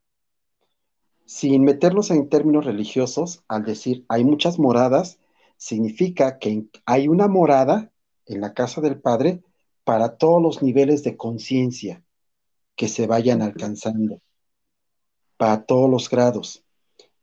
Sin 1.27 1.65
meternos 1.65 2.11
en 2.11 2.31
términos 2.31 2.65
religiosos, 2.65 3.45
al 3.47 3.65
decir 3.65 4.07
hay 4.09 4.25
muchas 4.25 4.59
moradas, 4.59 5.19
significa 5.59 6.39
que 6.39 6.65
hay 6.87 7.07
una 7.07 7.29
morada 7.29 7.93
en 8.25 8.41
la 8.41 8.55
casa 8.55 8.81
del 8.81 8.99
Padre 8.99 9.43
para 9.85 10.17
todos 10.17 10.41
los 10.41 10.63
niveles 10.63 11.03
de 11.05 11.19
conciencia 11.19 12.03
que 12.75 12.89
se 12.89 13.07
vayan 13.07 13.43
alcanzando, 13.43 14.23
para 15.37 15.67
todos 15.67 15.91
los 15.91 16.09
grados. 16.09 16.64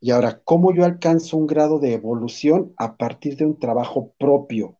Y 0.03 0.09
ahora, 0.09 0.41
¿cómo 0.43 0.73
yo 0.73 0.83
alcanzo 0.83 1.37
un 1.37 1.45
grado 1.45 1.77
de 1.77 1.93
evolución 1.93 2.73
a 2.75 2.97
partir 2.97 3.37
de 3.37 3.45
un 3.45 3.59
trabajo 3.59 4.13
propio? 4.17 4.79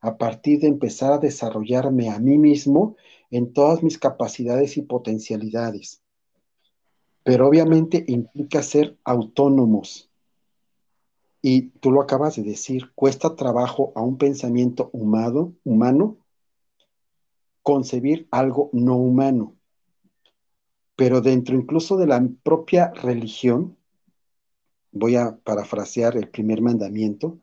A 0.00 0.16
partir 0.16 0.60
de 0.60 0.68
empezar 0.68 1.12
a 1.12 1.18
desarrollarme 1.18 2.10
a 2.10 2.20
mí 2.20 2.38
mismo 2.38 2.96
en 3.32 3.52
todas 3.52 3.82
mis 3.82 3.98
capacidades 3.98 4.76
y 4.76 4.82
potencialidades. 4.82 6.00
Pero 7.24 7.48
obviamente 7.48 8.04
implica 8.06 8.62
ser 8.62 8.96
autónomos. 9.02 10.08
Y 11.42 11.70
tú 11.80 11.90
lo 11.90 12.00
acabas 12.00 12.36
de 12.36 12.44
decir, 12.44 12.92
cuesta 12.94 13.34
trabajo 13.34 13.92
a 13.96 14.02
un 14.02 14.16
pensamiento 14.16 14.90
humano, 14.92 15.54
humano 15.64 16.18
concebir 17.64 18.28
algo 18.30 18.70
no 18.72 18.96
humano. 18.96 19.56
Pero 20.94 21.20
dentro 21.20 21.56
incluso 21.56 21.96
de 21.96 22.06
la 22.06 22.24
propia 22.44 22.92
religión, 22.92 23.76
voy 24.92 25.16
a 25.16 25.36
parafrasear 25.36 26.16
el 26.16 26.28
primer 26.28 26.60
mandamiento, 26.60 27.38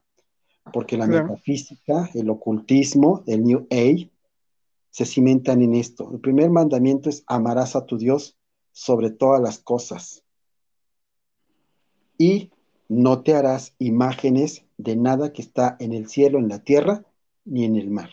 porque 0.71 0.97
la 0.97 1.07
metafísica, 1.07 2.09
el 2.13 2.29
ocultismo, 2.29 3.23
el 3.25 3.43
New 3.43 3.67
Age, 3.71 4.11
se 4.91 5.05
cimentan 5.05 5.61
en 5.61 5.73
esto. 5.73 6.09
El 6.13 6.19
primer 6.19 6.49
mandamiento 6.49 7.09
es 7.09 7.23
amarás 7.27 7.75
a 7.75 7.85
tu 7.85 7.97
Dios 7.97 8.37
sobre 8.71 9.09
todas 9.09 9.41
las 9.41 9.57
cosas. 9.59 10.23
Y 12.17 12.51
no 12.87 13.21
te 13.21 13.35
harás 13.35 13.75
imágenes 13.79 14.63
de 14.77 14.95
nada 14.95 15.33
que 15.33 15.41
está 15.41 15.75
en 15.79 15.93
el 15.93 16.07
cielo, 16.07 16.39
en 16.39 16.49
la 16.49 16.59
tierra, 16.59 17.03
ni 17.45 17.65
en 17.65 17.75
el 17.75 17.89
mar. 17.89 18.09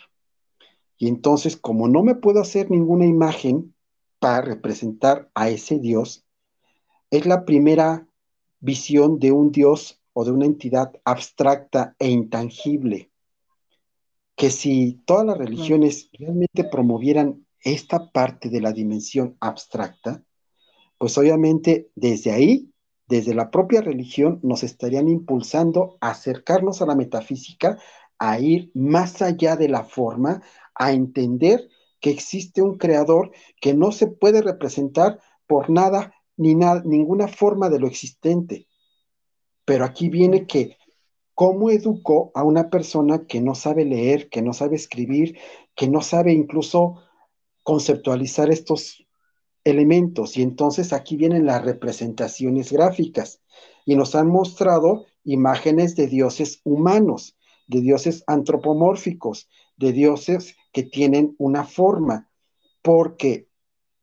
Y 0.99 1.09
entonces, 1.09 1.57
como 1.57 1.89
no 1.89 2.03
me 2.03 2.15
puedo 2.15 2.41
hacer 2.41 2.71
ninguna 2.71 3.07
imagen 3.07 3.75
para 4.19 4.41
representar 4.41 5.31
a 5.35 5.51
ese 5.51 5.79
Dios, 5.79 6.25
es 7.11 7.27
la 7.27 7.45
primera 7.45 8.06
visión 8.67 9.19
de 9.19 9.33
un 9.33 9.53
Dios 9.53 10.03
o 10.13 10.25
de 10.25 10.33
una 10.33 10.45
entidad 10.45 10.93
abstracta 11.05 11.95
e 11.99 12.11
intangible. 12.11 13.11
Que 14.35 14.51
si 14.51 15.01
todas 15.07 15.25
las 15.25 15.39
religiones 15.39 16.11
realmente 16.13 16.65
promovieran 16.65 17.47
esta 17.61 18.11
parte 18.11 18.51
de 18.51 18.61
la 18.61 18.73
dimensión 18.73 19.37
abstracta, 19.41 20.23
pues 20.99 21.17
obviamente 21.17 21.91
desde 21.95 22.33
ahí, 22.33 22.71
desde 23.09 23.35
la 23.35 23.51
propia 23.51 23.81
religión, 23.81 24.41
nos 24.43 24.63
estarían 24.63 25.09
impulsando 25.09 25.97
a 26.01 26.11
acercarnos 26.11 26.83
a 26.83 26.87
la 26.87 26.97
metafísica, 26.97 27.79
a 28.19 28.41
ir 28.41 28.71
más 28.75 29.23
allá 29.23 29.57
de 29.57 29.69
la 29.69 29.85
forma, 29.85 30.43
a 30.75 30.93
entender 30.93 31.69
que 32.01 32.11
existe 32.11 32.63
un 32.63 32.79
creador 32.79 33.31
que 33.61 33.75
no 33.75 33.93
se 33.93 34.09
puede 34.09 34.43
representar 34.43 35.21
por 35.47 35.71
nada 35.71 36.13
ni 36.37 36.55
nada, 36.55 36.83
ninguna 36.85 37.29
forma 37.29 37.69
de 37.69 37.79
lo 37.79 37.87
existente. 37.87 38.67
Pero 39.65 39.85
aquí 39.85 40.09
viene 40.09 40.47
que 40.47 40.77
¿Cómo 41.37 41.69
educo 41.69 42.31
a 42.35 42.43
una 42.45 42.71
persona 42.71 43.27
que 43.27 43.43
no 43.43 43.55
sabe 43.55 43.85
leer, 43.85 44.31
que 44.31 44.41
no 44.41 44.55
sabe 44.55 44.77
escribir, 44.77 45.37
que 45.75 45.87
no 45.87 46.01
sabe 46.01 46.33
incluso 46.33 47.03
conceptualizar 47.63 48.51
estos 48.51 49.07
elementos? 49.63 50.39
Y 50.39 50.43
entonces 50.43 50.95
aquí 50.95 51.19
vienen 51.19 51.45
las 51.45 51.63
representaciones 51.63 52.73
gráficas 52.73 53.43
y 53.85 53.97
nos 53.97 54.15
han 54.15 54.29
mostrado 54.29 55.05
imágenes 55.25 55.95
de 55.95 56.07
dioses 56.07 56.63
humanos, 56.65 57.37
de 57.67 57.83
dioses 57.83 58.25
antropomórficos, 58.27 59.47
de 59.77 59.93
dioses 59.93 60.57
que 60.73 60.85
tienen 60.85 61.35
una 61.37 61.65
forma, 61.65 62.31
porque 62.81 63.47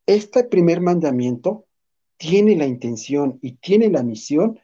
este 0.05 0.43
primer 0.43 0.81
mandamiento 0.81 1.65
tiene 2.23 2.55
la 2.55 2.65
intención 2.65 3.37
y 3.41 3.57
tiene 3.57 3.89
la 3.89 4.01
misión 4.01 4.57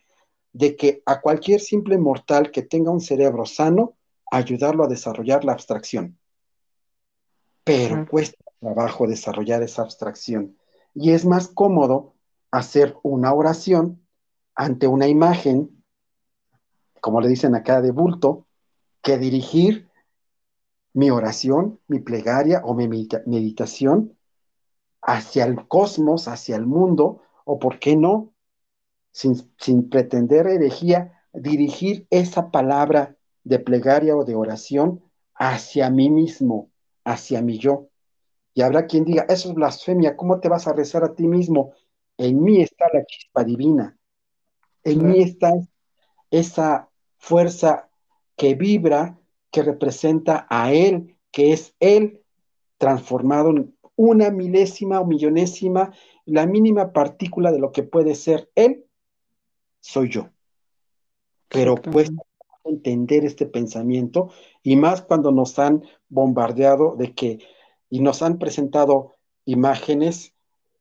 de 0.54 0.78
que 0.78 1.04
a 1.06 1.20
cualquier 1.20 1.60
simple 1.60 1.98
mortal 1.98 2.52
que 2.52 2.62
tenga 2.62 2.90
un 2.90 3.02
cerebro 3.02 3.46
sano, 3.46 3.98
ayudarlo 4.32 4.86
a 4.86 4.88
desarrollar 4.88 5.44
la 5.44 5.52
abstracción. 5.52 6.18
Pero 7.66 8.08
cuesta 8.08 8.38
trabajo 8.62 9.08
desarrollar 9.08 9.62
esa 9.62 9.82
abstracción. 9.82 10.58
Y 10.94 11.12
es 11.12 11.26
más 11.26 11.50
cómodo 11.50 12.14
hacer 12.50 12.96
una 13.04 13.34
oración 13.34 14.08
ante 14.56 14.88
una 14.88 15.10
imagen, 15.10 15.84
como 17.02 17.20
le 17.20 17.28
dicen 17.28 17.56
acá 17.56 17.82
de 17.82 17.92
bulto, 17.92 18.48
que 19.02 19.18
dirigir 19.18 19.90
mi 20.94 21.10
oración, 21.10 21.82
mi 21.90 22.00
plegaria 22.00 22.62
o 22.64 22.74
mi 22.74 22.88
meditación 22.88 24.18
hacia 25.02 25.44
el 25.44 25.68
cosmos, 25.68 26.30
hacia 26.30 26.56
el 26.56 26.66
mundo, 26.66 27.22
o 27.52 27.58
por 27.58 27.80
qué 27.80 27.96
no, 27.96 28.32
sin, 29.12 29.90
pretender 29.90 30.46
herejía, 30.46 31.20
dirigir 31.34 32.06
esa 32.12 32.52
palabra 32.52 33.18
de 33.44 33.58
plegaria 33.58 34.16
o 34.16 34.24
de 34.24 34.36
oración 34.36 35.02
hacia 35.34 35.90
mí 35.90 36.12
mismo, 36.12 36.70
hacia 37.04 37.42
mi 37.42 37.58
yo. 37.58 37.88
Y 38.54 38.62
habrá 38.62 38.86
quien 38.86 39.04
diga, 39.04 39.26
eso 39.28 39.50
es 39.50 39.56
blasfemia, 39.56 40.16
¿cómo 40.16 40.40
te 40.40 40.48
vas 40.48 40.68
a 40.68 40.74
rezar 40.74 41.04
a 41.04 41.16
ti 41.16 41.28
mismo? 41.28 41.74
En 42.18 42.40
mí 42.40 42.62
está 42.62 42.86
la 42.94 43.04
chispa 43.04 43.44
divina, 43.44 43.98
en 44.84 45.10
mí 45.10 45.20
está 45.24 45.52
esa 46.30 46.88
fuerza 47.18 47.90
que 48.36 48.54
vibra, 48.54 49.18
que 49.50 49.64
representa 49.64 50.46
a 50.52 50.72
Él, 50.72 51.18
que 51.32 51.52
es 51.54 51.74
Él 51.80 52.22
transformado 52.78 53.50
en 53.50 53.76
una 53.96 54.30
milésima 54.30 55.02
o 55.02 55.06
millonésima, 55.06 55.92
la 56.30 56.46
mínima 56.46 56.94
partícula 56.94 57.52
de 57.52 57.60
lo 57.60 57.72
que 57.72 57.84
puede 57.84 58.16
ser 58.16 58.50
Él 58.56 58.86
soy 59.80 60.10
yo. 60.10 60.30
Pero 61.50 61.76
cuesta 61.78 62.22
entender 62.66 63.26
este 63.26 63.46
pensamiento 63.46 64.30
y 64.62 64.76
más 64.76 65.02
cuando 65.02 65.32
nos 65.32 65.58
han 65.58 65.84
bombardeado 66.08 66.96
de 66.96 67.14
que 67.14 67.40
y 67.90 68.02
nos 68.02 68.22
han 68.22 68.38
presentado 68.38 69.16
imágenes, 69.46 70.36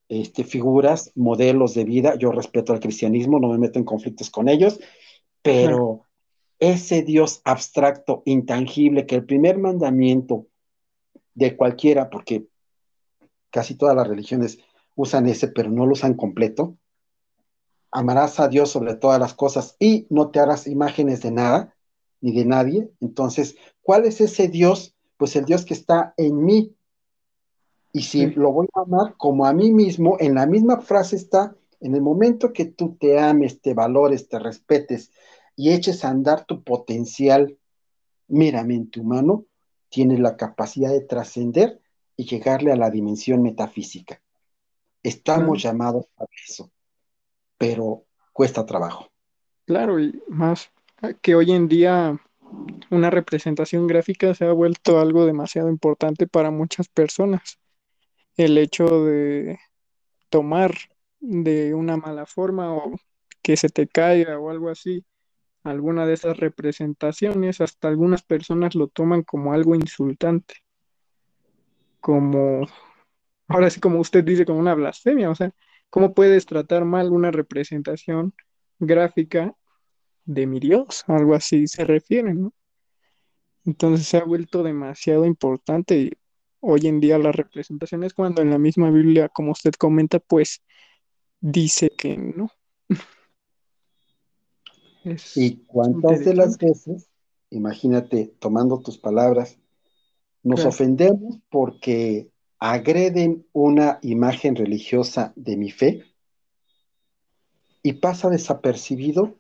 este, 0.09 0.45
figuras, 0.45 1.13
modelos 1.15 1.75
de 1.75 1.85
vida. 1.85 2.17
Yo 2.17 2.33
respeto 2.33 2.73
al 2.73 2.81
cristianismo, 2.81 3.41
no 3.41 3.49
me 3.49 3.59
meto 3.59 3.79
en 3.79 3.85
conflictos 3.87 4.31
con 4.31 4.49
ellos, 4.49 4.79
pero 5.41 6.03
ese 6.59 7.03
Dios 7.03 7.41
abstracto, 7.45 8.23
intangible, 8.27 9.07
que 9.07 9.17
el 9.17 9.25
primer 9.25 9.59
mandamiento 9.59 10.47
de 11.35 11.57
cualquiera, 11.57 12.11
porque 12.11 12.47
casi 13.51 13.75
todas 13.75 13.97
las 13.97 14.09
religiones 14.09 14.59
usan 14.99 15.29
ese, 15.29 15.47
pero 15.47 15.71
no 15.71 15.87
lo 15.87 15.93
usan 15.93 16.15
completo, 16.15 16.77
amarás 17.93 18.41
a 18.41 18.49
Dios 18.49 18.69
sobre 18.71 18.97
todas 18.97 19.21
las 19.21 19.33
cosas 19.33 19.77
y 19.79 20.09
no 20.11 20.31
te 20.31 20.41
harás 20.41 20.67
imágenes 20.67 21.23
de 21.23 21.31
nada 21.31 21.77
ni 22.21 22.33
de 22.33 22.45
nadie. 22.45 22.91
Entonces, 23.01 23.57
¿cuál 23.81 24.07
es 24.07 24.21
ese 24.21 24.49
Dios? 24.49 24.97
Pues 25.17 25.37
el 25.37 25.45
Dios 25.45 25.65
que 25.65 25.75
está 25.75 26.15
en 26.17 26.45
mí. 26.45 26.75
Y 27.93 28.03
si 28.03 28.27
lo 28.27 28.53
voy 28.53 28.67
a 28.75 28.81
amar 28.81 29.15
como 29.17 29.47
a 29.47 29.53
mí 29.53 29.73
mismo, 29.73 30.17
en 30.19 30.35
la 30.35 30.47
misma 30.47 30.81
frase 30.81 31.15
está, 31.15 31.57
en 31.81 31.95
el 31.95 32.03
momento 32.03 32.53
que 32.53 32.65
tú 32.65 32.97
te 32.99 33.21
ames, 33.21 33.61
te 33.61 33.75
valores, 33.75 34.29
te 34.29 34.41
respetes 34.41 35.13
y 35.55 35.71
eches 35.71 36.05
a 36.05 36.11
andar 36.11 36.45
tu 36.45 36.65
potencial 36.65 37.57
meramente 38.27 38.99
humano, 38.99 39.45
tienes 39.91 40.19
la 40.19 40.37
capacidad 40.37 40.91
de 40.91 41.03
trascender 41.03 41.81
y 42.17 42.25
llegarle 42.25 42.73
a 42.73 42.77
la 42.77 42.91
dimensión 42.91 43.43
metafísica. 43.43 44.21
Estamos 45.09 45.63
llamados 45.63 46.07
a 46.19 46.25
eso, 46.47 46.71
pero 47.57 48.05
cuesta 48.33 48.65
trabajo. 48.67 49.11
Claro, 49.65 49.99
y 49.99 50.23
más 50.29 50.71
que 51.23 51.35
hoy 51.35 51.53
en 51.53 51.69
día 51.69 52.19
una 52.91 53.11
representación 53.11 53.87
gráfica 53.87 54.35
se 54.35 54.45
ha 54.45 54.53
vuelto 54.53 55.01
algo 55.01 55.27
demasiado 55.27 55.69
importante 55.69 56.27
para 56.27 56.51
muchas 56.51 56.89
personas. 56.89 57.59
El 58.37 58.57
hecho 58.59 59.05
de 59.05 59.59
tomar 60.29 60.75
de 61.21 61.75
una 61.75 61.97
mala 61.97 62.27
forma 62.27 62.75
o 62.75 62.93
que 63.43 63.57
se 63.57 63.69
te 63.69 63.89
caiga 63.89 64.39
o 64.39 64.51
algo 64.51 64.69
así, 64.69 65.05
alguna 65.63 66.07
de 66.07 66.15
esas 66.15 66.37
representaciones, 66.37 67.61
hasta 67.61 67.89
algunas 67.89 68.23
personas 68.23 68.75
lo 68.75 68.89
toman 68.89 69.23
como 69.23 69.53
algo 69.53 69.75
insultante, 69.75 70.55
como, 72.01 72.67
ahora 73.49 73.71
sí 73.71 73.81
como 73.81 73.99
usted 73.99 74.25
dice, 74.25 74.45
como 74.45 74.61
una 74.61 74.75
blasfemia, 74.75 75.31
o 75.31 75.35
sea, 75.35 75.53
¿cómo 75.91 76.15
puedes 76.15 76.47
tratar 76.47 76.85
mal 76.85 77.11
una 77.11 77.31
representación 77.31 78.35
gráfica 78.79 79.55
de 80.25 80.47
mi 80.47 80.61
Dios? 80.61 81.05
Algo 81.09 81.35
así 81.35 81.67
se 81.67 81.85
refiere, 81.85 82.35
¿no? 82.35 82.53
Entonces 83.65 84.07
se 84.07 84.19
ha 84.19 84.25
vuelto 84.25 84.63
demasiado 84.63 85.25
importante 85.25 86.13
hoy 86.61 86.87
en 86.87 87.01
día 87.01 87.19
las 87.19 87.35
representaciones 87.35 88.15
cuando 88.15 88.43
en 88.43 88.51
la 88.51 88.59
misma 88.59 88.91
Biblia, 88.91 89.29
como 89.29 89.53
usted 89.53 89.73
comenta, 89.73 90.19
pues 90.19 90.63
dice 91.41 91.91
que 91.91 92.17
no. 92.17 92.51
y 95.37 95.57
cuántas 95.67 96.25
de 96.25 96.35
las 96.35 96.59
veces, 96.59 97.09
imagínate, 97.51 98.35
tomando 98.39 98.81
tus 98.81 98.99
palabras, 98.99 99.59
nos 100.43 100.65
ofendemos 100.65 101.39
porque 101.51 102.31
agreden 102.59 103.47
una 103.53 103.99
imagen 104.03 104.57
religiosa 104.57 105.33
de 105.37 105.57
mi 105.57 105.71
fe 105.71 106.05
y 107.83 107.95
pasa 107.95 108.29
desapercibido 108.29 109.37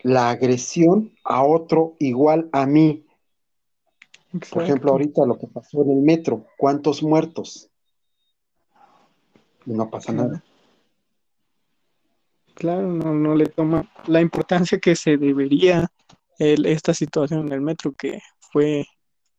la 0.00 0.30
agresión 0.30 1.12
a 1.24 1.44
otro 1.44 1.96
igual 1.98 2.48
a 2.52 2.66
mí. 2.66 3.06
Por 4.50 4.62
ejemplo, 4.62 4.92
ahorita 4.92 5.26
lo 5.26 5.38
que 5.38 5.46
pasó 5.46 5.82
en 5.82 5.90
el 5.90 6.02
metro, 6.02 6.46
¿cuántos 6.56 7.02
muertos? 7.02 7.68
Y 9.66 9.72
no 9.72 9.90
pasa 9.90 10.12
nada. 10.12 10.42
Claro, 12.54 12.88
no, 12.88 13.34
le 13.34 13.46
toma 13.46 13.90
la 14.06 14.20
importancia 14.20 14.78
que 14.78 14.96
se 14.96 15.16
debería 15.16 15.90
esta 16.38 16.92
situación 16.92 17.46
en 17.46 17.52
el 17.52 17.60
metro, 17.60 17.92
que 17.92 18.20
fue 18.40 18.86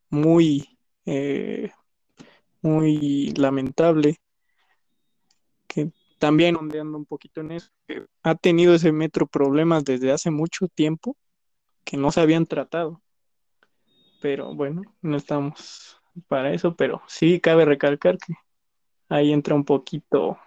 muy, 0.09 0.77
eh, 1.05 1.71
muy 2.63 3.31
lamentable, 3.37 4.17
que 5.67 5.91
también 6.17 6.55
ondeando 6.55 6.97
un 6.97 7.05
poquito 7.05 7.41
en 7.41 7.51
eso, 7.51 7.69
que 7.87 8.07
ha 8.23 8.33
tenido 8.33 8.73
ese 8.73 8.91
metro 8.91 9.27
problemas 9.27 9.85
desde 9.85 10.11
hace 10.11 10.31
mucho 10.31 10.67
tiempo 10.67 11.15
que 11.83 11.97
no 11.97 12.11
se 12.11 12.21
habían 12.21 12.47
tratado. 12.47 13.01
Pero 14.21 14.55
bueno, 14.55 14.81
no 15.01 15.17
estamos 15.17 16.01
para 16.27 16.53
eso, 16.53 16.75
pero 16.75 17.01
sí 17.07 17.39
cabe 17.39 17.65
recalcar 17.65 18.17
que 18.17 18.33
ahí 19.09 19.31
entra 19.31 19.53
un 19.53 19.65
poquito 19.65 20.39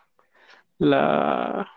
la 0.78 1.70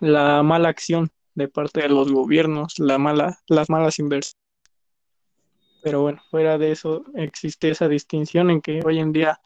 la 0.00 0.42
mala 0.42 0.68
acción 0.68 1.10
de 1.34 1.48
parte 1.48 1.82
de 1.82 1.88
los 1.88 2.12
gobiernos, 2.12 2.78
la 2.78 2.98
mala, 2.98 3.38
las 3.46 3.68
malas 3.68 3.98
inversiones. 3.98 4.45
Pero 5.86 6.02
bueno, 6.02 6.20
fuera 6.32 6.58
de 6.58 6.72
eso 6.72 7.04
existe 7.14 7.70
esa 7.70 7.86
distinción 7.86 8.50
en 8.50 8.60
que 8.60 8.80
hoy 8.84 8.98
en 8.98 9.12
día 9.12 9.38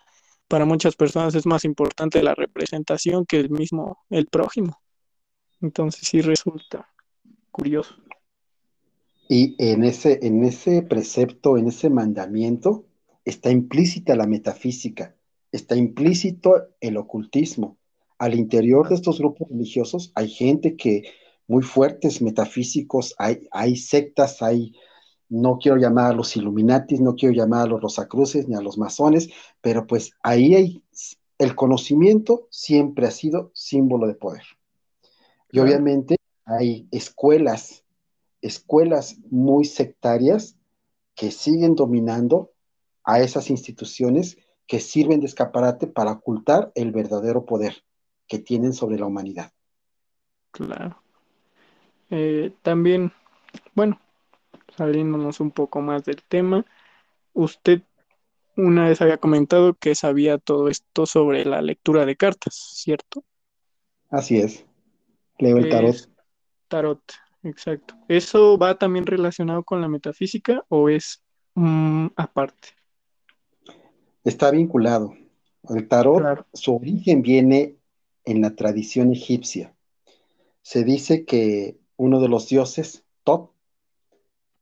para 0.48 0.64
muchas 0.64 0.96
personas 0.96 1.34
es 1.34 1.44
más 1.44 1.66
importante 1.66 2.22
la 2.22 2.34
representación 2.34 3.26
que 3.26 3.40
el 3.40 3.50
mismo, 3.50 3.98
el 4.08 4.24
prójimo. 4.24 4.80
Entonces 5.60 6.08
sí 6.08 6.22
resulta 6.22 6.88
curioso. 7.50 7.94
Y 9.28 9.54
en 9.58 9.84
ese, 9.84 10.18
en 10.22 10.42
ese 10.42 10.80
precepto, 10.80 11.58
en 11.58 11.68
ese 11.68 11.90
mandamiento, 11.90 12.86
está 13.26 13.50
implícita 13.50 14.16
la 14.16 14.26
metafísica, 14.26 15.14
está 15.52 15.76
implícito 15.76 16.68
el 16.80 16.96
ocultismo, 16.96 17.76
al 18.16 18.34
interior 18.34 18.88
de 18.88 18.94
estos 18.94 19.18
grupos 19.18 19.46
religiosos 19.50 20.10
hay 20.14 20.30
gente 20.30 20.74
que 20.74 21.02
muy 21.48 21.62
fuertes, 21.62 22.22
metafísicos, 22.22 23.14
hay, 23.18 23.46
hay 23.50 23.76
sectas, 23.76 24.40
hay, 24.40 24.72
no 25.30 25.58
quiero 25.58 25.78
llamar 25.78 26.10
a 26.10 26.14
los 26.14 26.36
Illuminatis, 26.36 27.00
no 27.00 27.14
quiero 27.14 27.34
llamar 27.34 27.62
a 27.62 27.70
los 27.70 27.80
Rosacruces 27.80 28.48
ni 28.48 28.56
a 28.56 28.60
los 28.60 28.76
masones, 28.76 29.30
pero 29.60 29.86
pues 29.86 30.12
ahí 30.22 30.54
hay, 30.54 30.84
el 31.38 31.54
conocimiento 31.54 32.48
siempre 32.50 33.06
ha 33.06 33.10
sido 33.10 33.50
símbolo 33.54 34.06
de 34.06 34.14
poder. 34.14 34.42
Y 35.52 35.60
obviamente 35.60 36.16
hay 36.44 36.88
escuelas, 36.90 37.84
escuelas 38.42 39.16
muy 39.30 39.64
sectarias 39.64 40.56
que 41.14 41.30
siguen 41.30 41.76
dominando 41.76 42.50
a 43.04 43.20
esas 43.20 43.50
instituciones 43.50 44.36
que 44.66 44.80
sirven 44.80 45.20
de 45.20 45.26
escaparate 45.26 45.86
para 45.86 46.12
ocultar 46.12 46.72
el 46.74 46.92
verdadero 46.92 47.44
poder 47.44 47.84
que 48.26 48.38
tienen 48.38 48.72
sobre 48.72 48.98
la 48.98 49.06
humanidad. 49.06 49.52
Claro. 50.50 51.02
Eh, 52.10 52.52
también, 52.62 53.12
bueno, 53.74 54.00
saliéndonos 54.80 55.40
un 55.40 55.50
poco 55.50 55.82
más 55.82 56.06
del 56.06 56.22
tema, 56.26 56.64
usted 57.34 57.82
una 58.56 58.88
vez 58.88 59.02
había 59.02 59.18
comentado 59.18 59.74
que 59.74 59.94
sabía 59.94 60.38
todo 60.38 60.68
esto 60.68 61.04
sobre 61.04 61.44
la 61.44 61.60
lectura 61.60 62.06
de 62.06 62.16
cartas, 62.16 62.54
¿cierto? 62.54 63.22
Así 64.08 64.38
es. 64.38 64.64
Leo 65.38 65.58
el 65.58 65.68
tarot. 65.68 65.96
tarot, 66.68 67.02
exacto. 67.42 67.94
¿Eso 68.08 68.56
va 68.56 68.78
también 68.78 69.04
relacionado 69.04 69.64
con 69.64 69.82
la 69.82 69.88
metafísica 69.88 70.64
o 70.68 70.88
es 70.88 71.22
mm, 71.56 72.06
aparte? 72.16 72.68
Está 74.24 74.50
vinculado. 74.50 75.14
El 75.68 75.88
tarot, 75.88 76.46
su 76.54 76.76
origen 76.76 77.20
viene 77.20 77.76
en 78.24 78.40
la 78.40 78.56
tradición 78.56 79.12
egipcia. 79.12 79.74
Se 80.62 80.84
dice 80.84 81.26
que 81.26 81.78
uno 81.98 82.18
de 82.18 82.28
los 82.28 82.48
dioses, 82.48 83.04
Tot, 83.24 83.52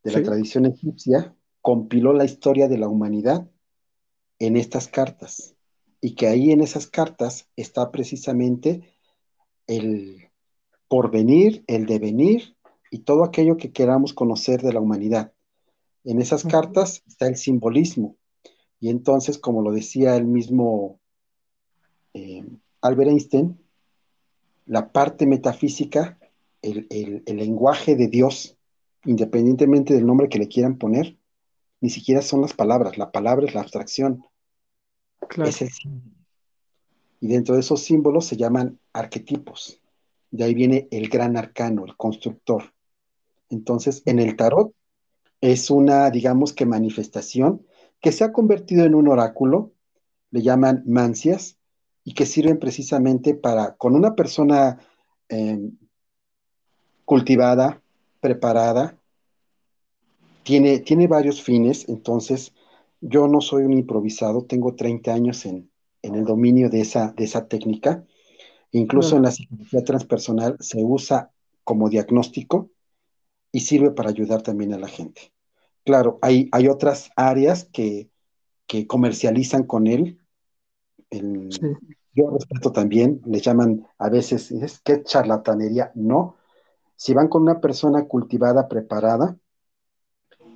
de 0.09 0.21
la 0.21 0.23
tradición 0.23 0.67
egipcia, 0.67 1.35
compiló 1.61 2.13
la 2.13 2.25
historia 2.25 2.69
de 2.69 2.79
la 2.79 2.89
humanidad 2.89 3.49
en 4.39 4.57
estas 4.57 4.89
cartas. 4.89 5.55
Y 6.01 6.15
que 6.15 6.29
ahí 6.29 6.53
en 6.53 6.61
esas 6.61 6.87
cartas 6.87 7.49
está 7.57 7.91
precisamente 7.91 8.95
el 9.67 10.31
porvenir, 10.89 11.65
el 11.67 11.87
devenir 11.87 12.57
y 12.91 13.01
todo 13.01 13.25
aquello 13.25 13.57
que 13.57 13.73
queramos 13.73 14.15
conocer 14.15 14.63
de 14.63 14.73
la 14.73 14.81
humanidad. 14.81 15.33
En 16.05 16.21
esas 16.21 16.45
cartas 16.45 17.03
está 17.07 17.27
el 17.27 17.37
simbolismo. 17.37 18.17
Y 18.81 18.91
entonces, 18.91 19.39
como 19.39 19.63
lo 19.63 19.73
decía 19.73 20.17
el 20.17 20.25
mismo 20.25 21.01
eh, 22.15 22.45
Albert 22.81 23.11
Einstein, 23.11 23.59
la 24.67 24.93
parte 24.93 25.27
metafísica, 25.27 26.19
el, 26.63 26.87
lenguaje 27.27 27.97
de 27.97 28.09
Dios, 28.09 28.58
independientemente 29.05 29.95
del 29.95 30.07
nombre 30.07 30.29
que 30.29 30.39
le 30.39 30.49
quieran 30.49 30.79
poner, 30.79 31.17
ni 31.81 31.91
siquiera 31.91 32.23
son 32.23 32.41
las 32.41 32.55
palabras, 32.55 32.99
la 32.99 33.11
palabra 33.13 33.47
es 33.47 33.55
la 33.55 33.61
abstracción. 33.61 34.25
Es 35.45 35.63
el 35.63 35.71
Y 37.21 37.29
dentro 37.29 37.55
de 37.55 37.61
esos 37.61 37.83
símbolos 37.83 38.27
se 38.27 38.37
llaman 38.37 38.79
arquetipos. 38.93 39.81
De 40.31 40.45
ahí 40.45 40.55
viene 40.55 40.89
el 40.91 41.09
gran 41.09 41.37
arcano, 41.37 41.85
el 41.85 41.97
constructor. 41.97 42.73
Entonces, 43.49 44.03
en 44.05 44.19
el 44.19 44.37
tarot 44.37 44.73
es 45.41 45.71
una, 45.71 46.11
digamos 46.11 46.53
que 46.53 46.67
manifestación 46.67 47.65
que 48.01 48.13
se 48.13 48.25
ha 48.25 48.33
convertido 48.33 48.85
en 48.85 48.95
un 48.95 49.09
oráculo, 49.09 49.73
le 50.31 50.43
llaman 50.43 50.83
mancias, 50.87 51.59
y 52.09 52.15
que 52.15 52.25
sirven 52.25 52.59
precisamente 52.59 53.35
para, 53.35 53.77
con 53.77 53.95
una 53.95 54.15
persona 54.15 54.79
em, 55.29 55.77
cultivada, 57.05 57.83
preparada, 58.21 58.99
tiene, 60.43 60.79
tiene 60.81 61.07
varios 61.07 61.43
fines, 61.43 61.89
entonces 61.89 62.53
yo 63.01 63.29
no 63.29 63.41
soy 63.41 63.65
un 63.65 63.73
improvisado, 63.73 64.45
tengo 64.45 64.75
30 64.75 65.13
años 65.13 65.47
en, 65.47 65.71
el 66.03 66.25
dominio 66.25 66.71
de 66.71 66.81
esa, 66.81 67.13
de 67.13 67.25
esa 67.25 67.49
técnica, 67.49 68.05
incluso 68.73 69.17
en 69.17 69.23
la 69.23 69.31
psicología 69.31 69.85
transpersonal 69.85 70.57
se 70.61 70.83
usa 70.83 71.31
como 71.65 71.91
diagnóstico 71.91 72.71
y 73.53 73.61
sirve 73.61 73.91
para 73.91 74.11
ayudar 74.11 74.43
también 74.43 74.73
a 74.73 74.79
la 74.79 74.89
gente. 74.89 75.33
Claro, 75.85 76.19
hay, 76.23 76.49
hay 76.53 76.69
otras 76.69 77.11
áreas 77.17 77.65
que, 77.65 78.09
que 78.67 78.87
comercializan 78.87 79.65
con 79.65 79.87
él, 79.87 80.19
yo 81.11 82.31
respeto 82.31 82.73
también, 82.73 83.21
le 83.27 83.41
llaman 83.41 83.87
a 83.99 84.09
veces, 84.09 84.51
es 84.51 84.81
que 84.81 85.03
charlatanería, 85.03 85.93
no. 85.95 86.37
Si 86.99 87.15
van 87.15 87.29
con 87.29 87.43
una 87.43 87.61
persona 87.61 88.07
cultivada, 88.07 88.67
preparada, 88.67 89.37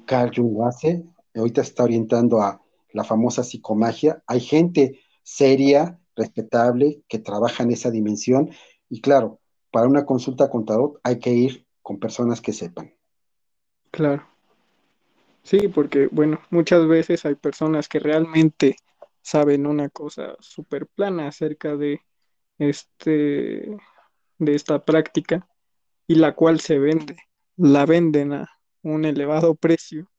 Carl 0.07 0.33
Jung 0.35 0.53
lo 0.59 0.67
hace, 0.67 1.05
ahorita 1.37 1.61
está 1.61 1.85
orientando 1.85 2.43
a 2.43 2.61
la 2.93 3.05
famosa 3.05 3.45
psicomagia, 3.45 4.25
hay 4.27 4.41
gente 4.41 5.01
seria, 5.23 6.01
respetable, 6.17 7.01
que 7.07 7.21
trabaja 7.21 7.63
en 7.63 7.71
esa 7.71 7.93
dimensión, 7.93 8.51
y 8.89 9.01
claro, 9.01 9.39
para 9.71 9.87
una 9.87 10.05
consulta 10.05 10.51
con 10.51 10.67
tarot 10.67 10.99
hay 11.05 11.21
que 11.21 11.31
ir 11.31 11.65
con 11.81 12.01
personas 12.01 12.41
que 12.41 12.53
sepan. 12.53 12.93
Claro. 13.93 14.27
Sí, 15.45 15.69
porque 15.69 16.09
bueno, 16.11 16.41
muchas 16.51 16.89
veces 16.89 17.25
hay 17.25 17.37
personas 17.37 17.89
que 17.89 18.01
realmente 18.01 18.75
saben 19.21 19.65
una 19.65 19.89
cosa 19.91 20.35
súper 20.41 20.89
plana 20.89 21.29
acerca 21.29 21.77
de 21.77 22.01
este 22.59 23.79
de 24.39 24.55
esta 24.57 24.85
práctica 24.85 25.47
y 26.07 26.17
la 26.17 26.35
cual 26.35 26.61
se 26.61 26.79
vende, 26.79 27.17
la 27.57 27.87
venden 27.87 28.33
a 28.33 28.51
un 28.83 29.05
elevado 29.05 29.55
precio 29.55 30.11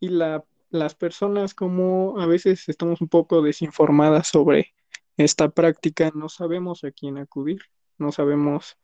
y 0.00 0.08
la, 0.08 0.44
las 0.70 0.94
personas 0.94 1.54
como 1.54 2.20
a 2.20 2.26
veces 2.26 2.68
estamos 2.68 3.00
un 3.00 3.08
poco 3.08 3.42
desinformadas 3.42 4.28
sobre 4.28 4.74
esta 5.16 5.48
práctica, 5.50 6.10
no 6.14 6.28
sabemos 6.28 6.84
a 6.84 6.90
quién 6.90 7.18
acudir, 7.18 7.60
no 7.98 8.12
sabemos 8.12 8.76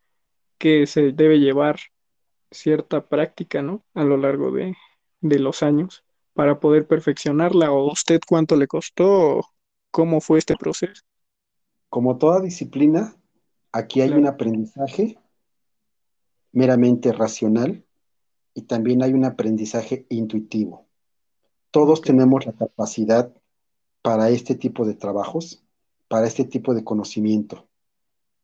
que 0.58 0.86
se 0.86 1.12
debe 1.12 1.40
llevar 1.40 1.78
cierta 2.50 3.08
práctica, 3.08 3.62
¿no? 3.62 3.84
A 3.94 4.04
lo 4.04 4.16
largo 4.16 4.50
de, 4.50 4.76
de 5.20 5.38
los 5.38 5.62
años 5.62 6.04
para 6.38 6.60
poder 6.60 6.86
perfeccionarla? 6.86 7.72
¿O 7.72 7.90
usted 7.90 8.20
cuánto 8.24 8.54
le 8.54 8.68
costó? 8.68 9.44
¿Cómo 9.90 10.20
fue 10.20 10.38
este 10.38 10.56
proceso? 10.56 11.02
Como 11.88 12.16
toda 12.16 12.40
disciplina, 12.40 13.16
aquí 13.72 14.02
hay 14.02 14.10
un 14.10 14.28
aprendizaje 14.28 15.18
meramente 16.52 17.12
racional 17.12 17.84
y 18.54 18.62
también 18.62 19.02
hay 19.02 19.12
un 19.12 19.24
aprendizaje 19.24 20.06
intuitivo. 20.08 20.86
Todos 21.70 22.00
tenemos 22.00 22.46
la 22.46 22.52
capacidad 22.52 23.32
para 24.02 24.30
este 24.30 24.54
tipo 24.54 24.86
de 24.86 24.94
trabajos, 24.94 25.62
para 26.08 26.26
este 26.26 26.44
tipo 26.44 26.74
de 26.74 26.84
conocimiento. 26.84 27.68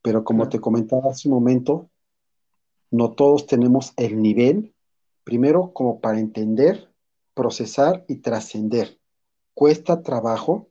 Pero 0.02 0.22
como 0.24 0.48
te 0.48 0.60
comentaba 0.60 1.10
hace 1.10 1.28
un 1.28 1.34
momento, 1.34 1.90
no 2.90 3.12
todos 3.12 3.46
tenemos 3.46 3.92
el 3.96 4.20
nivel, 4.20 4.74
primero 5.24 5.72
como 5.72 6.00
para 6.00 6.20
entender 6.20 6.94
procesar 7.34 8.04
y 8.08 8.16
trascender. 8.16 9.00
Cuesta 9.54 10.02
trabajo 10.02 10.68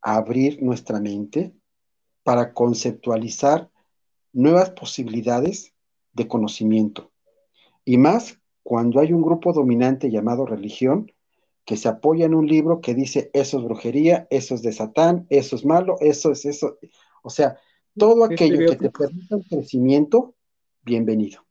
abrir 0.00 0.62
nuestra 0.62 1.00
mente 1.00 1.54
para 2.22 2.54
conceptualizar 2.54 3.70
nuevas 4.32 4.70
posibilidades 4.70 5.74
de 6.16 6.26
conocimiento. 6.26 7.12
Y 7.84 7.98
más 7.98 8.40
cuando 8.64 8.98
hay 9.00 9.12
un 9.12 9.22
grupo 9.22 9.52
dominante 9.52 10.10
llamado 10.10 10.44
religión 10.44 11.12
que 11.64 11.76
se 11.76 11.88
apoya 11.88 12.26
en 12.26 12.34
un 12.34 12.46
libro 12.46 12.80
que 12.80 12.94
dice 12.94 13.30
eso 13.32 13.58
es 13.58 13.64
brujería, 13.64 14.26
eso 14.30 14.54
es 14.54 14.62
de 14.62 14.72
Satán, 14.72 15.26
eso 15.30 15.54
es 15.54 15.64
malo, 15.64 15.96
eso 16.00 16.32
es 16.32 16.44
eso. 16.44 16.78
O 17.22 17.30
sea, 17.30 17.56
todo 17.96 18.24
aquello 18.24 18.68
que 18.68 18.76
te 18.76 18.90
permita 18.90 19.36
un 19.36 19.42
crecimiento, 19.42 20.34
bienvenido. 20.82 21.44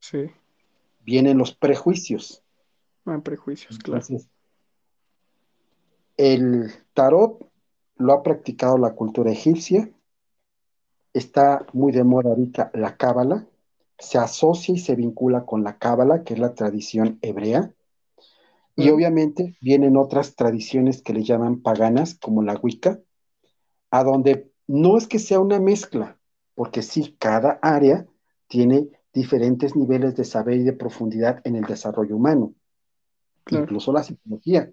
Sí. 0.00 0.26
Vienen 1.04 1.38
los 1.38 1.54
prejuicios 1.54 2.42
prejuicios, 3.22 3.78
claro. 3.78 4.04
el 6.16 6.70
tarot 6.92 7.50
lo 7.96 8.12
ha 8.12 8.22
practicado 8.22 8.76
la 8.78 8.94
cultura 8.94 9.32
egipcia, 9.32 9.90
está 11.14 11.66
muy 11.72 11.92
de 11.92 12.04
moda 12.04 12.30
ahorita 12.30 12.70
la 12.74 12.96
cábala, 12.96 13.46
se 13.98 14.18
asocia 14.18 14.74
y 14.74 14.78
se 14.78 14.94
vincula 14.94 15.44
con 15.44 15.64
la 15.64 15.78
cábala, 15.78 16.24
que 16.24 16.34
es 16.34 16.40
la 16.40 16.54
tradición 16.54 17.18
hebrea, 17.22 17.72
y 18.76 18.90
obviamente 18.90 19.56
vienen 19.60 19.96
otras 19.96 20.36
tradiciones 20.36 21.02
que 21.02 21.12
le 21.12 21.24
llaman 21.24 21.62
paganas, 21.62 22.14
como 22.14 22.42
la 22.42 22.54
Wicca, 22.54 23.00
a 23.90 24.04
donde 24.04 24.52
no 24.68 24.96
es 24.96 25.08
que 25.08 25.18
sea 25.18 25.40
una 25.40 25.58
mezcla, 25.58 26.16
porque 26.54 26.82
sí, 26.82 27.16
cada 27.18 27.58
área 27.60 28.06
tiene 28.46 28.88
diferentes 29.12 29.74
niveles 29.74 30.14
de 30.14 30.24
saber 30.24 30.58
y 30.58 30.62
de 30.62 30.74
profundidad 30.74 31.40
en 31.44 31.56
el 31.56 31.64
desarrollo 31.64 32.14
humano 32.14 32.54
incluso 33.56 33.92
la 33.92 34.02
psicología. 34.02 34.70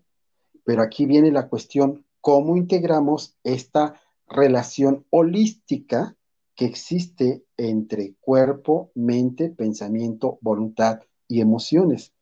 Pero 0.63 0.81
aquí 0.81 1.05
viene 1.05 1.31
la 1.31 1.47
cuestión, 1.47 2.05
¿cómo 2.21 2.57
integramos 2.57 3.37
esta 3.43 3.99
relación 4.27 5.05
holística 5.09 6.15
que 6.55 6.65
existe 6.65 7.44
entre 7.57 8.15
cuerpo, 8.19 8.91
mente, 8.95 9.49
pensamiento, 9.49 10.37
voluntad 10.41 11.01
y 11.27 11.41
emociones? 11.41 12.13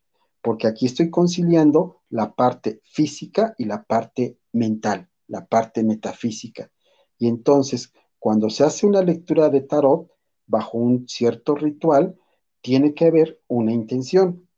Porque 0.42 0.66
aquí 0.66 0.86
estoy 0.86 1.10
conciliando 1.10 2.02
la 2.10 2.34
parte 2.34 2.80
física 2.84 3.54
y 3.58 3.64
la 3.64 3.82
parte 3.84 4.38
mental, 4.52 5.08
la 5.28 5.46
parte 5.46 5.82
metafísica. 5.82 6.70
Y 7.18 7.28
entonces, 7.28 7.92
cuando 8.18 8.50
se 8.50 8.64
hace 8.64 8.86
una 8.86 9.02
lectura 9.02 9.48
de 9.48 9.62
tarot 9.62 10.10
bajo 10.46 10.78
un 10.78 11.08
cierto 11.08 11.54
ritual, 11.54 12.16
tiene 12.60 12.94
que 12.94 13.06
haber 13.06 13.40
una 13.48 13.72
intención. 13.72 14.48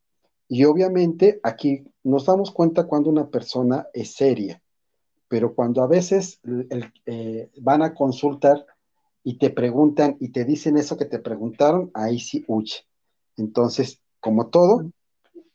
Y 0.49 0.65
obviamente 0.65 1.41
aquí 1.43 1.85
nos 2.05 2.27
damos 2.27 2.53
cuenta 2.53 2.87
cuando 2.87 3.11
una 3.11 3.29
persona 3.29 3.89
es 3.93 4.15
seria, 4.15 4.63
pero 5.29 5.55
cuando 5.55 5.83
a 5.83 5.89
veces 5.89 6.41
eh, 7.07 7.51
van 7.61 7.83
a 7.83 7.95
consultar 7.95 8.65
y 9.27 9.39
te 9.39 9.51
preguntan 9.51 10.17
y 10.21 10.29
te 10.29 10.45
dicen 10.45 10.77
eso 10.77 10.97
que 10.97 11.05
te 11.05 11.19
preguntaron, 11.19 11.91
ahí 11.95 12.21
sí 12.21 12.45
huye. 12.47 12.87
Entonces, 13.37 14.01
como 14.21 14.51
todo, 14.51 14.93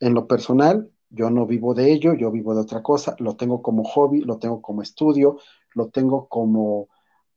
en 0.02 0.14
lo 0.14 0.28
personal, 0.28 0.92
yo 1.10 1.30
no 1.30 1.46
vivo 1.46 1.74
de 1.74 1.94
ello, 1.94 2.14
yo 2.14 2.32
vivo 2.32 2.54
de 2.54 2.60
otra 2.60 2.84
cosa, 2.84 3.16
lo 3.20 3.38
tengo 3.38 3.62
como 3.62 3.86
hobby, 3.86 4.20
lo 4.20 4.40
tengo 4.40 4.62
como 4.62 4.82
estudio, 4.82 5.40
lo 5.74 5.88
tengo 5.88 6.28
como 6.28 6.90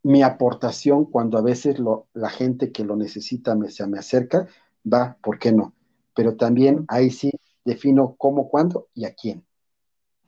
mi 0.03 0.25
aportación 0.25 1.05
cuando 1.05 1.39
a 1.39 1.41
veces 1.41 1.77
la 2.15 2.31
gente 2.31 2.73
que 2.73 2.83
lo 2.83 2.97
necesita 2.97 3.55
me, 3.55 3.71
se 3.71 3.87
me 3.87 4.01
acerca, 4.01 4.49
va, 4.93 5.17
¿por 5.23 5.39
qué 5.39 5.53
no? 5.53 5.73
Pero 6.17 6.35
también 6.35 6.85
ahí 6.89 7.11
sí 7.11 7.31
defino 7.65 8.17
cómo, 8.19 8.49
cuándo 8.49 8.89
y 8.93 9.05
a 9.05 9.15
quién. 9.15 9.45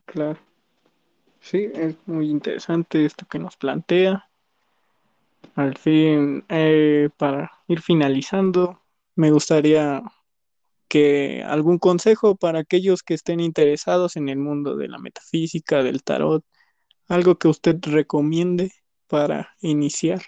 Claro. 0.04 0.38
Sí, 1.40 1.68
es 1.74 1.96
muy 2.06 2.30
interesante 2.30 3.04
esto 3.04 3.26
que 3.28 3.40
nos 3.40 3.56
plantea. 3.56 4.30
Al 5.54 5.76
fin, 5.78 6.44
eh, 6.48 7.08
para 7.16 7.50
ir 7.68 7.80
finalizando, 7.80 8.82
me 9.14 9.30
gustaría 9.30 10.02
que 10.88 11.42
algún 11.42 11.78
consejo 11.78 12.36
para 12.36 12.60
aquellos 12.60 13.02
que 13.02 13.14
estén 13.14 13.40
interesados 13.40 14.16
en 14.16 14.28
el 14.28 14.38
mundo 14.38 14.76
de 14.76 14.88
la 14.88 14.98
metafísica, 14.98 15.82
del 15.82 16.02
tarot, 16.02 16.44
algo 17.08 17.36
que 17.36 17.48
usted 17.48 17.78
recomiende 17.82 18.72
para 19.06 19.54
iniciar. 19.60 20.22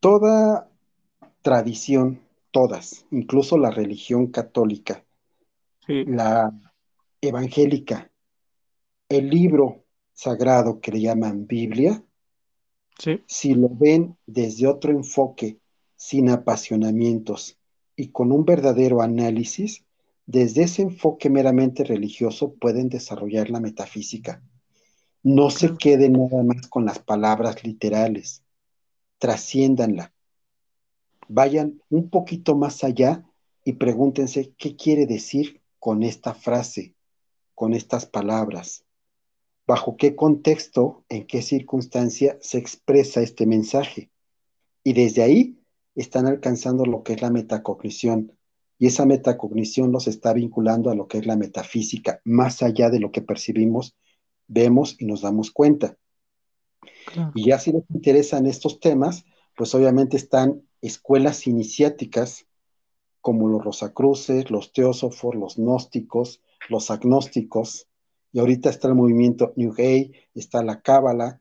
Toda 0.00 0.68
tradición 1.42 2.20
todas, 2.50 3.06
incluso 3.10 3.58
la 3.58 3.70
religión 3.70 4.28
católica, 4.28 5.04
la 5.86 6.52
evangélica, 7.20 8.10
el 9.08 9.28
libro 9.28 9.84
sagrado 10.20 10.80
que 10.80 10.92
le 10.92 11.00
llaman 11.00 11.46
Biblia, 11.46 12.04
si 13.26 13.54
lo 13.54 13.70
ven 13.70 14.18
desde 14.26 14.66
otro 14.66 14.92
enfoque, 14.92 15.58
sin 15.96 16.28
apasionamientos 16.28 17.58
y 17.96 18.08
con 18.08 18.30
un 18.30 18.44
verdadero 18.44 19.00
análisis, 19.00 19.82
desde 20.26 20.64
ese 20.64 20.82
enfoque 20.82 21.30
meramente 21.30 21.84
religioso 21.84 22.52
pueden 22.52 22.90
desarrollar 22.90 23.48
la 23.48 23.60
metafísica. 23.60 24.42
No 25.22 25.48
se 25.48 25.78
queden 25.78 26.12
nada 26.12 26.42
más 26.42 26.66
con 26.68 26.84
las 26.84 26.98
palabras 26.98 27.64
literales, 27.64 28.42
trasciéndanla. 29.16 30.12
Vayan 31.28 31.80
un 31.88 32.10
poquito 32.10 32.56
más 32.56 32.84
allá 32.84 33.24
y 33.64 33.72
pregúntense 33.72 34.52
qué 34.58 34.76
quiere 34.76 35.06
decir 35.06 35.62
con 35.78 36.02
esta 36.02 36.34
frase, 36.34 36.94
con 37.54 37.72
estas 37.72 38.04
palabras, 38.04 38.84
bajo 39.70 39.96
qué 39.96 40.16
contexto, 40.16 41.04
en 41.08 41.28
qué 41.28 41.42
circunstancia 41.42 42.36
se 42.40 42.58
expresa 42.58 43.22
este 43.22 43.46
mensaje. 43.46 44.10
Y 44.82 44.94
desde 44.94 45.22
ahí 45.22 45.60
están 45.94 46.26
alcanzando 46.26 46.84
lo 46.86 47.04
que 47.04 47.12
es 47.12 47.22
la 47.22 47.30
metacognición. 47.30 48.32
Y 48.80 48.88
esa 48.88 49.06
metacognición 49.06 49.92
los 49.92 50.08
está 50.08 50.32
vinculando 50.32 50.90
a 50.90 50.96
lo 50.96 51.06
que 51.06 51.18
es 51.18 51.26
la 51.26 51.36
metafísica, 51.36 52.20
más 52.24 52.64
allá 52.64 52.90
de 52.90 52.98
lo 52.98 53.12
que 53.12 53.22
percibimos, 53.22 53.94
vemos 54.48 54.96
y 54.98 55.06
nos 55.06 55.20
damos 55.20 55.52
cuenta. 55.52 55.96
Y 57.36 57.44
ya 57.44 57.60
si 57.60 57.70
les 57.70 57.84
interesan 57.90 58.46
estos 58.46 58.80
temas, 58.80 59.24
pues 59.56 59.72
obviamente 59.76 60.16
están 60.16 60.62
escuelas 60.82 61.46
iniciáticas 61.46 62.44
como 63.20 63.48
los 63.48 63.64
Rosacruces, 63.64 64.50
los 64.50 64.72
Teósofos, 64.72 65.36
los 65.36 65.58
Gnósticos, 65.58 66.42
los 66.68 66.90
Agnósticos, 66.90 67.86
Y 68.32 68.38
ahorita 68.38 68.70
está 68.70 68.88
el 68.88 68.94
movimiento 68.94 69.52
New 69.56 69.72
Age, 69.72 70.12
está 70.34 70.62
la 70.62 70.80
Cábala, 70.80 71.40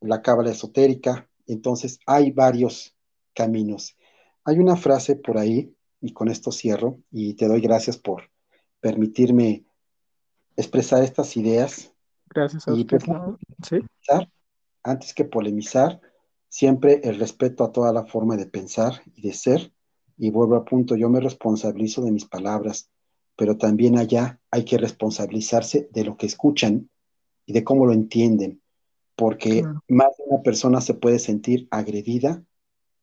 la 0.00 0.22
Cábala 0.22 0.50
esotérica. 0.50 1.28
Entonces 1.46 1.98
hay 2.06 2.30
varios 2.30 2.94
caminos. 3.34 3.96
Hay 4.44 4.58
una 4.58 4.76
frase 4.76 5.16
por 5.16 5.38
ahí, 5.38 5.74
y 6.00 6.12
con 6.12 6.28
esto 6.28 6.52
cierro, 6.52 6.98
y 7.10 7.34
te 7.34 7.48
doy 7.48 7.60
gracias 7.60 7.96
por 7.96 8.30
permitirme 8.80 9.64
expresar 10.56 11.02
estas 11.02 11.36
ideas. 11.36 11.92
Gracias 12.28 12.68
a 12.68 12.72
y 12.72 12.80
usted. 12.80 12.98
¿Sí? 13.62 13.78
Antes 14.82 15.14
que 15.14 15.24
polemizar, 15.24 16.00
siempre 16.48 17.00
el 17.04 17.18
respeto 17.18 17.64
a 17.64 17.72
toda 17.72 17.92
la 17.92 18.04
forma 18.04 18.36
de 18.36 18.46
pensar 18.46 19.02
y 19.14 19.22
de 19.22 19.32
ser. 19.32 19.72
Y 20.16 20.30
vuelvo 20.30 20.56
al 20.56 20.64
punto, 20.64 20.94
yo 20.94 21.08
me 21.08 21.20
responsabilizo 21.20 22.02
de 22.02 22.12
mis 22.12 22.26
palabras, 22.26 22.90
pero 23.36 23.56
también 23.56 23.98
allá 23.98 24.38
hay 24.54 24.64
que 24.64 24.78
responsabilizarse 24.78 25.88
de 25.90 26.04
lo 26.04 26.16
que 26.16 26.26
escuchan 26.26 26.88
y 27.44 27.52
de 27.52 27.64
cómo 27.64 27.86
lo 27.86 27.92
entienden, 27.92 28.62
porque 29.16 29.64
más 29.88 30.16
de 30.16 30.24
una 30.28 30.42
persona 30.44 30.80
se 30.80 30.94
puede 30.94 31.18
sentir 31.18 31.66
agredida 31.72 32.40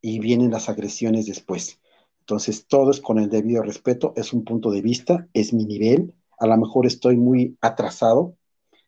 y 0.01 0.19
vienen 0.19 0.51
las 0.51 0.69
agresiones 0.69 1.25
después. 1.25 1.81
Entonces, 2.21 2.67
todo 2.67 2.89
es 2.89 3.01
con 3.01 3.19
el 3.19 3.29
debido 3.29 3.63
respeto, 3.63 4.13
es 4.15 4.31
un 4.31 4.45
punto 4.45 4.71
de 4.71 4.81
vista, 4.81 5.27
es 5.33 5.51
mi 5.51 5.65
nivel, 5.65 6.13
a 6.39 6.47
lo 6.47 6.55
mejor 6.55 6.85
estoy 6.85 7.17
muy 7.17 7.57
atrasado, 7.59 8.37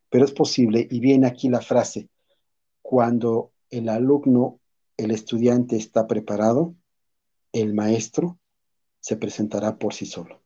pero 0.10 0.24
es 0.24 0.32
posible, 0.32 0.88
y 0.90 1.02
viene 1.02 1.28
aquí 1.28 1.50
la 1.50 1.60
frase, 1.60 2.08
cuando 2.82 3.52
el 3.72 3.90
alumno, 3.90 4.62
el 4.96 5.12
estudiante 5.12 5.76
está 5.76 6.08
preparado, 6.08 6.76
el 7.52 7.74
maestro 7.74 8.40
se 9.02 9.18
presentará 9.18 9.78
por 9.78 9.94
sí 9.94 10.06
solo. 10.06 10.43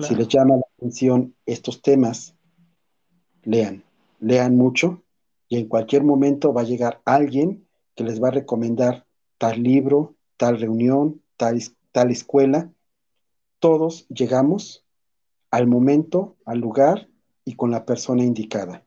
Si 0.00 0.14
les 0.14 0.28
llama 0.28 0.56
la 0.56 0.62
atención 0.76 1.34
estos 1.44 1.82
temas, 1.82 2.34
lean, 3.42 3.84
lean 4.20 4.56
mucho 4.56 5.02
y 5.48 5.58
en 5.58 5.68
cualquier 5.68 6.02
momento 6.02 6.54
va 6.54 6.62
a 6.62 6.64
llegar 6.64 7.02
alguien 7.04 7.66
que 7.94 8.04
les 8.04 8.22
va 8.22 8.28
a 8.28 8.32
recomendar 8.32 9.04
tal 9.36 9.62
libro, 9.62 10.14
tal 10.38 10.58
reunión, 10.58 11.20
tal, 11.36 11.60
tal 11.92 12.10
escuela. 12.10 12.72
Todos 13.58 14.06
llegamos 14.08 14.84
al 15.50 15.66
momento, 15.66 16.36
al 16.46 16.58
lugar 16.58 17.08
y 17.44 17.54
con 17.54 17.70
la 17.70 17.84
persona 17.84 18.24
indicada. 18.24 18.84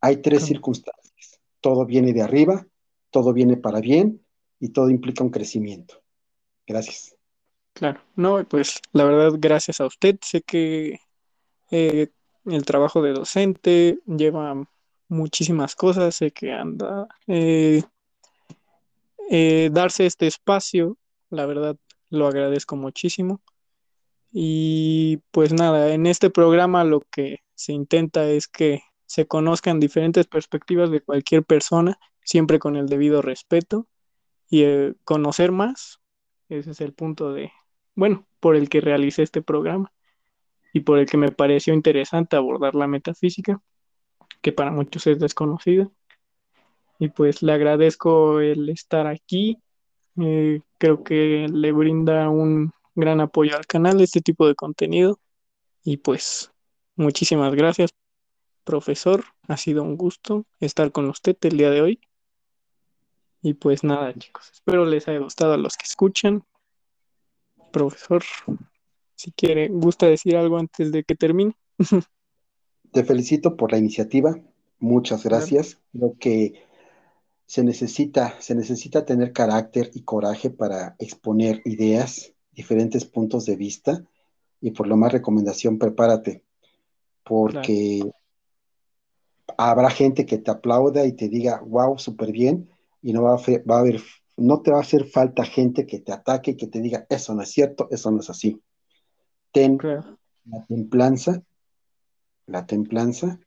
Hay 0.00 0.16
tres 0.16 0.44
circunstancias. 0.44 1.38
Todo 1.60 1.86
viene 1.86 2.12
de 2.12 2.22
arriba, 2.22 2.66
todo 3.10 3.32
viene 3.32 3.56
para 3.56 3.80
bien 3.80 4.20
y 4.58 4.70
todo 4.70 4.90
implica 4.90 5.22
un 5.22 5.30
crecimiento. 5.30 6.02
Gracias. 6.66 7.14
Claro, 7.72 8.00
no, 8.16 8.44
pues 8.44 8.80
la 8.92 9.04
verdad, 9.04 9.32
gracias 9.38 9.80
a 9.80 9.86
usted. 9.86 10.18
Sé 10.22 10.42
que 10.42 11.00
eh, 11.70 12.08
el 12.46 12.64
trabajo 12.64 13.02
de 13.02 13.12
docente 13.12 13.98
lleva 14.06 14.54
muchísimas 15.08 15.74
cosas, 15.76 16.16
sé 16.16 16.30
que 16.32 16.52
anda 16.52 17.08
eh, 17.26 17.82
eh, 19.30 19.70
darse 19.72 20.06
este 20.06 20.26
espacio, 20.26 20.96
la 21.30 21.46
verdad 21.46 21.76
lo 22.10 22.26
agradezco 22.26 22.76
muchísimo. 22.76 23.40
Y 24.32 25.18
pues 25.30 25.52
nada, 25.52 25.92
en 25.92 26.06
este 26.06 26.30
programa 26.30 26.84
lo 26.84 27.00
que 27.10 27.40
se 27.54 27.72
intenta 27.72 28.28
es 28.28 28.46
que 28.48 28.82
se 29.06 29.26
conozcan 29.26 29.80
diferentes 29.80 30.26
perspectivas 30.26 30.90
de 30.90 31.00
cualquier 31.00 31.44
persona, 31.44 31.98
siempre 32.24 32.58
con 32.58 32.76
el 32.76 32.86
debido 32.88 33.22
respeto 33.22 33.88
y 34.48 34.64
conocer 35.04 35.52
más. 35.52 36.00
Ese 36.48 36.72
es 36.72 36.80
el 36.80 36.92
punto 36.92 37.32
de, 37.32 37.52
bueno, 37.94 38.26
por 38.40 38.56
el 38.56 38.68
que 38.68 38.80
realicé 38.80 39.22
este 39.22 39.42
programa 39.42 39.92
y 40.72 40.80
por 40.80 40.98
el 40.98 41.06
que 41.06 41.16
me 41.16 41.32
pareció 41.32 41.74
interesante 41.74 42.36
abordar 42.36 42.74
la 42.74 42.86
metafísica, 42.86 43.60
que 44.40 44.52
para 44.52 44.70
muchos 44.70 45.06
es 45.06 45.18
desconocida. 45.18 45.90
Y 46.98 47.08
pues 47.08 47.42
le 47.42 47.52
agradezco 47.52 48.40
el 48.40 48.68
estar 48.68 49.06
aquí. 49.06 49.58
Eh, 50.20 50.60
creo 50.78 51.02
que 51.02 51.48
le 51.52 51.72
brinda 51.72 52.28
un 52.28 52.72
gran 52.94 53.20
apoyo 53.20 53.56
al 53.56 53.66
canal 53.66 54.00
este 54.00 54.20
tipo 54.20 54.46
de 54.46 54.54
contenido. 54.54 55.18
Y 55.82 55.96
pues 55.96 56.52
muchísimas 56.96 57.54
gracias, 57.54 57.90
profesor. 58.64 59.24
Ha 59.48 59.56
sido 59.56 59.82
un 59.82 59.96
gusto 59.96 60.46
estar 60.60 60.92
con 60.92 61.08
usted 61.08 61.36
el 61.42 61.56
día 61.56 61.70
de 61.70 61.82
hoy. 61.82 62.00
Y 63.42 63.54
pues 63.54 63.82
nada, 63.82 64.12
chicos, 64.14 64.50
espero 64.52 64.84
les 64.84 65.08
haya 65.08 65.18
gustado 65.18 65.54
a 65.54 65.56
los 65.56 65.78
que 65.78 65.86
escuchan 65.86 66.44
profesor, 67.70 68.22
si 69.14 69.32
quiere, 69.32 69.68
gusta 69.68 70.06
decir 70.06 70.36
algo 70.36 70.58
antes 70.58 70.92
de 70.92 71.04
que 71.04 71.14
termine. 71.14 71.54
Te 72.92 73.04
felicito 73.04 73.56
por 73.56 73.72
la 73.72 73.78
iniciativa. 73.78 74.36
Muchas 74.78 75.24
gracias. 75.24 75.78
Creo 75.92 76.16
que 76.18 76.64
se 77.46 77.62
necesita, 77.64 78.34
se 78.40 78.54
necesita 78.54 79.04
tener 79.04 79.32
carácter 79.32 79.90
y 79.94 80.02
coraje 80.02 80.50
para 80.50 80.96
exponer 80.98 81.62
ideas, 81.64 82.32
diferentes 82.52 83.04
puntos 83.04 83.44
de 83.44 83.56
vista. 83.56 84.04
Y 84.60 84.70
por 84.70 84.86
lo 84.86 84.96
más 84.96 85.12
recomendación, 85.12 85.78
prepárate. 85.78 86.42
Porque 87.22 88.02
habrá 89.56 89.90
gente 89.90 90.26
que 90.26 90.38
te 90.38 90.50
aplauda 90.50 91.06
y 91.06 91.12
te 91.12 91.28
diga, 91.28 91.62
wow, 91.66 91.98
súper 91.98 92.32
bien. 92.32 92.70
Y 93.02 93.12
no 93.12 93.22
va 93.22 93.34
a, 93.34 93.38
va 93.68 93.76
a 93.76 93.80
haber 93.80 94.00
no 94.40 94.62
te 94.62 94.70
va 94.70 94.78
a 94.78 94.82
hacer 94.82 95.04
falta 95.04 95.44
gente 95.44 95.86
que 95.86 96.00
te 96.00 96.12
ataque 96.12 96.52
y 96.52 96.56
que 96.56 96.66
te 96.66 96.80
diga, 96.80 97.06
eso 97.08 97.34
no 97.34 97.42
es 97.42 97.50
cierto, 97.50 97.88
eso 97.90 98.10
no 98.10 98.20
es 98.20 98.30
así. 98.30 98.60
Ten 99.52 99.78
la 100.44 100.64
templanza, 100.66 101.42
la 102.46 102.66
templanza, 102.66 103.38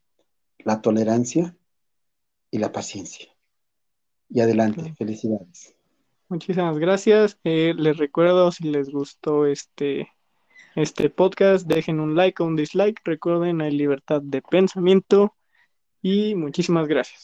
la 0.60 0.82
tolerancia 0.82 1.56
y 2.52 2.60
la 2.60 2.72
paciencia. 2.72 3.28
Y 4.30 4.40
adelante, 4.42 4.94
felicidades. 4.98 5.76
Muchísimas 6.30 6.78
gracias. 6.78 7.38
Eh, 7.44 7.74
les 7.76 7.98
recuerdo 7.98 8.52
si 8.52 8.70
les 8.70 8.90
gustó 8.90 9.46
este, 9.46 10.10
este 10.76 11.10
podcast, 11.10 11.68
dejen 11.68 12.00
un 12.00 12.16
like 12.16 12.42
o 12.42 12.46
un 12.46 12.56
dislike. 12.56 13.02
Recuerden, 13.04 13.62
hay 13.62 13.72
libertad 13.72 14.22
de 14.22 14.42
pensamiento. 14.42 15.36
Y 16.02 16.36
muchísimas 16.36 16.88
gracias. 16.88 17.22